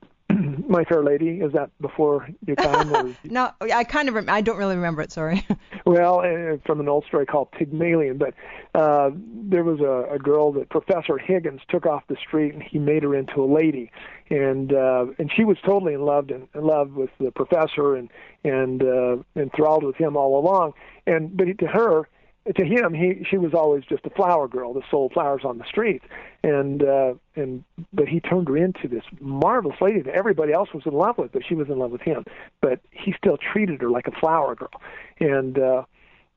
My 0.68 0.84
Fair 0.84 1.02
Lady? 1.02 1.40
Is 1.40 1.52
that 1.52 1.70
before 1.80 2.28
your 2.46 2.56
time? 2.56 2.94
Or, 2.94 3.14
No, 3.24 3.50
I 3.60 3.84
kind 3.84 4.08
of 4.08 4.14
rem- 4.14 4.28
I 4.28 4.40
don't 4.40 4.56
really 4.56 4.76
remember 4.76 5.02
it. 5.02 5.12
Sorry. 5.12 5.46
well, 5.86 6.20
uh, 6.20 6.56
from 6.66 6.80
an 6.80 6.88
old 6.88 7.04
story 7.06 7.26
called 7.26 7.50
Pygmalion. 7.52 8.18
But 8.18 8.34
uh, 8.74 9.10
there 9.14 9.64
was 9.64 9.80
a, 9.80 10.14
a 10.14 10.18
girl 10.18 10.52
that 10.52 10.70
Professor 10.70 11.18
Higgins 11.18 11.60
took 11.68 11.86
off 11.86 12.04
the 12.08 12.16
street, 12.16 12.54
and 12.54 12.62
he 12.62 12.78
made 12.78 13.02
her 13.02 13.14
into 13.14 13.42
a 13.42 13.46
lady, 13.46 13.90
and 14.30 14.72
uh, 14.72 15.06
and 15.18 15.30
she 15.34 15.44
was 15.44 15.56
totally 15.64 15.94
in 15.94 16.02
love 16.02 16.30
and 16.30 16.48
in 16.54 16.64
love 16.64 16.92
with 16.92 17.10
the 17.18 17.30
professor, 17.30 17.94
and 17.94 18.08
and 18.44 18.82
uh, 18.82 19.16
enthralled 19.36 19.84
with 19.84 19.96
him 19.96 20.16
all 20.16 20.38
along. 20.38 20.72
And 21.06 21.36
but 21.36 21.58
to 21.58 21.66
her, 21.66 22.08
to 22.52 22.64
him, 22.64 22.92
he 22.92 23.24
she 23.28 23.38
was 23.38 23.54
always 23.54 23.84
just 23.84 24.04
a 24.04 24.10
flower 24.10 24.48
girl 24.48 24.74
that 24.74 24.82
sold 24.90 25.12
flowers 25.12 25.42
on 25.44 25.56
the 25.56 25.64
street, 25.64 26.02
and 26.42 26.82
uh, 26.82 27.14
and 27.36 27.64
but 27.92 28.06
he 28.06 28.20
turned 28.20 28.48
her 28.48 28.56
into 28.56 28.86
this 28.86 29.04
marvelous 29.18 29.80
lady 29.80 30.02
that 30.02 30.14
everybody 30.14 30.52
else 30.52 30.68
was 30.74 30.82
in 30.84 30.92
love 30.92 31.16
with, 31.16 31.32
but 31.32 31.42
she 31.46 31.54
was 31.54 31.68
in 31.68 31.78
love 31.78 31.90
with 31.90 32.02
him. 32.02 32.24
But 32.60 32.80
he 32.90 33.14
still 33.16 33.38
treated 33.38 33.80
her 33.80 33.88
like 33.88 34.06
a 34.08 34.12
flower 34.12 34.54
girl, 34.54 34.80
and 35.20 35.58
uh, 35.58 35.84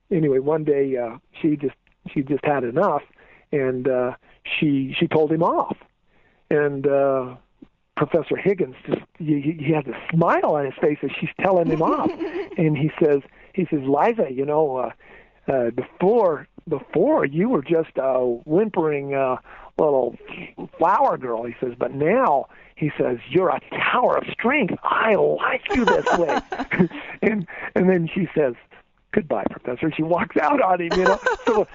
anyway, 0.09 0.39
one 0.39 0.63
day 0.63 0.95
uh, 0.95 1.17
she 1.41 1.57
just 1.57 1.75
she 2.13 2.21
just 2.21 2.45
had 2.45 2.63
enough, 2.63 3.03
and 3.51 3.89
uh, 3.89 4.13
she 4.43 4.95
she 4.97 5.09
told 5.09 5.29
him 5.29 5.43
off, 5.43 5.75
and 6.49 6.87
uh, 6.87 7.35
Professor 7.97 8.37
Higgins 8.37 8.75
just 8.85 9.01
he, 9.17 9.57
he 9.59 9.73
has 9.73 9.85
a 9.87 9.97
smile 10.09 10.55
on 10.55 10.63
his 10.63 10.75
face 10.79 10.99
as 11.03 11.09
she's 11.19 11.31
telling 11.41 11.67
him 11.67 11.81
off, 11.81 12.09
and 12.57 12.77
he 12.77 12.91
says 13.03 13.23
he 13.53 13.65
says 13.65 13.81
Liza, 13.81 14.31
you 14.31 14.45
know, 14.45 14.77
uh, 14.77 14.91
uh, 15.47 15.69
before 15.71 16.47
before 16.67 17.25
you 17.25 17.49
were 17.49 17.61
just 17.61 17.91
a 17.95 18.19
whimpering 18.45 19.13
uh, 19.13 19.37
little 19.79 20.17
flower 20.77 21.17
girl. 21.17 21.45
He 21.45 21.55
says, 21.61 21.73
but 21.77 21.93
now 21.93 22.47
he 22.75 22.91
says 22.97 23.17
you're 23.29 23.49
a 23.49 23.61
tower 23.71 24.17
of 24.17 24.25
strength. 24.31 24.75
I 24.83 25.13
like 25.13 25.61
you 25.73 25.85
this 25.85 26.05
way. 26.17 26.39
and 27.21 27.47
and 27.75 27.89
then 27.89 28.09
she 28.13 28.27
says, 28.35 28.53
goodbye, 29.11 29.45
professor. 29.49 29.91
She 29.95 30.03
walks 30.03 30.37
out 30.37 30.61
on 30.61 30.81
him, 30.81 30.89
you 30.95 31.03
know. 31.03 31.19
so, 31.45 31.67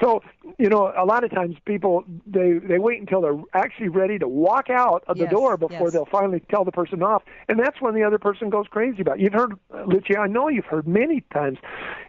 so 0.00 0.22
you 0.58 0.68
know, 0.68 0.92
a 0.96 1.04
lot 1.04 1.24
of 1.24 1.30
times 1.30 1.56
people 1.64 2.04
they 2.26 2.54
they 2.54 2.78
wait 2.78 3.00
until 3.00 3.20
they're 3.20 3.40
actually 3.54 3.88
ready 3.88 4.18
to 4.18 4.28
walk 4.28 4.70
out 4.70 5.04
of 5.06 5.18
the 5.18 5.26
door 5.26 5.56
before 5.56 5.86
yes. 5.86 5.92
they'll 5.92 6.06
finally 6.06 6.40
tell 6.50 6.64
the 6.64 6.72
person 6.72 7.02
off, 7.02 7.22
and 7.48 7.58
that's 7.58 7.80
when 7.80 7.94
the 7.94 8.02
other 8.02 8.18
person 8.18 8.50
goes 8.50 8.66
crazy 8.68 9.02
about. 9.02 9.18
It. 9.18 9.22
You've 9.22 9.32
heard, 9.32 9.54
Lucia. 9.86 10.18
I 10.18 10.26
know 10.26 10.48
you've 10.48 10.66
heard 10.66 10.86
many 10.86 11.22
times 11.32 11.58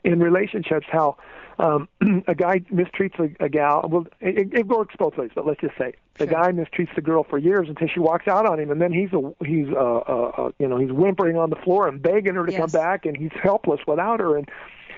in 0.03 0.19
relationships 0.19 0.87
how. 0.91 1.17
Um, 1.59 1.87
a 2.27 2.35
guy 2.35 2.59
mistreats 2.71 3.19
a, 3.19 3.43
a 3.43 3.49
gal. 3.49 3.87
Well, 3.89 4.07
it, 4.19 4.53
it 4.53 4.67
works 4.67 4.95
both 4.97 5.17
ways, 5.17 5.31
but 5.35 5.45
let's 5.45 5.61
just 5.61 5.77
say 5.77 5.93
the 6.15 6.25
Sure. 6.25 6.33
guy 6.33 6.51
mistreats 6.51 6.93
the 6.95 7.01
girl 7.01 7.23
for 7.23 7.37
years 7.37 7.67
until 7.69 7.87
she 7.87 7.99
walks 7.99 8.27
out 8.27 8.45
on 8.45 8.59
him, 8.59 8.71
and 8.71 8.81
then 8.81 8.91
he's 8.91 9.11
a 9.13 9.33
he's 9.45 9.67
uh, 9.69 9.97
uh, 10.07 10.31
uh 10.37 10.51
you 10.59 10.67
know 10.67 10.77
he's 10.77 10.91
whimpering 10.91 11.37
on 11.37 11.49
the 11.49 11.55
floor 11.57 11.87
and 11.87 12.01
begging 12.01 12.35
her 12.35 12.45
to 12.45 12.55
come 12.55 12.69
back, 12.69 13.05
and 13.05 13.15
he's 13.15 13.31
helpless 13.41 13.81
without 13.87 14.19
her, 14.19 14.37
and 14.37 14.49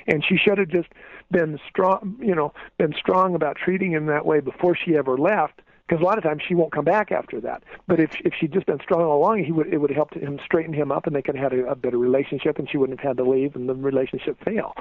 and 0.08 0.24
she 0.28 0.38
should 0.38 0.58
have 0.58 0.70
just 0.70 0.90
been 1.32 1.60
strong, 1.70 2.18
you 2.20 2.36
know, 2.36 2.54
been 2.78 2.94
strong 2.98 3.36
about 3.36 3.58
treating 3.58 3.92
him 3.92 4.06
that 4.08 4.26
way 4.26 4.40
before 4.40 4.76
she 4.76 4.96
ever 4.96 5.18
left. 5.18 5.62
Because 5.88 6.02
a 6.02 6.06
lot 6.06 6.18
of 6.18 6.24
times 6.24 6.42
she 6.48 6.56
won't 6.56 6.72
come 6.72 6.86
back 6.86 7.12
after 7.12 7.42
that. 7.42 7.62
But 7.88 8.00
if 8.00 8.12
if 8.22 8.34
she'd 8.40 8.54
just 8.54 8.66
been 8.66 8.80
strong 8.82 9.02
all 9.02 9.18
along, 9.18 9.44
he 9.44 9.52
would 9.52 9.68
it 9.68 9.80
would 9.80 9.90
have 9.90 9.98
helped 9.98 10.16
him 10.16 10.40
straighten 10.46 10.74
him 10.74 10.92
up, 10.92 11.08
and 11.08 11.16
they 11.16 11.22
could 11.22 11.36
have 11.36 11.52
had 11.52 11.60
a, 11.60 11.72
a 11.72 11.76
better 11.76 11.98
relationship, 11.98 12.58
and 12.58 12.70
she 12.70 12.78
wouldn't 12.78 13.00
have 13.02 13.10
had 13.10 13.18
to 13.18 13.30
leave, 13.30 13.56
and 13.56 13.68
the 13.68 13.76
relationship 13.76 14.42
fail. 14.46 14.76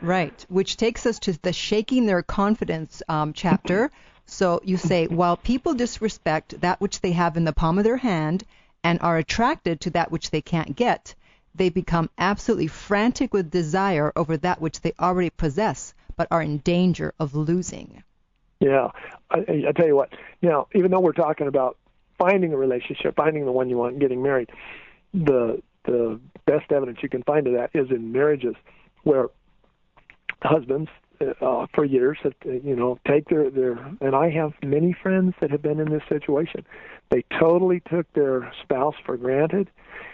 Right, 0.00 0.44
which 0.48 0.76
takes 0.76 1.06
us 1.06 1.18
to 1.20 1.40
the 1.42 1.52
shaking 1.52 2.06
their 2.06 2.22
confidence 2.22 3.02
um, 3.08 3.32
chapter. 3.32 3.90
So 4.26 4.60
you 4.64 4.76
say, 4.76 5.06
while 5.06 5.36
people 5.36 5.74
disrespect 5.74 6.60
that 6.60 6.80
which 6.80 7.00
they 7.00 7.12
have 7.12 7.36
in 7.36 7.44
the 7.44 7.52
palm 7.52 7.78
of 7.78 7.84
their 7.84 7.96
hand 7.96 8.44
and 8.82 9.00
are 9.00 9.18
attracted 9.18 9.80
to 9.82 9.90
that 9.90 10.10
which 10.10 10.30
they 10.30 10.40
can't 10.40 10.76
get, 10.76 11.14
they 11.54 11.68
become 11.68 12.10
absolutely 12.18 12.66
frantic 12.66 13.32
with 13.32 13.50
desire 13.50 14.12
over 14.16 14.36
that 14.38 14.60
which 14.60 14.80
they 14.80 14.92
already 14.98 15.30
possess, 15.30 15.94
but 16.16 16.28
are 16.30 16.42
in 16.42 16.58
danger 16.58 17.14
of 17.18 17.34
losing. 17.34 18.02
Yeah, 18.60 18.90
I, 19.30 19.64
I 19.68 19.72
tell 19.72 19.86
you 19.86 19.96
what. 19.96 20.12
Now, 20.42 20.68
even 20.74 20.90
though 20.90 21.00
we're 21.00 21.12
talking 21.12 21.46
about 21.46 21.76
finding 22.18 22.52
a 22.52 22.56
relationship, 22.56 23.14
finding 23.16 23.44
the 23.44 23.52
one 23.52 23.68
you 23.68 23.76
want, 23.76 23.98
getting 23.98 24.22
married, 24.22 24.50
the 25.12 25.62
the 25.84 26.18
best 26.46 26.72
evidence 26.72 26.98
you 27.02 27.10
can 27.10 27.22
find 27.24 27.46
of 27.46 27.52
that 27.52 27.70
is 27.74 27.90
in 27.90 28.10
marriages 28.10 28.54
where 29.02 29.28
husbands 30.42 30.90
uh, 31.40 31.66
for 31.74 31.84
years 31.84 32.18
have 32.22 32.34
uh, 32.46 32.52
you 32.52 32.74
know 32.76 32.98
take 33.06 33.28
their 33.28 33.50
their 33.50 33.72
and 34.00 34.14
I 34.14 34.30
have 34.30 34.52
many 34.62 34.92
friends 34.92 35.34
that 35.40 35.50
have 35.50 35.62
been 35.62 35.80
in 35.80 35.90
this 35.90 36.02
situation. 36.08 36.64
They 37.10 37.24
totally 37.38 37.80
took 37.88 38.12
their 38.14 38.52
spouse 38.62 38.96
for 39.04 39.16
granted 39.16 39.70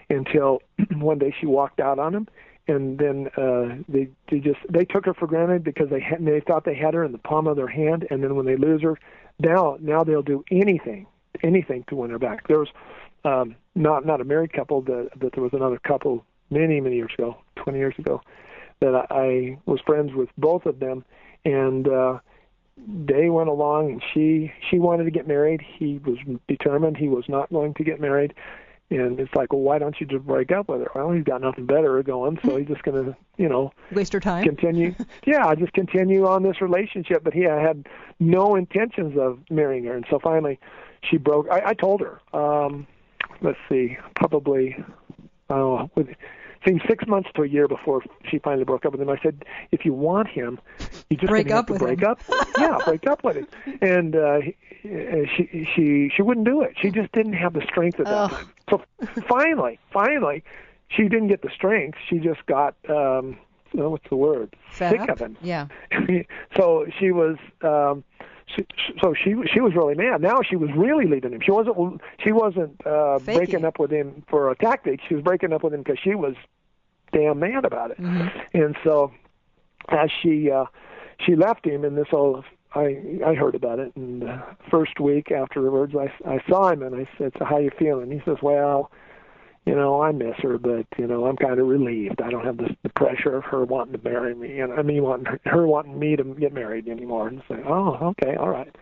until 0.08 0.62
one 0.96 1.18
day 1.18 1.34
she 1.38 1.46
walked 1.46 1.80
out 1.80 1.98
on 1.98 2.12
them 2.12 2.28
and 2.68 2.98
then 2.98 3.28
uh 3.36 3.76
they 3.88 4.08
they 4.30 4.38
just 4.38 4.58
they 4.68 4.84
took 4.84 5.06
her 5.06 5.14
for 5.14 5.26
granted 5.26 5.64
because 5.64 5.88
they 5.90 6.00
had 6.00 6.24
they 6.24 6.40
thought 6.40 6.64
they 6.64 6.74
had 6.74 6.94
her 6.94 7.04
in 7.04 7.12
the 7.12 7.18
palm 7.18 7.46
of 7.46 7.56
their 7.56 7.68
hand 7.68 8.06
and 8.10 8.22
then 8.22 8.36
when 8.36 8.46
they 8.46 8.56
lose 8.56 8.82
her 8.82 8.98
now 9.38 9.76
now 9.80 10.04
they'll 10.04 10.22
do 10.22 10.44
anything 10.50 11.06
anything 11.42 11.84
to 11.88 11.96
win 11.96 12.10
her 12.10 12.18
back 12.18 12.46
there 12.48 12.58
was 12.58 12.68
um 13.24 13.56
not 13.74 14.04
not 14.04 14.20
a 14.20 14.24
married 14.24 14.52
couple 14.52 14.82
that 14.82 15.08
that 15.18 15.32
there 15.32 15.42
was 15.42 15.52
another 15.52 15.78
couple 15.78 16.24
many 16.50 16.80
many 16.80 16.96
years 16.96 17.12
ago 17.18 17.36
20 17.56 17.78
years 17.78 17.94
ago 17.98 18.20
that 18.80 18.94
I, 19.10 19.14
I 19.14 19.58
was 19.66 19.80
friends 19.86 20.12
with 20.14 20.28
both 20.38 20.66
of 20.66 20.80
them 20.80 21.04
and 21.44 21.86
uh 21.88 22.18
they 23.06 23.28
went 23.28 23.48
along 23.50 23.90
and 23.90 24.02
she 24.14 24.52
she 24.70 24.78
wanted 24.78 25.04
to 25.04 25.10
get 25.10 25.28
married. 25.28 25.60
He 25.78 25.98
was 25.98 26.16
determined 26.48 26.96
he 26.96 27.08
was 27.08 27.24
not 27.28 27.50
going 27.50 27.74
to 27.74 27.84
get 27.84 28.00
married 28.00 28.32
and 28.90 29.20
it's 29.20 29.34
like 29.34 29.52
well 29.52 29.62
why 29.62 29.78
don't 29.78 30.00
you 30.00 30.06
just 30.06 30.26
break 30.26 30.50
up 30.50 30.68
with 30.68 30.80
her? 30.80 30.90
Well 30.94 31.12
he's 31.12 31.24
got 31.24 31.40
nothing 31.42 31.66
better 31.66 32.02
going 32.02 32.38
so 32.44 32.56
he's 32.56 32.68
just 32.68 32.82
going 32.82 33.04
to 33.04 33.16
you 33.36 33.48
know 33.48 33.72
Waste 33.92 34.12
her 34.14 34.20
time? 34.20 34.44
continue. 34.44 34.94
Yeah 35.26 35.46
i 35.46 35.54
just 35.54 35.72
continue 35.74 36.26
on 36.26 36.42
this 36.42 36.60
relationship 36.60 37.22
but 37.22 37.32
he 37.34 37.42
had 37.42 37.86
no 38.18 38.56
intentions 38.56 39.16
of 39.18 39.38
marrying 39.50 39.84
her 39.84 39.94
and 39.94 40.04
so 40.10 40.18
finally 40.18 40.58
she 41.08 41.18
broke 41.18 41.46
i, 41.50 41.70
I 41.70 41.74
told 41.74 42.00
her 42.00 42.20
um 42.32 42.86
let's 43.42 43.58
see 43.68 43.96
probably 44.16 44.76
oh 45.50 45.88
with 45.94 46.08
seemed 46.66 46.82
six 46.88 47.06
months 47.06 47.30
to 47.34 47.42
a 47.42 47.46
year 47.48 47.66
before 47.68 48.02
she 48.30 48.38
finally 48.38 48.64
broke 48.64 48.84
up 48.84 48.92
with 48.92 49.00
him. 49.00 49.08
I 49.08 49.18
said, 49.22 49.44
if 49.72 49.84
you 49.84 49.92
want 49.94 50.28
him, 50.28 50.58
you 51.08 51.16
just 51.16 51.30
Break 51.30 51.50
up 51.50 51.50
have 51.50 51.66
to 51.66 51.72
with 51.74 51.82
break 51.82 52.00
him. 52.00 52.10
up. 52.10 52.20
yeah, 52.58 52.78
break 52.84 53.06
up 53.06 53.24
with 53.24 53.36
him. 53.36 53.46
And 53.80 54.14
uh, 54.16 54.20
uh, 54.20 54.40
she 55.36 55.66
she 55.74 56.10
she 56.14 56.22
wouldn't 56.22 56.46
do 56.46 56.62
it. 56.62 56.74
She 56.80 56.90
just 56.90 57.12
didn't 57.12 57.34
have 57.34 57.52
the 57.54 57.62
strength 57.62 57.98
at 58.00 58.06
that 58.06 58.30
time. 58.30 58.50
So 58.68 58.82
finally, 59.28 59.78
finally, 59.92 60.42
she 60.88 61.02
didn't 61.04 61.28
get 61.28 61.42
the 61.42 61.50
strength. 61.54 61.98
She 62.08 62.18
just 62.18 62.44
got 62.46 62.74
um, 62.88 63.36
uh, 63.78 63.88
what's 63.90 64.08
the 64.08 64.16
word? 64.16 64.54
Fed 64.72 64.92
Sick 64.92 65.00
up? 65.02 65.08
of 65.10 65.18
him. 65.20 65.36
Yeah. 65.42 65.66
so 66.56 66.86
she 66.98 67.10
was 67.10 67.36
um 67.62 68.04
she, 68.54 68.66
so 69.02 69.14
she 69.14 69.34
she 69.52 69.60
was 69.60 69.74
really 69.74 69.94
mad. 69.94 70.20
Now 70.20 70.40
she 70.48 70.56
was 70.56 70.70
really 70.76 71.06
leaving 71.06 71.32
him. 71.32 71.40
She 71.40 71.50
wasn't 71.50 72.00
she 72.22 72.32
wasn't 72.32 72.84
uh 72.86 73.18
Faking 73.18 73.38
breaking 73.38 73.64
up 73.64 73.78
with 73.78 73.90
him 73.90 74.24
for 74.28 74.50
a 74.50 74.56
tactic. 74.56 75.00
She 75.08 75.14
was 75.14 75.24
breaking 75.24 75.52
up 75.52 75.62
with 75.62 75.74
him 75.74 75.82
because 75.82 75.98
she 76.02 76.14
was 76.14 76.34
damn 77.12 77.38
mad 77.38 77.64
about 77.64 77.90
it. 77.90 77.98
And 77.98 78.76
so 78.84 79.12
as 79.88 80.10
she 80.22 80.50
uh 80.50 80.66
she 81.24 81.36
left 81.36 81.66
him 81.66 81.84
and 81.84 81.96
this 81.96 82.08
all 82.12 82.44
I 82.74 83.18
I 83.24 83.34
heard 83.34 83.54
about 83.54 83.78
it 83.78 83.94
and 83.96 84.24
uh, 84.24 84.42
first 84.70 85.00
week 85.00 85.30
afterwards 85.30 85.94
I 85.96 86.12
I 86.28 86.40
saw 86.48 86.70
him 86.70 86.82
and 86.82 86.94
I 86.94 87.08
said, 87.18 87.32
"So 87.38 87.44
how 87.44 87.58
you 87.58 87.70
feeling?" 87.78 88.10
He 88.10 88.22
says, 88.24 88.38
"Well, 88.42 88.90
you 89.70 89.76
know, 89.76 90.02
I 90.02 90.10
miss 90.10 90.34
her, 90.38 90.58
but 90.58 90.84
you 90.98 91.06
know, 91.06 91.26
I'm 91.26 91.36
kind 91.36 91.60
of 91.60 91.68
relieved. 91.68 92.20
I 92.20 92.28
don't 92.28 92.44
have 92.44 92.56
this, 92.56 92.72
the 92.82 92.88
pressure 92.88 93.36
of 93.36 93.44
her 93.44 93.64
wanting 93.64 93.92
to 93.92 94.02
marry 94.02 94.34
me, 94.34 94.58
and 94.58 94.72
I 94.72 94.82
mean, 94.82 95.04
wanting 95.04 95.26
her, 95.26 95.40
her 95.44 95.64
wanting 95.64 95.96
me 95.96 96.16
to 96.16 96.24
get 96.24 96.52
married 96.52 96.88
anymore." 96.88 97.28
And 97.28 97.40
say, 97.48 97.62
"Oh, 97.64 98.14
okay, 98.18 98.34
all 98.34 98.48
right." 98.48 98.74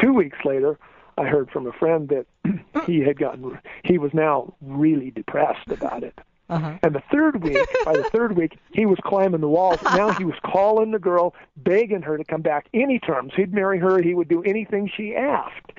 Two 0.00 0.14
weeks 0.14 0.38
later, 0.46 0.78
I 1.18 1.24
heard 1.24 1.50
from 1.50 1.66
a 1.66 1.72
friend 1.72 2.08
that 2.08 2.26
he 2.86 3.00
had 3.00 3.18
gotten, 3.18 3.60
he 3.84 3.98
was 3.98 4.14
now 4.14 4.54
really 4.62 5.10
depressed 5.10 5.68
about 5.68 6.04
it. 6.04 6.18
Uh-huh. 6.48 6.78
And 6.82 6.94
the 6.94 7.02
third 7.12 7.42
week, 7.42 7.58
by 7.84 7.92
the 7.92 8.04
third 8.04 8.34
week, 8.34 8.58
he 8.72 8.86
was 8.86 8.98
climbing 9.04 9.42
the 9.42 9.48
walls. 9.48 9.78
Now 9.82 10.10
he 10.14 10.24
was 10.24 10.36
calling 10.42 10.90
the 10.90 10.98
girl, 10.98 11.34
begging 11.58 12.00
her 12.00 12.16
to 12.16 12.24
come 12.24 12.40
back 12.40 12.66
any 12.72 12.98
terms. 12.98 13.34
He'd 13.36 13.52
marry 13.52 13.78
her. 13.78 14.00
He 14.00 14.14
would 14.14 14.28
do 14.28 14.42
anything 14.44 14.90
she 14.96 15.14
asked. 15.14 15.72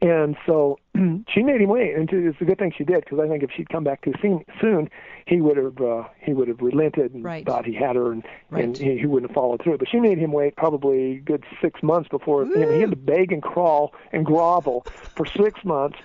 And 0.00 0.36
so 0.46 0.78
she 1.28 1.42
made 1.42 1.60
him 1.60 1.70
wait, 1.70 1.94
and 1.94 2.10
it's 2.12 2.40
a 2.40 2.44
good 2.44 2.58
thing 2.58 2.72
she 2.76 2.84
did 2.84 3.04
because 3.04 3.20
I 3.20 3.28
think 3.28 3.42
if 3.42 3.50
she'd 3.56 3.68
come 3.68 3.84
back 3.84 4.02
too 4.02 4.12
soon, 4.20 4.44
soon 4.60 4.90
he 5.26 5.40
would 5.40 5.56
have 5.56 5.80
uh, 5.80 6.04
he 6.20 6.32
would 6.34 6.48
have 6.48 6.60
relented 6.60 7.14
and 7.14 7.24
Right. 7.24 7.46
thought 7.46 7.64
he 7.64 7.74
had 7.74 7.96
her, 7.96 8.12
and, 8.12 8.24
and 8.50 8.76
he, 8.76 8.98
he 8.98 9.06
wouldn't 9.06 9.30
have 9.30 9.34
followed 9.34 9.62
through. 9.62 9.78
But 9.78 9.88
she 9.88 10.00
made 10.00 10.18
him 10.18 10.32
wait 10.32 10.56
probably 10.56 11.16
a 11.16 11.20
good 11.20 11.44
six 11.62 11.82
months 11.82 12.08
before 12.08 12.44
you 12.44 12.66
know, 12.66 12.72
he 12.72 12.80
had 12.80 12.90
to 12.90 12.96
beg 12.96 13.32
and 13.32 13.42
crawl 13.42 13.94
and 14.12 14.26
grovel 14.26 14.86
for 15.16 15.26
six 15.26 15.64
months, 15.64 15.98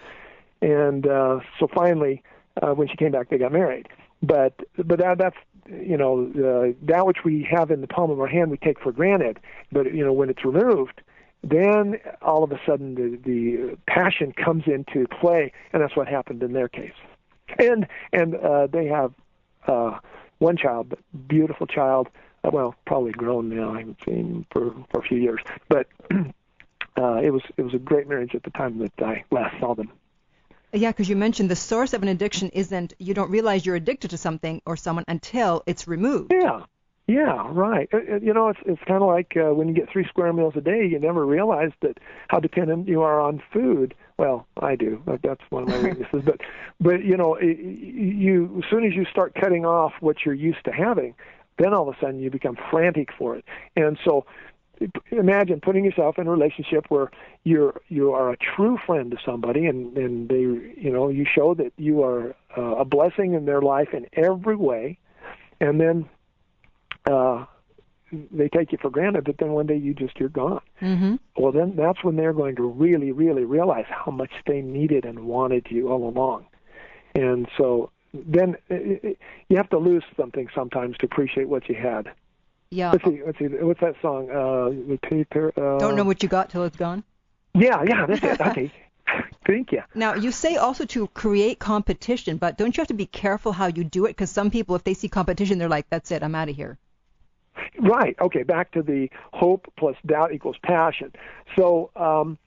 and 0.62 1.08
uh, 1.08 1.40
so 1.60 1.68
finally, 1.74 2.24
uh, 2.62 2.74
when 2.74 2.88
she 2.88 2.96
came 2.96 3.12
back, 3.12 3.30
they 3.30 3.38
got 3.38 3.52
married. 3.52 3.88
But 4.22 4.54
but 4.78 5.00
that 5.00 5.18
that's 5.18 5.38
you 5.68 5.98
know 5.98 6.32
uh, 6.36 6.74
that 6.84 7.06
which 7.06 7.20
we 7.26 7.48
have 7.50 7.72
in 7.72 7.82
the 7.82 7.88
palm 7.88 8.12
of 8.12 8.20
our 8.20 8.28
hand 8.28 8.52
we 8.52 8.58
take 8.58 8.80
for 8.80 8.92
granted. 8.92 9.40
But 9.72 9.94
you 9.94 10.06
know 10.06 10.14
when 10.14 10.30
it's 10.30 10.46
removed, 10.46 11.02
then 11.44 12.00
all 12.22 12.44
of 12.44 12.52
a 12.52 12.60
sudden 12.66 12.96
the 12.96 13.18
the 13.24 13.78
passion 13.88 14.34
comes 14.34 14.64
into 14.68 15.08
play, 15.08 15.54
and 15.74 15.82
that's 15.82 15.96
what 15.96 16.08
happened 16.08 16.44
in 16.44 16.54
their 16.54 16.68
case. 16.68 16.94
And 17.58 17.88
and 18.14 18.36
uh, 18.36 18.68
they 18.68 18.88
have 18.88 19.14
uh, 19.68 20.00
one 20.40 20.58
child, 20.58 20.96
beautiful 21.28 21.68
child. 21.68 22.10
Uh, 22.44 22.50
well, 22.54 22.76
probably 22.86 23.12
grown 23.12 23.50
now. 23.50 23.74
I 23.74 23.80
haven't 23.80 24.00
seen 24.06 24.18
him 24.18 24.46
for 24.52 24.74
for 24.92 25.00
a 25.00 25.04
few 25.04 25.18
years, 25.18 25.42
but. 25.68 25.88
Uh, 26.98 27.22
it 27.24 27.30
was 27.30 27.42
it 27.56 27.62
was 27.62 27.74
a 27.74 27.78
great 27.78 28.10
marriage 28.10 28.36
at 28.36 28.44
the 28.44 28.50
time 28.50 28.78
that 28.80 28.92
I 29.02 29.24
last 29.32 29.58
saw 29.60 29.74
them. 29.74 29.90
Yeah, 30.74 30.92
because 30.92 31.08
you 31.08 31.16
mentioned 31.16 31.50
the 31.50 31.56
source 31.56 31.94
of 31.94 32.04
an 32.04 32.10
addiction 32.10 32.50
isn't 32.50 32.94
you 33.00 33.14
don't 33.14 33.32
realize 33.32 33.66
you're 33.66 33.76
addicted 33.76 34.10
to 34.10 34.18
something 34.18 34.62
or 34.66 34.76
someone 34.76 35.06
until 35.08 35.64
it's 35.66 35.88
removed. 35.88 36.34
Yeah, 36.34 36.64
yeah, 37.10 37.48
right. 37.50 37.90
Uh, 37.92 37.98
uh, 37.98 38.20
You 38.22 38.34
know, 38.34 38.50
it's 38.50 38.60
it's 38.66 38.82
kind 38.88 39.02
of 39.02 39.08
like 39.08 39.34
uh, 39.36 39.54
when 39.56 39.68
you 39.68 39.74
get 39.74 39.90
three 39.92 40.06
square 40.08 40.32
meals 40.32 40.54
a 40.56 40.62
day, 40.62 40.86
you 40.86 41.00
never 41.00 41.26
realize 41.26 41.72
that 41.82 41.98
how 42.28 42.40
dependent 42.40 42.88
you 42.88 43.02
are 43.02 43.20
on 43.20 43.42
food. 43.52 43.96
Well, 44.18 44.46
I 44.62 44.76
do. 44.76 45.02
That- 45.08 45.24
That's 45.24 45.42
one 45.50 45.64
of 45.64 45.70
my 45.70 45.80
weaknesses. 45.90 46.22
but 46.24 46.42
but 46.80 47.04
you 47.04 47.18
know, 47.18 47.34
it, 47.36 47.58
you 47.60 48.62
as 48.64 48.70
soon 48.70 48.86
as 48.86 48.94
you 48.94 49.06
start 49.06 49.34
cutting 49.34 49.66
off 49.66 49.94
what 50.02 50.18
you're 50.24 50.36
used 50.36 50.64
to 50.66 50.72
having, 50.72 51.16
then 51.58 51.74
all 51.74 51.90
of 51.90 51.96
a 51.96 52.00
sudden 52.00 52.20
you 52.20 52.30
become 52.30 52.58
frantic 52.70 53.10
for 53.18 53.36
it. 53.36 53.44
And 53.76 53.98
so 54.06 54.26
imagine 55.12 55.60
putting 55.60 55.84
yourself 55.84 56.18
in 56.20 56.28
a 56.28 56.32
relationship 56.32 56.86
where 56.90 57.10
you're 57.44 57.82
you 57.90 58.14
are 58.14 58.32
a 58.32 58.38
true 58.38 58.78
friend 58.86 59.12
to 59.12 59.18
somebody 59.26 59.66
and 59.66 59.98
and 59.98 60.30
they 60.30 60.42
you 60.42 60.92
know 60.92 61.10
you 61.10 61.26
show 61.26 61.54
that 61.54 61.74
you 61.78 62.02
are 62.04 62.34
uh, 62.58 62.76
a 62.78 62.86
blessing 62.86 63.34
in 63.34 63.46
their 63.46 63.62
life 63.62 63.90
in 63.94 64.06
every 64.14 64.56
way 64.56 64.98
and 65.60 65.82
then 65.82 66.08
uh 67.10 67.46
they 68.12 68.50
take 68.50 68.72
you 68.72 68.78
for 68.82 68.90
granted 68.90 69.24
but 69.24 69.38
then 69.38 69.52
one 69.52 69.68
day 69.68 69.78
you 69.78 69.94
just 69.94 70.20
you're 70.20 70.30
gone 70.30 70.62
mm-hmm. 70.82 71.16
well 71.38 71.52
then 71.52 71.76
that's 71.76 72.04
when 72.04 72.16
they're 72.16 72.34
going 72.34 72.56
to 72.56 72.64
really 72.64 73.12
really 73.12 73.44
realize 73.44 73.86
how 73.88 74.12
much 74.12 74.32
they 74.48 74.62
needed 74.62 75.06
and 75.06 75.20
wanted 75.20 75.66
you 75.70 75.90
all 75.90 76.08
along 76.08 76.46
and 77.16 77.48
so 77.58 77.92
then 78.14 78.56
it, 78.70 79.04
it, 79.04 79.20
you 79.50 79.58
have 79.58 79.70
to 79.70 79.78
lose 79.78 80.04
something 80.18 80.48
sometimes 80.56 80.98
to 80.98 81.06
appreciate 81.06 81.48
what 81.48 81.70
you 81.70 81.76
had 81.76 82.12
yeah. 82.72 82.92
Let's 82.92 83.04
see. 83.04 83.22
Let's 83.26 83.40
see. 83.40 83.46
What's 83.46 83.80
that 83.82 83.96
song? 84.02 84.30
Uh, 84.30 84.70
with 84.70 85.02
paper. 85.02 85.52
Uh, 85.58 85.80
Don't 85.80 85.96
know 85.96 86.04
what 86.04 86.22
you 86.22 86.30
got 86.30 86.50
till 86.50 86.64
it's 86.66 86.78
gone. 86.78 87.04
Yeah, 87.56 87.84
yeah, 87.84 88.06
that's 88.06 88.24
it. 88.24 88.42
Okay. 88.42 88.72
Thank 89.48 89.72
you. 89.72 89.82
Now, 89.96 90.14
you 90.14 90.32
say 90.32 90.58
also 90.58 90.86
to 90.86 91.08
create 91.08 91.58
competition, 91.58 92.38
but 92.38 92.60
don't 92.60 92.78
you 92.78 92.82
have 92.82 92.90
to 92.90 92.94
be 92.94 93.08
careful 93.08 93.52
how 93.52 93.66
you 93.66 93.84
do 93.84 94.06
it? 94.06 94.10
Because 94.10 94.30
some 94.30 94.52
people, 94.52 94.76
if 94.76 94.84
they 94.84 94.94
see 94.94 95.10
competition, 95.10 95.58
they're 95.58 95.68
like, 95.68 95.90
that's 95.90 96.12
it, 96.12 96.22
I'm 96.22 96.36
out 96.36 96.50
of 96.50 96.56
here. 96.56 96.78
Right. 97.80 98.16
Okay. 98.20 98.44
Back 98.44 98.72
to 98.72 98.84
the 98.84 99.10
hope 99.34 99.72
plus 99.78 99.96
doubt 100.06 100.34
equals 100.34 100.58
passion. 100.64 101.14
So, 101.56 101.92
um, 101.96 102.38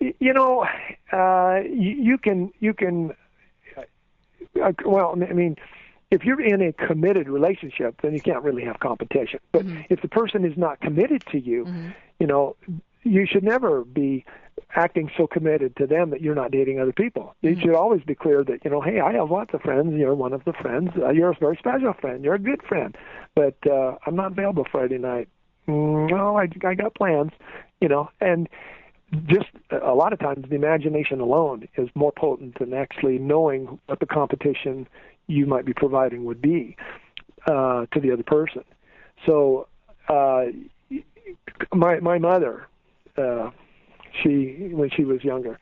you 0.00 0.32
know, 0.32 0.66
uh, 1.12 1.60
you, 1.64 1.90
you 1.90 2.18
can 2.18 2.52
you 2.60 2.74
can. 2.74 3.14
Uh, 4.60 4.72
well, 4.84 5.14
I 5.28 5.32
mean, 5.32 5.56
if 6.10 6.24
you're 6.24 6.40
in 6.40 6.60
a 6.60 6.72
committed 6.72 7.28
relationship, 7.28 8.02
then 8.02 8.12
you 8.12 8.20
can't 8.20 8.42
really 8.42 8.64
have 8.64 8.80
competition. 8.80 9.40
But 9.52 9.64
mm-hmm. 9.64 9.82
if 9.88 10.02
the 10.02 10.08
person 10.08 10.44
is 10.44 10.56
not 10.56 10.80
committed 10.80 11.24
to 11.32 11.38
you, 11.38 11.64
mm-hmm. 11.64 11.90
you 12.20 12.26
know, 12.26 12.56
you 13.02 13.26
should 13.26 13.44
never 13.44 13.84
be 13.84 14.24
acting 14.74 15.10
so 15.16 15.26
committed 15.26 15.76
to 15.76 15.86
them 15.86 16.10
that 16.10 16.20
you're 16.20 16.34
not 16.34 16.50
dating 16.50 16.80
other 16.80 16.92
people. 16.92 17.34
You 17.40 17.50
mm-hmm. 17.50 17.60
should 17.60 17.74
always 17.74 18.02
be 18.02 18.14
clear 18.14 18.42
that, 18.44 18.64
you 18.64 18.70
know, 18.70 18.80
hey, 18.80 19.00
I 19.00 19.12
have 19.12 19.30
lots 19.30 19.52
of 19.54 19.60
friends. 19.62 19.94
You're 19.94 20.14
one 20.14 20.32
of 20.32 20.44
the 20.44 20.52
friends. 20.52 20.90
Uh, 20.96 21.10
you're 21.10 21.30
a 21.30 21.36
very 21.38 21.56
special 21.56 21.92
friend. 21.94 22.24
You're 22.24 22.34
a 22.34 22.38
good 22.38 22.62
friend. 22.62 22.96
But 23.34 23.56
uh, 23.66 23.96
I'm 24.06 24.16
not 24.16 24.32
available 24.32 24.66
Friday 24.70 24.98
night. 24.98 25.28
Mm, 25.68 26.10
no, 26.10 26.36
I, 26.36 26.48
I 26.66 26.74
got 26.74 26.94
plans, 26.94 27.32
you 27.80 27.88
know, 27.88 28.10
and 28.20 28.48
just 29.26 29.46
a 29.70 29.94
lot 29.94 30.12
of 30.12 30.18
times 30.18 30.46
the 30.48 30.54
imagination 30.54 31.20
alone 31.20 31.68
is 31.76 31.88
more 31.94 32.12
potent 32.12 32.58
than 32.58 32.72
actually 32.72 33.18
knowing 33.18 33.78
what 33.86 34.00
the 34.00 34.06
competition 34.06 34.88
you 35.26 35.46
might 35.46 35.64
be 35.64 35.74
providing 35.74 36.24
would 36.24 36.40
be 36.40 36.76
uh, 37.46 37.86
to 37.92 38.00
the 38.00 38.10
other 38.10 38.22
person. 38.22 38.64
So, 39.26 39.68
uh, 40.08 40.46
my 41.74 42.00
my 42.00 42.18
mother, 42.18 42.66
uh, 43.16 43.50
she 44.22 44.70
when 44.72 44.90
she 44.90 45.04
was 45.04 45.22
younger, 45.24 45.58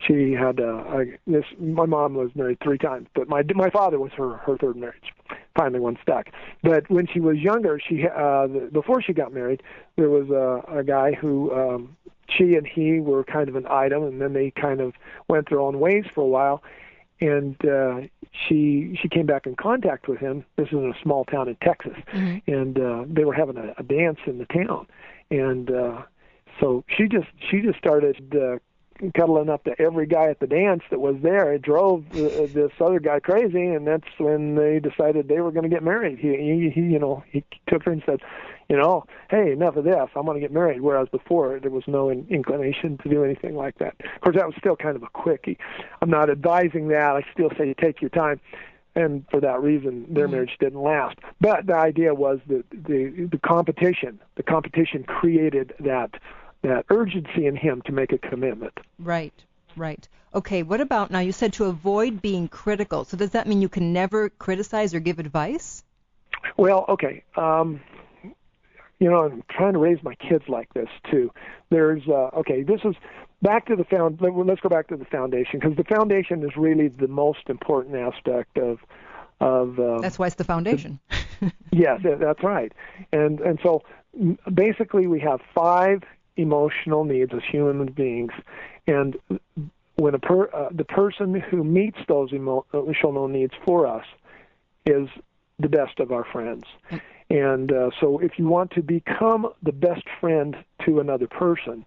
she 0.00 0.32
had 0.32 0.60
uh, 0.60 0.84
I, 0.88 1.18
this. 1.26 1.44
My 1.58 1.86
mom 1.86 2.14
was 2.14 2.30
married 2.34 2.58
three 2.62 2.78
times, 2.78 3.08
but 3.14 3.28
my 3.28 3.42
my 3.54 3.70
father 3.70 3.98
was 3.98 4.12
her 4.12 4.36
her 4.38 4.56
third 4.56 4.76
marriage. 4.76 5.12
Finally, 5.56 5.80
one 5.80 5.98
stuck. 6.02 6.26
But 6.62 6.88
when 6.88 7.06
she 7.06 7.20
was 7.20 7.38
younger, 7.38 7.80
she 7.80 8.06
uh, 8.06 8.46
before 8.72 9.02
she 9.02 9.12
got 9.12 9.32
married, 9.32 9.62
there 9.96 10.10
was 10.10 10.30
a, 10.30 10.78
a 10.78 10.84
guy 10.84 11.12
who 11.12 11.52
um, 11.52 11.96
she 12.28 12.54
and 12.54 12.66
he 12.66 13.00
were 13.00 13.24
kind 13.24 13.48
of 13.48 13.56
an 13.56 13.66
item, 13.68 14.04
and 14.04 14.20
then 14.20 14.32
they 14.32 14.50
kind 14.52 14.80
of 14.80 14.94
went 15.28 15.50
their 15.50 15.60
own 15.60 15.80
ways 15.80 16.04
for 16.14 16.22
a 16.22 16.28
while 16.28 16.62
and 17.20 17.56
uh, 17.64 18.00
she 18.30 18.96
she 19.00 19.08
came 19.08 19.26
back 19.26 19.46
in 19.46 19.56
contact 19.56 20.08
with 20.08 20.18
him. 20.18 20.44
This 20.56 20.68
is 20.68 20.74
in 20.74 20.92
a 20.96 21.02
small 21.02 21.24
town 21.24 21.48
in 21.48 21.56
Texas, 21.56 21.96
mm-hmm. 22.12 22.50
and 22.50 22.78
uh, 22.78 23.04
they 23.08 23.24
were 23.24 23.34
having 23.34 23.56
a, 23.56 23.74
a 23.78 23.82
dance 23.82 24.18
in 24.26 24.38
the 24.38 24.46
town, 24.46 24.86
and 25.30 25.70
uh, 25.70 26.02
so 26.60 26.84
she 26.88 27.08
just 27.08 27.28
she 27.50 27.60
just 27.60 27.78
started 27.78 28.34
uh, 28.34 28.58
cuddling 29.14 29.48
up 29.48 29.64
to 29.64 29.80
every 29.80 30.06
guy 30.06 30.26
at 30.26 30.40
the 30.40 30.46
dance 30.46 30.82
that 30.90 31.00
was 31.00 31.16
there. 31.22 31.52
It 31.52 31.62
drove 31.62 32.04
uh, 32.12 32.46
this 32.52 32.72
other 32.80 33.00
guy 33.00 33.20
crazy, 33.20 33.66
and 33.66 33.86
that's 33.86 34.08
when 34.18 34.56
they 34.56 34.80
decided 34.80 35.28
they 35.28 35.40
were 35.40 35.52
going 35.52 35.68
to 35.68 35.68
get 35.68 35.82
married. 35.82 36.18
He, 36.18 36.28
he, 36.28 36.70
he, 36.74 36.80
you 36.80 36.98
know, 36.98 37.22
he 37.30 37.44
took 37.68 37.84
her 37.84 37.92
and 37.92 38.02
said, 38.04 38.20
you 38.68 38.76
know, 38.76 39.04
hey, 39.30 39.52
enough 39.52 39.76
of 39.76 39.84
this. 39.84 40.08
I'm 40.14 40.24
going 40.24 40.34
to 40.34 40.40
get 40.40 40.52
married. 40.52 40.80
Whereas 40.80 41.08
before, 41.08 41.58
there 41.60 41.70
was 41.70 41.84
no 41.86 42.10
in- 42.10 42.26
inclination 42.28 42.98
to 42.98 43.08
do 43.08 43.24
anything 43.24 43.56
like 43.56 43.78
that. 43.78 43.94
Of 44.00 44.20
course, 44.20 44.36
that 44.36 44.46
was 44.46 44.56
still 44.58 44.76
kind 44.76 44.96
of 44.96 45.02
a 45.02 45.08
quickie. 45.08 45.58
I'm 46.02 46.10
not 46.10 46.28
advising 46.28 46.88
that. 46.88 47.16
I 47.16 47.24
still 47.32 47.50
say 47.56 47.74
take 47.74 48.00
your 48.00 48.10
time. 48.10 48.40
And 48.94 49.24
for 49.30 49.40
that 49.40 49.62
reason, 49.62 50.06
their 50.12 50.24
mm-hmm. 50.24 50.32
marriage 50.32 50.56
didn't 50.58 50.82
last. 50.82 51.18
But 51.40 51.66
the 51.66 51.76
idea 51.76 52.14
was 52.14 52.40
that 52.48 52.64
the 52.70 53.28
the 53.30 53.38
competition, 53.38 54.18
the 54.34 54.42
competition 54.42 55.04
created 55.04 55.72
that 55.78 56.14
that 56.62 56.84
urgency 56.90 57.46
in 57.46 57.56
him 57.56 57.82
to 57.86 57.92
make 57.92 58.12
a 58.12 58.18
commitment. 58.18 58.78
Right, 58.98 59.34
right. 59.76 60.06
Okay, 60.34 60.62
what 60.62 60.80
about 60.80 61.10
now? 61.10 61.20
You 61.20 61.32
said 61.32 61.54
to 61.54 61.64
avoid 61.64 62.20
being 62.20 62.48
critical. 62.48 63.04
So 63.04 63.16
does 63.16 63.30
that 63.30 63.46
mean 63.46 63.62
you 63.62 63.68
can 63.68 63.92
never 63.92 64.28
criticize 64.28 64.94
or 64.94 65.00
give 65.00 65.18
advice? 65.18 65.84
Well, 66.56 66.84
okay. 66.88 67.24
Um, 67.36 67.80
you 68.98 69.10
know, 69.10 69.24
I'm 69.24 69.42
trying 69.50 69.72
to 69.74 69.78
raise 69.78 70.02
my 70.02 70.14
kids 70.16 70.44
like 70.48 70.72
this 70.74 70.88
too. 71.10 71.30
There's 71.70 72.02
uh, 72.08 72.30
okay. 72.38 72.62
This 72.62 72.80
is 72.84 72.94
back 73.42 73.66
to 73.66 73.76
the 73.76 73.84
found. 73.84 74.20
Let's 74.20 74.60
go 74.60 74.68
back 74.68 74.88
to 74.88 74.96
the 74.96 75.04
foundation 75.04 75.60
because 75.60 75.76
the 75.76 75.84
foundation 75.84 76.42
is 76.44 76.50
really 76.56 76.88
the 76.88 77.08
most 77.08 77.48
important 77.48 77.96
aspect 77.96 78.58
of 78.58 78.78
of. 79.40 79.78
Uh, 79.78 80.00
that's 80.00 80.18
why 80.18 80.26
it's 80.26 80.36
the 80.36 80.44
foundation. 80.44 80.98
yes, 81.70 82.00
that's 82.02 82.42
right. 82.42 82.72
And 83.12 83.40
and 83.40 83.58
so 83.62 83.82
basically 84.52 85.06
we 85.06 85.20
have 85.20 85.40
five 85.54 86.02
emotional 86.38 87.04
needs 87.04 87.32
as 87.34 87.42
human 87.50 87.92
beings, 87.92 88.32
and 88.86 89.16
when 89.96 90.14
a 90.14 90.18
per, 90.18 90.48
uh, 90.54 90.68
the 90.70 90.84
person 90.84 91.34
who 91.34 91.64
meets 91.64 91.98
those 92.06 92.32
emotional 92.32 93.28
needs 93.28 93.52
for 93.64 93.86
us 93.86 94.06
is 94.86 95.08
the 95.58 95.68
best 95.68 95.98
of 95.98 96.12
our 96.12 96.24
friends. 96.24 96.64
And 97.30 97.72
uh, 97.72 97.90
so, 98.00 98.18
if 98.20 98.38
you 98.38 98.48
want 98.48 98.70
to 98.72 98.82
become 98.82 99.48
the 99.62 99.72
best 99.72 100.04
friend 100.20 100.56
to 100.86 101.00
another 101.00 101.26
person, 101.26 101.84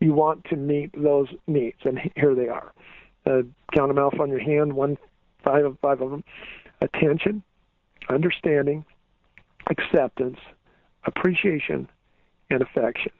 you 0.00 0.12
want 0.12 0.44
to 0.44 0.56
meet 0.56 0.90
those 0.94 1.28
needs, 1.46 1.78
and 1.84 1.98
here 2.14 2.34
they 2.34 2.48
are. 2.48 2.72
Uh, 3.24 3.42
count 3.74 3.88
them 3.88 3.98
off 3.98 4.20
on 4.20 4.30
your 4.30 4.38
hand. 4.38 4.74
One, 4.74 4.96
five 5.42 5.64
of 5.64 5.78
five 5.80 6.00
of 6.02 6.10
them: 6.10 6.22
attention, 6.80 7.42
understanding, 8.08 8.84
acceptance, 9.68 10.38
appreciation, 11.04 11.88
and 12.50 12.62
affection. 12.62 13.12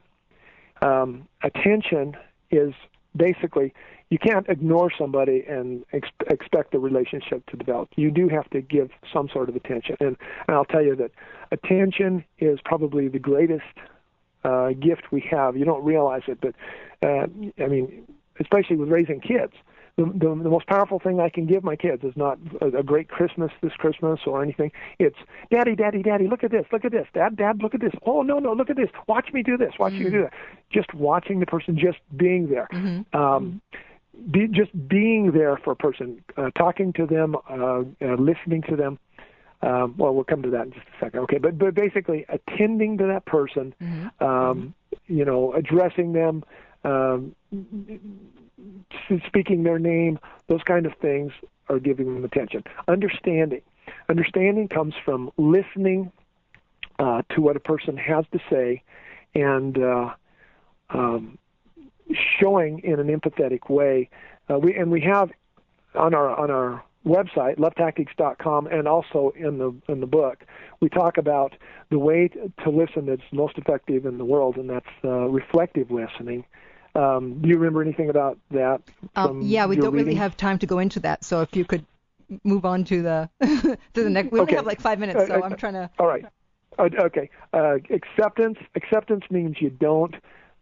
Um, 0.83 1.27
attention 1.43 2.17
is 2.51 2.73
basically 3.17 3.73
you 4.11 4.19
can't 4.19 4.49
ignore 4.49 4.93
somebody 4.97 5.45
and 5.49 5.85
ex- 5.93 6.09
expect 6.29 6.71
the 6.71 6.79
relationship 6.79 7.45
to 7.47 7.57
develop. 7.57 7.89
You 7.97 8.11
do 8.11 8.29
have 8.29 8.49
to 8.51 8.61
give 8.61 8.91
some 9.13 9.29
sort 9.33 9.49
of 9.49 9.57
attention, 9.57 9.97
and, 10.01 10.17
and 10.47 10.57
I'll 10.57 10.65
tell 10.65 10.85
you 10.85 10.95
that 10.97 11.11
attention 11.51 12.25
is 12.39 12.61
probably 12.65 13.09
the 13.09 13.19
greatest 13.19 13.65
uh, 14.45 14.71
gift 14.71 15.11
we 15.11 15.21
have. 15.31 15.57
You 15.57 15.65
don't 15.65 15.85
realize 15.85 16.23
it, 16.29 16.39
but 16.41 16.55
uh, 17.03 17.27
I 17.59 17.67
mean, 17.67 18.07
especially 18.39 18.77
with 18.77 18.91
raising 18.91 19.21
kids 19.21 19.55
the, 19.97 20.05
the, 20.05 20.29
the 20.43 20.51
most 20.51 20.67
powerful 20.67 20.99
thing 20.99 21.21
I 21.21 21.31
can 21.31 21.47
give 21.47 21.65
my 21.65 21.75
kids 21.75 22.05
is 22.05 22.13
not 22.17 22.39
a, 22.61 22.67
a 22.67 22.83
great 22.83 23.09
Christmas 23.09 23.51
this 23.63 23.73
Christmas 23.73 24.21
or 24.27 24.43
anything. 24.43 24.71
It's 24.99 25.17
Daddy, 25.51 25.75
Daddy, 25.75 26.03
Daddy, 26.03 26.29
look 26.29 26.45
at 26.45 26.51
this, 26.51 26.67
look 26.71 26.85
at 26.85 26.93
this, 26.93 27.07
Dad, 27.15 27.37
Dad, 27.37 27.63
look 27.63 27.75
at 27.75 27.81
this. 27.81 27.93
Oh 28.05 28.23
no, 28.23 28.39
no, 28.39 28.53
look 28.53 28.69
at 28.69 28.77
this. 28.77 28.91
Watch 29.09 29.33
me 29.33 29.43
do 29.43 29.57
this. 29.57 29.73
Watch 29.79 29.95
mm-hmm. 29.95 30.05
me 30.05 30.11
do 30.11 30.23
that. 30.23 30.33
Just 30.71 30.93
watching 30.93 31.41
the 31.41 31.47
person, 31.47 31.79
just 31.79 31.99
being 32.17 32.49
there. 32.49 32.69
Mm-hmm. 32.73 33.19
Um, 33.19 33.63
be, 34.31 34.49
just 34.49 34.71
being 34.89 35.33
there 35.33 35.57
for 35.59 35.73
a 35.73 35.77
person, 35.77 36.23
uh, 36.37 36.51
talking 36.57 36.93
to 36.95 37.07
them, 37.07 37.37
uh, 37.49 37.83
uh, 38.03 38.17
listening 38.19 38.63
to 38.69 38.77
them. 38.77 38.99
Um, 39.63 39.95
well, 39.97 40.15
we'll 40.15 40.25
come 40.25 40.43
to 40.43 40.51
that 40.51 40.67
in 40.67 40.73
just 40.73 40.87
a 40.87 41.05
second. 41.05 41.21
Okay, 41.21 41.39
but 41.39 41.59
but 41.59 41.75
basically 41.75 42.27
attending 42.29 42.99
to 42.99 43.07
that 43.07 43.25
person, 43.25 43.75
mm-hmm. 43.81 44.25
um, 44.25 44.75
you 45.07 45.25
know, 45.25 45.55
addressing 45.55 46.13
them, 46.13 46.45
um, 46.87 47.35
speaking 49.27 49.65
their 49.65 49.79
name, 49.79 50.19
those 50.49 50.63
kind 50.63 50.87
of 50.87 50.93
things 51.01 51.33
are 51.69 51.79
giving 51.79 52.15
them 52.15 52.25
attention. 52.25 52.63
Understanding. 52.87 53.63
Understanding 54.09 54.69
comes 54.69 54.95
from 55.05 55.31
listening 55.37 56.13
uh, 56.99 57.23
to 57.31 57.41
what 57.41 57.57
a 57.57 57.61
person 57.61 57.97
has 57.97 58.25
to 58.33 58.39
say 58.49 58.83
and 59.35 59.79
uh, 59.79 60.15
um, 60.91 61.39
showing 62.41 62.81
in 62.81 63.01
an 63.01 63.09
empathetic 63.09 63.69
way. 63.69 64.09
Uh, 64.49 64.59
we 64.59 64.75
and 64.77 64.91
we 64.91 65.01
have 65.01 65.31
on 65.95 66.15
our 66.15 66.31
on 66.39 66.51
our 66.51 66.85
website 67.05 67.57
lovetactics.com 67.59 68.67
and 68.67 68.89
also 68.89 69.33
in 69.37 69.59
the 69.59 69.75
in 69.89 70.01
the 70.01 70.07
book 70.07 70.45
we 70.81 70.89
talk 70.89 71.17
about 71.19 71.55
the 71.91 71.99
way 71.99 72.29
to 72.29 72.69
listen 72.69 73.07
that's 73.07 73.23
most 73.31 73.57
effective 73.59 74.05
in 74.07 74.19
the 74.19 74.25
world 74.25 74.57
and 74.57 74.69
that's 74.69 74.87
uh, 75.05 75.29
reflective 75.29 75.91
listening 75.91 76.45
um, 76.97 77.41
do 77.41 77.49
you 77.49 77.57
remember 77.57 77.83
anything 77.83 78.11
about 78.11 78.39
that? 78.51 78.81
Um, 79.15 79.43
yeah, 79.43 79.67
we 79.67 79.77
don't 79.77 79.93
reading? 79.93 80.07
really 80.07 80.15
have 80.17 80.37
time 80.37 80.59
to 80.61 80.67
go 80.67 80.79
into 80.79 81.01
that. 81.01 81.25
So 81.25 81.43
if 81.43 81.55
you 81.55 81.65
could 81.65 81.85
move 82.43 82.65
on 82.65 82.85
to 82.85 83.03
the 83.03 83.31
to 83.95 84.03
the 84.03 84.11
next, 84.11 84.33
we 84.33 84.41
only 84.41 84.55
have 84.55 84.67
like 84.67 84.81
five 84.81 84.99
minutes, 84.99 85.27
so 85.27 85.35
uh, 85.35 85.45
I'm 85.45 85.57
trying 85.57 85.75
to. 85.75 85.91
All 85.99 86.07
right. 86.07 86.25
Uh, 86.79 86.89
okay. 87.01 87.31
Uh, 87.53 87.77
acceptance. 87.91 88.59
Acceptance 88.75 89.25
means 89.31 89.57
you 89.61 89.71
don't 89.71 90.15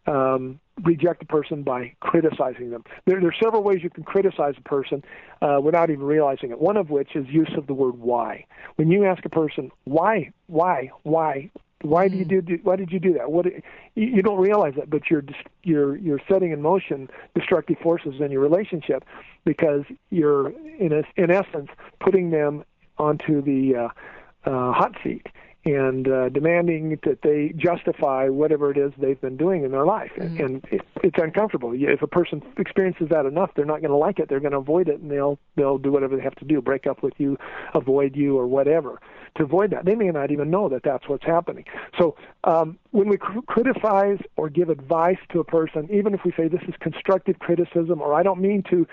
um, 0.07 0.61
reject 0.83 1.23
a 1.23 1.27
person 1.27 1.63
by 1.63 1.95
criticizing 2.01 2.71
them. 2.71 2.85
There, 3.07 3.21
there, 3.21 3.31
are 3.31 3.35
several 3.43 3.63
ways 3.63 3.79
you 3.83 3.91
can 3.91 4.05
criticize 4.05 4.55
a 4.59 4.69
person 4.69 5.05
uh, 5.41 5.61
without 5.63 5.91
even 5.91 6.05
realizing 6.05 6.51
it. 6.51 6.61
One 6.61 6.77
of 6.77 6.91
which 6.91 7.15
is 7.15 7.27
use 7.29 7.53
of 7.57 7.67
the 7.67 7.75
word 7.75 7.99
"why." 7.99 8.47
When 8.77 8.91
you 8.91 9.05
ask 9.05 9.25
a 9.25 9.31
person, 9.31 9.71
"Why? 9.85 10.33
Why? 10.47 10.91
Why?" 11.03 11.51
Why 11.85 12.09
do 12.09 12.17
you 12.17 12.25
mm. 12.25 12.47
do? 12.47 12.59
Why 12.63 12.77
did 12.77 12.91
you 12.91 12.99
do 12.99 13.13
that? 13.15 13.31
What 13.31 13.47
you 13.95 14.23
don't 14.23 14.41
realize 14.41 14.73
it, 14.77 14.89
but 14.89 15.11
you're 15.11 15.23
you're 15.63 15.97
you're 15.97 16.21
setting 16.31 16.51
in 16.51 16.63
motion 16.63 17.11
destructive 17.35 17.77
forces 17.83 18.15
in 18.21 18.31
your 18.31 18.41
relationship 18.41 19.05
because 19.45 19.83
you're 20.11 20.49
in 20.79 20.93
a, 20.93 21.03
in 21.21 21.31
essence 21.31 21.69
putting 22.01 22.31
them 22.31 22.65
onto 22.97 23.43
the 23.43 23.77
uh, 23.77 24.51
uh, 24.51 24.73
hot 24.73 24.93
seat 25.03 25.27
and 25.65 26.09
uh, 26.09 26.29
demanding 26.29 26.99
that 27.05 27.23
they 27.23 27.53
justify 27.57 28.29
whatever 28.29 28.71
it 28.71 28.77
is 28.77 28.93
they've 28.99 29.21
been 29.21 29.37
doing 29.37 29.65
in 29.65 29.71
their 29.71 29.87
life. 29.87 30.11
Mm-hmm. 30.19 30.45
And 30.45 30.65
it, 30.71 30.83
it's 31.03 31.19
uncomfortable. 31.19 31.73
If 31.75 32.03
a 32.03 32.07
person 32.07 32.43
experiences 32.59 33.09
that 33.11 33.27
enough, 33.27 33.51
they're 33.57 33.65
not 33.65 33.81
going 33.81 33.91
to 33.91 33.97
like 33.97 34.19
it. 34.19 34.29
They're 34.29 34.41
going 34.41 34.53
to 34.53 34.59
avoid 34.59 34.89
it, 34.89 35.01
and 35.01 35.11
they'll 35.11 35.39
they'll 35.57 35.79
do 35.79 35.93
whatever 35.93 36.17
they 36.17 36.23
have 36.23 36.35
to 36.37 36.45
do, 36.45 36.61
break 36.61 36.87
up 36.87 37.03
with 37.03 37.15
you, 37.19 37.39
avoid 37.75 38.17
you, 38.17 38.39
or 38.39 38.47
whatever 38.47 39.01
to 39.37 39.43
avoid 39.43 39.71
that. 39.71 39.85
They 39.85 39.95
may 39.95 40.11
not 40.11 40.31
even 40.31 40.51
know 40.51 40.69
that 40.69 40.83
that's 40.85 41.09
what's 41.09 41.25
happening. 41.25 41.65
So 41.99 42.17
um, 42.45 42.79
when 42.91 43.09
we 43.09 43.17
cr- 43.17 43.41
criticize 43.47 44.19
or 44.37 44.49
give 44.49 44.69
advice 44.69 45.19
to 45.31 45.41
a 45.41 45.45
person, 45.45 45.89
even 45.91 46.15
if 46.15 46.21
we 46.25 46.33
say 46.37 46.47
this 46.47 46.63
is 46.69 46.75
constructive 46.81 47.39
criticism, 47.39 48.01
or 48.01 48.15
I 48.15 48.23
don't 48.23 48.41
mean 48.41 48.63
to, 48.71 48.87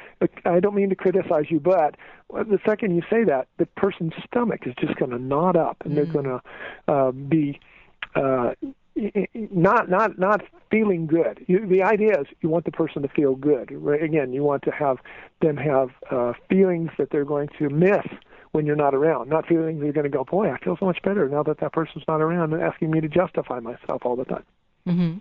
I 0.45 0.59
don't 0.59 0.75
mean 0.75 0.89
to 0.89 0.95
criticize 0.95 1.45
you, 1.49 1.59
but 1.59 1.95
the 2.29 2.59
second 2.65 2.95
you 2.95 3.03
say 3.09 3.23
that, 3.25 3.47
the 3.57 3.65
person's 3.65 4.13
stomach 4.25 4.61
is 4.65 4.73
just 4.79 4.95
going 4.95 5.11
to 5.11 5.19
knot 5.19 5.55
up, 5.55 5.77
and 5.83 5.93
mm. 5.93 5.95
they're 5.95 6.05
going 6.05 6.25
to 6.25 6.41
uh, 6.87 7.11
be. 7.11 7.59
Uh, 8.15 8.53
not 9.33 9.89
not 9.89 10.19
not 10.19 10.41
feeling 10.69 11.07
good. 11.07 11.45
You, 11.47 11.65
the 11.65 11.81
idea 11.81 12.19
is 12.19 12.27
you 12.41 12.49
want 12.49 12.65
the 12.65 12.71
person 12.71 13.01
to 13.03 13.07
feel 13.07 13.35
good. 13.35 13.71
Right? 13.71 14.03
Again, 14.03 14.33
you 14.33 14.43
want 14.43 14.63
to 14.63 14.71
have 14.71 14.97
them 15.41 15.55
have 15.55 15.91
uh, 16.11 16.33
feelings 16.49 16.89
that 16.97 17.09
they're 17.09 17.23
going 17.23 17.47
to 17.57 17.69
miss 17.69 18.05
when 18.51 18.65
you're 18.65 18.75
not 18.75 18.93
around. 18.93 19.29
Not 19.29 19.47
feeling 19.47 19.77
you're 19.77 19.93
going 19.93 20.03
to 20.03 20.09
go, 20.09 20.23
boy, 20.23 20.51
I 20.51 20.57
feel 20.59 20.77
so 20.77 20.85
much 20.85 21.01
better 21.03 21.27
now 21.29 21.43
that 21.43 21.59
that 21.59 21.73
person's 21.73 22.03
not 22.07 22.21
around 22.21 22.53
and 22.53 22.61
asking 22.61 22.91
me 22.91 23.01
to 23.01 23.07
justify 23.07 23.59
myself 23.59 24.05
all 24.05 24.15
the 24.15 24.25
time. 24.25 24.43
Mm-hmm. 24.87 25.17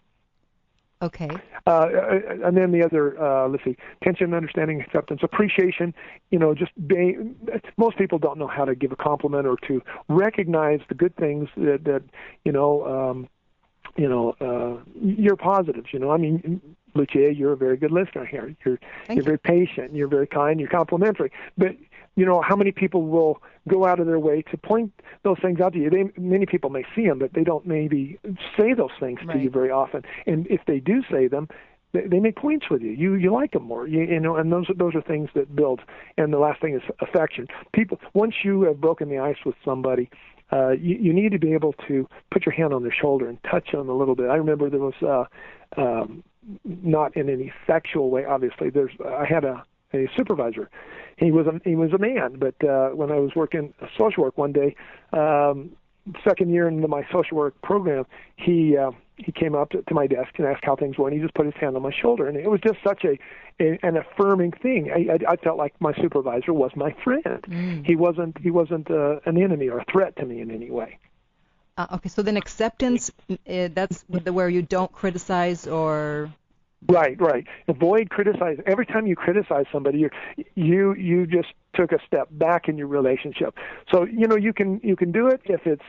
Okay. 1.02 1.30
Uh, 1.66 1.70
uh, 1.70 2.20
and 2.44 2.56
then 2.56 2.72
the 2.72 2.84
other, 2.84 3.20
uh, 3.22 3.48
let's 3.48 3.64
see, 3.64 3.76
tension, 4.04 4.34
understanding, 4.34 4.82
acceptance, 4.82 5.20
appreciation. 5.22 5.94
You 6.30 6.38
know, 6.38 6.54
just 6.54 6.72
being, 6.86 7.36
most 7.78 7.96
people 7.96 8.18
don't 8.18 8.38
know 8.38 8.46
how 8.46 8.66
to 8.66 8.74
give 8.74 8.92
a 8.92 8.96
compliment 8.96 9.46
or 9.46 9.56
to 9.68 9.82
recognize 10.08 10.80
the 10.88 10.94
good 10.94 11.16
things 11.16 11.48
that, 11.56 11.84
that 11.84 12.02
you 12.44 12.52
know, 12.52 12.86
um, 12.86 13.28
you 13.96 14.08
know, 14.08 14.34
uh, 14.40 14.82
your 15.00 15.36
positives. 15.36 15.88
You 15.92 16.00
know, 16.00 16.10
I 16.10 16.18
mean, 16.18 16.60
Lucia, 16.94 17.32
you're 17.34 17.52
a 17.52 17.56
very 17.56 17.78
good 17.78 17.92
listener 17.92 18.26
here. 18.26 18.54
You're 18.64 18.78
Thank 19.06 19.16
you're 19.16 19.22
you. 19.22 19.22
very 19.22 19.38
patient. 19.38 19.94
You're 19.94 20.08
very 20.08 20.26
kind. 20.26 20.60
You're 20.60 20.68
complimentary. 20.68 21.32
But 21.56 21.76
you 22.16 22.24
know, 22.26 22.42
how 22.42 22.56
many 22.56 22.72
people 22.72 23.02
will 23.02 23.42
go 23.68 23.86
out 23.86 24.00
of 24.00 24.06
their 24.06 24.18
way 24.18 24.42
to 24.50 24.56
point 24.56 24.92
those 25.22 25.38
things 25.40 25.60
out 25.60 25.72
to 25.72 25.78
you? 25.78 25.90
They, 25.90 26.10
many 26.20 26.46
people 26.46 26.70
may 26.70 26.84
see 26.94 27.06
them, 27.06 27.18
but 27.18 27.32
they 27.32 27.44
don't 27.44 27.66
maybe 27.66 28.18
say 28.58 28.74
those 28.74 28.90
things 28.98 29.20
right. 29.24 29.34
to 29.34 29.42
you 29.42 29.50
very 29.50 29.70
often. 29.70 30.02
And 30.26 30.46
if 30.48 30.60
they 30.66 30.80
do 30.80 31.02
say 31.10 31.28
them, 31.28 31.48
they, 31.92 32.06
they 32.06 32.20
make 32.20 32.36
points 32.36 32.66
with 32.70 32.82
you. 32.82 32.90
You 32.90 33.14
you 33.14 33.32
like 33.32 33.52
them 33.52 33.64
more. 33.64 33.86
You, 33.86 34.02
you 34.02 34.20
know, 34.20 34.36
and 34.36 34.52
those 34.52 34.66
those 34.76 34.94
are 34.94 35.02
things 35.02 35.30
that 35.34 35.54
build. 35.54 35.80
And 36.16 36.32
the 36.32 36.38
last 36.38 36.60
thing 36.60 36.74
is 36.74 36.82
affection. 37.00 37.46
People 37.72 38.00
once 38.14 38.34
you 38.44 38.62
have 38.62 38.80
broken 38.80 39.08
the 39.08 39.18
ice 39.18 39.38
with 39.44 39.56
somebody, 39.64 40.10
uh, 40.52 40.70
you, 40.70 40.96
you 40.96 41.12
need 41.12 41.32
to 41.32 41.38
be 41.38 41.52
able 41.52 41.74
to 41.88 42.08
put 42.30 42.46
your 42.46 42.54
hand 42.54 42.72
on 42.72 42.82
their 42.82 42.94
shoulder 42.94 43.28
and 43.28 43.38
touch 43.44 43.72
them 43.72 43.88
a 43.88 43.94
little 43.94 44.14
bit. 44.14 44.30
I 44.30 44.36
remember 44.36 44.70
there 44.70 44.80
was 44.80 44.94
uh, 45.02 45.80
um, 45.80 46.22
not 46.64 47.16
in 47.16 47.28
any 47.28 47.52
sexual 47.66 48.10
way. 48.10 48.24
Obviously, 48.24 48.70
there's 48.70 48.92
I 49.04 49.24
had 49.24 49.44
a 49.44 49.64
a 49.92 50.08
supervisor 50.16 50.70
he 51.20 51.30
was 51.30 51.46
a 51.46 51.60
he 51.64 51.76
was 51.76 51.92
a 51.92 51.98
man. 51.98 52.38
But 52.38 52.54
uh, 52.66 52.90
when 52.90 53.12
I 53.12 53.16
was 53.16 53.30
working 53.36 53.74
social 53.96 54.24
work 54.24 54.36
one 54.38 54.52
day, 54.52 54.74
um, 55.12 55.70
second 56.24 56.50
year 56.50 56.66
into 56.66 56.88
my 56.88 57.06
social 57.12 57.36
work 57.36 57.60
program, 57.62 58.06
he 58.36 58.76
uh, 58.76 58.90
he 59.16 59.30
came 59.30 59.54
up 59.54 59.70
to, 59.70 59.82
to 59.82 59.94
my 59.94 60.06
desk 60.06 60.30
and 60.38 60.46
asked 60.46 60.64
how 60.64 60.76
things 60.76 60.96
were, 60.96 61.08
and 61.08 61.16
he 61.16 61.22
just 61.22 61.34
put 61.34 61.44
his 61.44 61.54
hand 61.60 61.76
on 61.76 61.82
my 61.82 61.92
shoulder, 61.92 62.26
and 62.26 62.36
it 62.36 62.50
was 62.50 62.60
just 62.60 62.78
such 62.82 63.04
a, 63.04 63.18
a 63.62 63.78
an 63.82 63.96
affirming 63.98 64.52
thing. 64.52 64.90
I, 64.90 65.12
I, 65.12 65.32
I 65.32 65.36
felt 65.36 65.58
like 65.58 65.74
my 65.78 65.92
supervisor 66.00 66.54
was 66.54 66.70
my 66.74 66.94
friend. 67.04 67.42
Mm. 67.46 67.86
He 67.86 67.96
wasn't 67.96 68.38
he 68.38 68.50
wasn't 68.50 68.90
uh, 68.90 69.20
an 69.26 69.40
enemy 69.40 69.68
or 69.68 69.80
a 69.80 69.84
threat 69.92 70.16
to 70.16 70.24
me 70.24 70.40
in 70.40 70.50
any 70.50 70.70
way. 70.70 70.98
Uh, 71.76 71.86
okay, 71.92 72.08
so 72.08 72.22
then 72.22 72.36
acceptance, 72.36 73.10
uh, 73.30 73.68
that's 73.72 74.04
where 74.08 74.48
you 74.48 74.60
don't 74.60 74.92
criticize 74.92 75.66
or 75.66 76.30
Right, 76.88 77.20
right. 77.20 77.46
Avoid 77.68 78.10
criticizing. 78.10 78.64
Every 78.66 78.86
time 78.86 79.06
you 79.06 79.14
criticize 79.14 79.66
somebody, 79.70 79.98
you 79.98 80.10
you 80.54 80.94
you 80.94 81.26
just 81.26 81.48
took 81.74 81.92
a 81.92 81.98
step 82.06 82.28
back 82.30 82.68
in 82.68 82.78
your 82.78 82.86
relationship. 82.86 83.54
So 83.90 84.04
you 84.04 84.26
know 84.26 84.36
you 84.36 84.52
can 84.52 84.80
you 84.82 84.96
can 84.96 85.12
do 85.12 85.28
it 85.28 85.42
if 85.44 85.66
it's 85.66 85.84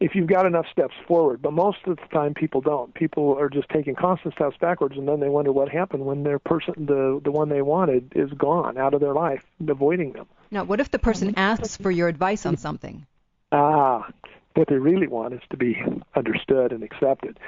if 0.00 0.16
you've 0.16 0.26
got 0.26 0.44
enough 0.46 0.66
steps 0.70 0.94
forward. 1.06 1.40
But 1.40 1.52
most 1.52 1.78
of 1.86 1.96
the 1.96 2.06
time, 2.12 2.34
people 2.34 2.60
don't. 2.60 2.92
People 2.92 3.38
are 3.38 3.48
just 3.48 3.68
taking 3.68 3.94
constant 3.94 4.34
steps 4.34 4.56
backwards, 4.60 4.96
and 4.96 5.06
then 5.06 5.20
they 5.20 5.28
wonder 5.28 5.52
what 5.52 5.68
happened 5.68 6.04
when 6.04 6.24
their 6.24 6.40
person, 6.40 6.74
the 6.76 7.20
the 7.22 7.30
one 7.30 7.48
they 7.48 7.62
wanted, 7.62 8.12
is 8.16 8.30
gone 8.32 8.76
out 8.76 8.94
of 8.94 9.00
their 9.00 9.14
life, 9.14 9.44
avoiding 9.66 10.12
them. 10.12 10.26
Now, 10.50 10.64
what 10.64 10.80
if 10.80 10.90
the 10.90 10.98
person 10.98 11.34
asks 11.36 11.76
for 11.76 11.90
your 11.90 12.08
advice 12.08 12.44
on 12.46 12.56
something? 12.56 13.06
Ah, 13.52 14.08
what 14.54 14.68
they 14.68 14.76
really 14.76 15.06
want 15.06 15.34
is 15.34 15.40
to 15.50 15.56
be 15.56 15.82
understood 16.14 16.72
and 16.72 16.82
accepted. 16.82 17.38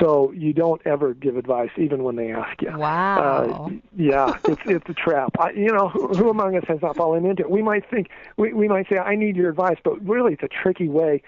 So 0.00 0.32
you 0.32 0.52
don't 0.52 0.80
ever 0.86 1.14
give 1.14 1.36
advice, 1.36 1.70
even 1.76 2.02
when 2.02 2.16
they 2.16 2.32
ask 2.32 2.60
you. 2.62 2.76
Wow. 2.76 3.66
Uh, 3.66 3.70
yeah, 3.96 4.36
it's 4.44 4.62
it's 4.66 4.88
a 4.88 4.94
trap. 4.94 5.32
I, 5.38 5.50
you 5.50 5.72
know, 5.72 5.88
who, 5.88 6.08
who 6.08 6.30
among 6.30 6.56
us 6.56 6.64
has 6.68 6.80
not 6.82 6.96
fallen 6.96 7.26
into 7.26 7.42
it? 7.42 7.50
We 7.50 7.62
might 7.62 7.88
think 7.90 8.08
we 8.36 8.52
we 8.52 8.68
might 8.68 8.88
say, 8.88 8.98
"I 8.98 9.16
need 9.16 9.36
your 9.36 9.50
advice," 9.50 9.78
but 9.82 10.04
really, 10.06 10.34
it's 10.34 10.42
a 10.42 10.48
tricky 10.48 10.88
way. 10.88 11.22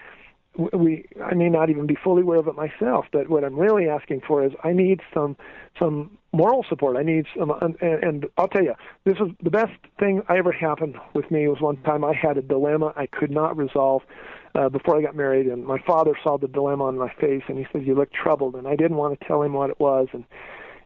We 0.57 1.05
I 1.23 1.33
may 1.33 1.49
not 1.49 1.69
even 1.69 1.85
be 1.85 1.95
fully 1.95 2.21
aware 2.21 2.39
of 2.39 2.47
it 2.47 2.55
myself, 2.55 3.05
but 3.11 3.29
what 3.29 3.43
I'm 3.43 3.59
really 3.59 3.89
asking 3.89 4.21
for 4.25 4.43
is 4.45 4.53
I 4.63 4.71
need 4.71 5.01
some 5.13 5.35
some 5.77 6.17
moral 6.31 6.65
support. 6.67 6.97
I 6.97 7.03
need 7.03 7.25
some, 7.37 7.51
and, 7.61 7.75
and 7.81 8.25
I'll 8.37 8.47
tell 8.47 8.63
you, 8.63 8.73
this 9.05 9.15
is 9.15 9.31
the 9.41 9.49
best 9.49 9.73
thing 9.99 10.21
I 10.29 10.37
ever 10.37 10.51
happened 10.51 10.97
with 11.13 11.29
me. 11.31 11.47
Was 11.47 11.59
one 11.59 11.77
time 11.83 12.03
I 12.03 12.13
had 12.13 12.37
a 12.37 12.41
dilemma 12.41 12.93
I 12.95 13.07
could 13.07 13.31
not 13.31 13.57
resolve 13.57 14.03
uh, 14.55 14.69
before 14.69 14.97
I 14.97 15.01
got 15.01 15.15
married, 15.15 15.47
and 15.47 15.65
my 15.65 15.79
father 15.79 16.13
saw 16.23 16.37
the 16.37 16.47
dilemma 16.47 16.85
on 16.85 16.97
my 16.97 17.13
face, 17.19 17.43
and 17.47 17.57
he 17.57 17.67
said, 17.71 17.85
"You 17.85 17.95
look 17.95 18.11
troubled," 18.11 18.55
and 18.55 18.67
I 18.67 18.75
didn't 18.75 18.97
want 18.97 19.19
to 19.19 19.25
tell 19.25 19.41
him 19.43 19.53
what 19.53 19.69
it 19.69 19.79
was, 19.79 20.07
and 20.13 20.23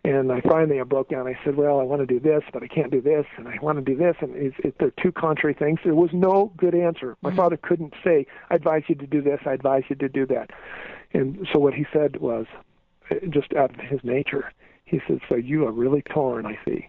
and 0.03 0.31
I 0.31 0.41
finally 0.41 0.79
I 0.79 0.83
broke 0.83 1.09
down. 1.09 1.27
I 1.27 1.37
said, 1.43 1.55
"Well, 1.55 1.79
I 1.79 1.83
want 1.83 2.01
to 2.01 2.05
do 2.05 2.19
this, 2.19 2.43
but 2.51 2.63
I 2.63 2.67
can't 2.67 2.91
do 2.91 3.01
this, 3.01 3.25
and 3.37 3.47
I 3.47 3.57
want 3.61 3.77
to 3.77 3.83
do 3.83 3.95
this, 3.97 4.15
and 4.21 4.35
it's, 4.35 4.55
it, 4.59 4.75
they're 4.79 4.93
two 5.01 5.11
contrary 5.11 5.53
things." 5.53 5.79
There 5.83 5.93
was 5.93 6.09
no 6.13 6.51
good 6.57 6.73
answer. 6.73 7.15
My 7.21 7.29
mm-hmm. 7.29 7.37
father 7.37 7.57
couldn't 7.57 7.93
say, 8.03 8.25
"I 8.49 8.55
advise 8.55 8.83
you 8.87 8.95
to 8.95 9.07
do 9.07 9.21
this. 9.21 9.39
I 9.45 9.53
advise 9.53 9.83
you 9.89 9.95
to 9.97 10.09
do 10.09 10.25
that," 10.27 10.49
and 11.13 11.47
so 11.53 11.59
what 11.59 11.73
he 11.75 11.85
said 11.93 12.17
was, 12.17 12.47
uh, 13.11 13.15
just 13.29 13.53
out 13.53 13.71
of 13.71 13.79
his 13.81 13.99
nature, 14.03 14.51
he 14.85 14.99
said, 15.07 15.19
"So 15.29 15.35
you 15.35 15.67
are 15.67 15.71
really 15.71 16.01
torn, 16.01 16.45
I 16.45 16.57
see." 16.65 16.87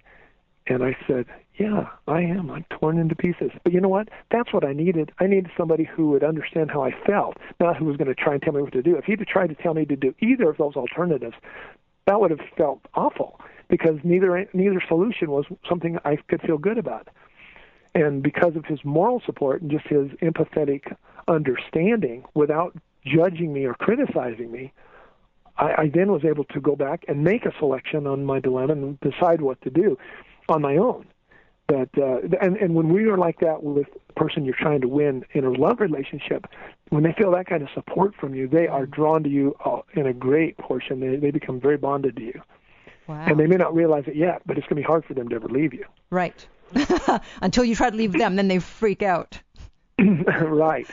And 0.66 0.84
I 0.84 0.96
said, 1.06 1.26
Yeah, 1.60 1.90
I 2.08 2.22
am. 2.22 2.50
I'm 2.50 2.64
torn 2.70 2.96
into 2.96 3.14
pieces. 3.14 3.50
But 3.62 3.74
you 3.74 3.82
know 3.82 3.90
what? 3.90 4.08
That's 4.30 4.50
what 4.50 4.64
I 4.64 4.72
needed. 4.72 5.12
I 5.18 5.26
needed 5.26 5.50
somebody 5.58 5.84
who 5.84 6.08
would 6.08 6.24
understand 6.24 6.70
how 6.70 6.82
I 6.82 6.92
felt, 7.06 7.36
not 7.60 7.76
who 7.76 7.84
was 7.84 7.98
going 7.98 8.08
to 8.08 8.14
try 8.14 8.32
and 8.32 8.42
tell 8.42 8.54
me 8.54 8.62
what 8.62 8.72
to 8.72 8.80
do. 8.80 8.96
If 8.96 9.04
he'd 9.04 9.20
tried 9.26 9.48
to 9.48 9.54
tell 9.54 9.74
me 9.74 9.84
to 9.84 9.94
do 9.94 10.14
either 10.20 10.48
of 10.48 10.56
those 10.56 10.74
alternatives, 10.74 11.34
that 12.06 12.18
would 12.18 12.30
have 12.30 12.40
felt 12.56 12.80
awful 12.94 13.38
because 13.68 13.96
neither 14.04 14.48
neither 14.54 14.82
solution 14.88 15.30
was 15.30 15.44
something 15.68 15.98
I 16.02 16.16
could 16.28 16.40
feel 16.40 16.56
good 16.56 16.78
about. 16.78 17.08
And 17.94 18.22
because 18.22 18.56
of 18.56 18.64
his 18.64 18.82
moral 18.82 19.20
support 19.26 19.60
and 19.60 19.70
just 19.70 19.86
his 19.86 20.08
empathetic 20.22 20.96
understanding 21.28 22.24
without 22.32 22.74
judging 23.04 23.52
me 23.52 23.66
or 23.66 23.74
criticizing 23.74 24.50
me, 24.50 24.72
I, 25.58 25.82
I 25.82 25.90
then 25.92 26.10
was 26.10 26.24
able 26.24 26.44
to 26.44 26.60
go 26.60 26.74
back 26.74 27.04
and 27.06 27.22
make 27.22 27.44
a 27.44 27.52
selection 27.58 28.06
on 28.06 28.24
my 28.24 28.40
dilemma 28.40 28.72
and 28.72 28.98
decide 29.00 29.42
what 29.42 29.60
to 29.60 29.68
do 29.68 29.98
on 30.48 30.62
my 30.62 30.78
own. 30.78 31.04
But 31.70 32.02
uh, 32.02 32.18
and 32.40 32.56
and 32.56 32.74
when 32.74 32.92
we 32.92 33.04
are 33.04 33.16
like 33.16 33.38
that 33.40 33.62
with 33.62 33.86
the 34.08 34.12
person 34.14 34.44
you're 34.44 34.56
trying 34.58 34.80
to 34.80 34.88
win 34.88 35.24
in 35.34 35.44
a 35.44 35.50
love 35.50 35.78
relationship, 35.78 36.46
when 36.88 37.04
they 37.04 37.12
feel 37.12 37.30
that 37.30 37.46
kind 37.46 37.62
of 37.62 37.68
support 37.72 38.12
from 38.16 38.34
you, 38.34 38.48
they 38.48 38.66
are 38.66 38.86
drawn 38.86 39.22
to 39.22 39.28
you 39.28 39.54
uh, 39.64 39.78
in 39.94 40.04
a 40.04 40.12
great 40.12 40.58
portion. 40.58 40.98
They 40.98 41.14
they 41.14 41.30
become 41.30 41.60
very 41.60 41.76
bonded 41.76 42.16
to 42.16 42.22
you. 42.22 42.42
Wow. 43.06 43.24
And 43.24 43.38
they 43.38 43.46
may 43.46 43.56
not 43.56 43.72
realize 43.72 44.04
it 44.08 44.16
yet, 44.16 44.42
but 44.46 44.58
it's 44.58 44.66
going 44.66 44.82
to 44.82 44.82
be 44.82 44.86
hard 44.86 45.04
for 45.04 45.14
them 45.14 45.28
to 45.28 45.36
ever 45.36 45.48
leave 45.48 45.72
you. 45.72 45.84
Right. 46.10 46.44
Until 47.40 47.64
you 47.64 47.76
try 47.76 47.90
to 47.90 47.96
leave 47.96 48.12
them, 48.12 48.34
then 48.34 48.48
they 48.48 48.58
freak 48.58 49.02
out. 49.02 49.40
right. 49.98 50.88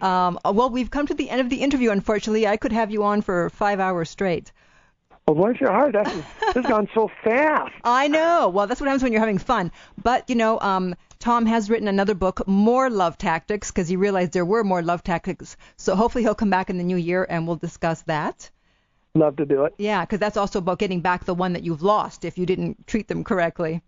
Um, 0.00 0.38
well, 0.44 0.70
we've 0.70 0.90
come 0.90 1.06
to 1.06 1.14
the 1.14 1.28
end 1.28 1.42
of 1.42 1.50
the 1.50 1.62
interview. 1.62 1.90
Unfortunately, 1.90 2.46
I 2.46 2.56
could 2.56 2.72
have 2.72 2.90
you 2.90 3.04
on 3.04 3.20
for 3.20 3.50
five 3.50 3.80
hours 3.80 4.08
straight. 4.08 4.52
Well, 5.26 5.34
bless 5.34 5.60
your 5.60 5.72
heart, 5.72 5.92
this 6.04 6.54
has 6.54 6.66
gone 6.66 6.88
so 6.94 7.10
fast. 7.24 7.72
I 7.82 8.06
know. 8.06 8.48
Well, 8.48 8.68
that's 8.68 8.80
what 8.80 8.86
happens 8.86 9.02
when 9.02 9.10
you're 9.10 9.20
having 9.20 9.38
fun. 9.38 9.72
But 10.00 10.30
you 10.30 10.36
know, 10.36 10.60
um, 10.60 10.94
Tom 11.18 11.46
has 11.46 11.68
written 11.68 11.88
another 11.88 12.14
book, 12.14 12.46
More 12.46 12.88
Love 12.88 13.18
Tactics, 13.18 13.72
because 13.72 13.88
he 13.88 13.96
realized 13.96 14.32
there 14.32 14.44
were 14.44 14.62
more 14.62 14.82
love 14.82 15.02
tactics. 15.02 15.56
So 15.76 15.96
hopefully 15.96 16.22
he'll 16.22 16.36
come 16.36 16.50
back 16.50 16.70
in 16.70 16.78
the 16.78 16.84
new 16.84 16.96
year 16.96 17.26
and 17.28 17.44
we'll 17.44 17.56
discuss 17.56 18.02
that. 18.02 18.48
Love 19.16 19.34
to 19.36 19.46
do 19.46 19.64
it. 19.64 19.74
Yeah, 19.78 20.04
because 20.04 20.20
that's 20.20 20.36
also 20.36 20.60
about 20.60 20.78
getting 20.78 21.00
back 21.00 21.24
the 21.24 21.34
one 21.34 21.54
that 21.54 21.64
you've 21.64 21.82
lost 21.82 22.24
if 22.24 22.38
you 22.38 22.46
didn't 22.46 22.86
treat 22.86 23.08
them 23.08 23.24
correctly. 23.24 23.82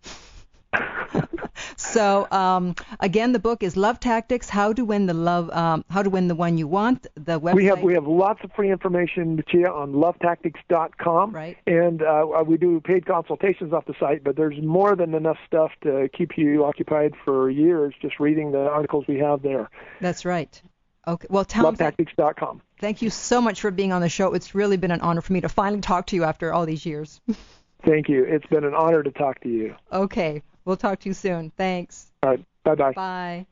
so 1.76 2.26
um, 2.30 2.74
again, 3.00 3.32
the 3.32 3.38
book 3.38 3.62
is 3.62 3.76
Love 3.76 4.00
Tactics: 4.00 4.48
How 4.48 4.72
to 4.72 4.84
Win 4.84 5.06
the 5.06 5.14
Love, 5.14 5.50
um, 5.50 5.84
How 5.90 6.02
to 6.02 6.10
Win 6.10 6.28
the 6.28 6.34
One 6.34 6.58
You 6.58 6.66
Want. 6.66 7.06
The 7.14 7.40
website. 7.40 7.54
We 7.54 7.64
have 7.66 7.82
we 7.82 7.94
have 7.94 8.06
lots 8.06 8.40
of 8.44 8.52
free 8.52 8.70
information, 8.70 9.42
Chia, 9.48 9.70
on 9.70 9.92
lovetactics.com. 9.92 11.32
Right. 11.32 11.56
And 11.66 12.02
uh, 12.02 12.26
we 12.46 12.56
do 12.56 12.80
paid 12.80 13.06
consultations 13.06 13.72
off 13.72 13.86
the 13.86 13.94
site, 13.98 14.24
but 14.24 14.36
there's 14.36 14.60
more 14.62 14.96
than 14.96 15.14
enough 15.14 15.38
stuff 15.46 15.72
to 15.82 16.08
keep 16.16 16.36
you 16.36 16.64
occupied 16.64 17.14
for 17.24 17.50
years 17.50 17.94
just 18.00 18.20
reading 18.20 18.52
the 18.52 18.68
articles 18.68 19.04
we 19.08 19.18
have 19.18 19.42
there. 19.42 19.70
That's 20.00 20.24
right. 20.24 20.60
Okay. 21.06 21.26
Well, 21.30 21.44
Tom, 21.44 21.74
lovetactics.com. 21.74 22.60
Thank 22.80 23.02
you 23.02 23.10
so 23.10 23.40
much 23.40 23.60
for 23.60 23.70
being 23.70 23.92
on 23.92 24.02
the 24.02 24.08
show. 24.08 24.34
It's 24.34 24.54
really 24.54 24.76
been 24.76 24.90
an 24.90 25.00
honor 25.00 25.20
for 25.20 25.32
me 25.32 25.40
to 25.40 25.48
finally 25.48 25.80
talk 25.80 26.06
to 26.08 26.16
you 26.16 26.24
after 26.24 26.52
all 26.52 26.66
these 26.66 26.84
years. 26.84 27.20
Thank 27.84 28.08
you. 28.08 28.24
It's 28.24 28.46
been 28.46 28.64
an 28.64 28.74
honor 28.74 29.02
to 29.02 29.10
talk 29.10 29.40
to 29.42 29.48
you. 29.48 29.74
Okay. 29.92 30.42
We'll 30.68 30.76
talk 30.76 31.00
to 31.00 31.08
you 31.08 31.14
soon. 31.14 31.50
Thanks. 31.56 32.12
All 32.22 32.28
right. 32.28 32.44
Bye-bye. 32.62 32.92
Bye. 32.92 33.46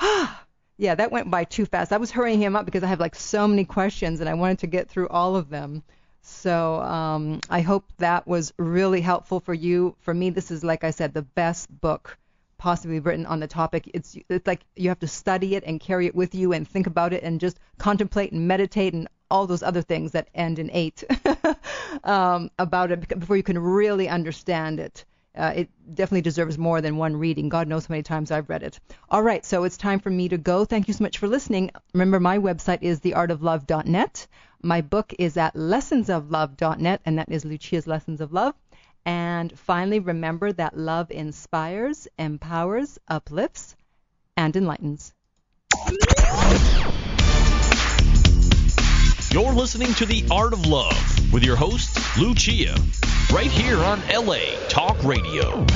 yeah, 0.78 0.94
that 0.94 1.12
went 1.12 1.30
by 1.30 1.44
too 1.44 1.66
fast. 1.66 1.92
I 1.92 1.98
was 1.98 2.10
hurrying 2.10 2.40
him 2.40 2.56
up 2.56 2.64
because 2.64 2.82
I 2.82 2.86
have 2.86 3.00
like 3.00 3.14
so 3.14 3.46
many 3.46 3.66
questions 3.66 4.20
and 4.20 4.28
I 4.30 4.32
wanted 4.32 4.60
to 4.60 4.66
get 4.66 4.88
through 4.88 5.08
all 5.08 5.36
of 5.36 5.50
them. 5.50 5.82
So 6.22 6.80
um, 6.80 7.40
I 7.50 7.60
hope 7.60 7.84
that 7.98 8.26
was 8.26 8.54
really 8.56 9.02
helpful 9.02 9.40
for 9.40 9.52
you. 9.52 9.94
For 10.00 10.14
me, 10.14 10.30
this 10.30 10.50
is 10.50 10.64
like 10.64 10.84
I 10.84 10.90
said, 10.90 11.12
the 11.12 11.20
best 11.20 11.68
book 11.82 12.16
possibly 12.56 12.98
written 12.98 13.26
on 13.26 13.40
the 13.40 13.46
topic. 13.46 13.90
It's 13.92 14.16
it's 14.30 14.46
like 14.46 14.64
you 14.76 14.88
have 14.88 15.00
to 15.00 15.06
study 15.06 15.54
it 15.54 15.64
and 15.66 15.78
carry 15.78 16.06
it 16.06 16.14
with 16.14 16.34
you 16.34 16.54
and 16.54 16.66
think 16.66 16.86
about 16.86 17.12
it 17.12 17.22
and 17.22 17.38
just 17.38 17.60
contemplate 17.76 18.32
and 18.32 18.48
meditate 18.48 18.94
and 18.94 19.06
all 19.30 19.46
those 19.46 19.62
other 19.62 19.82
things 19.82 20.12
that 20.12 20.30
end 20.34 20.58
in 20.58 20.70
eight 20.72 21.04
um, 22.04 22.50
about 22.58 22.90
it 22.90 23.06
before 23.18 23.36
you 23.36 23.42
can 23.42 23.58
really 23.58 24.08
understand 24.08 24.80
it. 24.80 25.04
Uh, 25.36 25.52
it 25.56 25.94
definitely 25.94 26.22
deserves 26.22 26.56
more 26.56 26.80
than 26.80 26.96
one 26.96 27.16
reading. 27.16 27.48
God 27.48 27.66
knows 27.66 27.86
how 27.86 27.92
many 27.92 28.02
times 28.02 28.30
I've 28.30 28.48
read 28.48 28.62
it. 28.62 28.78
All 29.10 29.22
right, 29.22 29.44
so 29.44 29.64
it's 29.64 29.76
time 29.76 29.98
for 29.98 30.10
me 30.10 30.28
to 30.28 30.38
go. 30.38 30.64
Thank 30.64 30.86
you 30.86 30.94
so 30.94 31.02
much 31.02 31.18
for 31.18 31.26
listening. 31.26 31.70
Remember, 31.92 32.20
my 32.20 32.38
website 32.38 32.82
is 32.82 33.00
theartoflove.net. 33.00 34.26
My 34.62 34.80
book 34.80 35.12
is 35.18 35.36
at 35.36 35.54
lessonsoflove.net, 35.54 37.00
and 37.04 37.18
that 37.18 37.30
is 37.30 37.44
Lucia's 37.44 37.86
Lessons 37.86 38.20
of 38.20 38.32
Love. 38.32 38.54
And 39.04 39.56
finally, 39.58 39.98
remember 39.98 40.52
that 40.52 40.78
love 40.78 41.10
inspires, 41.10 42.08
empowers, 42.18 42.98
uplifts, 43.08 43.76
and 44.36 44.56
enlightens. 44.56 45.12
You're 49.30 49.52
listening 49.52 49.92
to 49.94 50.06
The 50.06 50.24
Art 50.30 50.52
of 50.52 50.64
Love 50.66 51.32
with 51.32 51.42
your 51.42 51.56
host, 51.56 51.98
Lucia, 52.16 52.76
right 53.34 53.50
here 53.50 53.78
on 53.78 54.00
LA 54.08 54.38
Talk 54.68 55.02
Radio. 55.02 55.66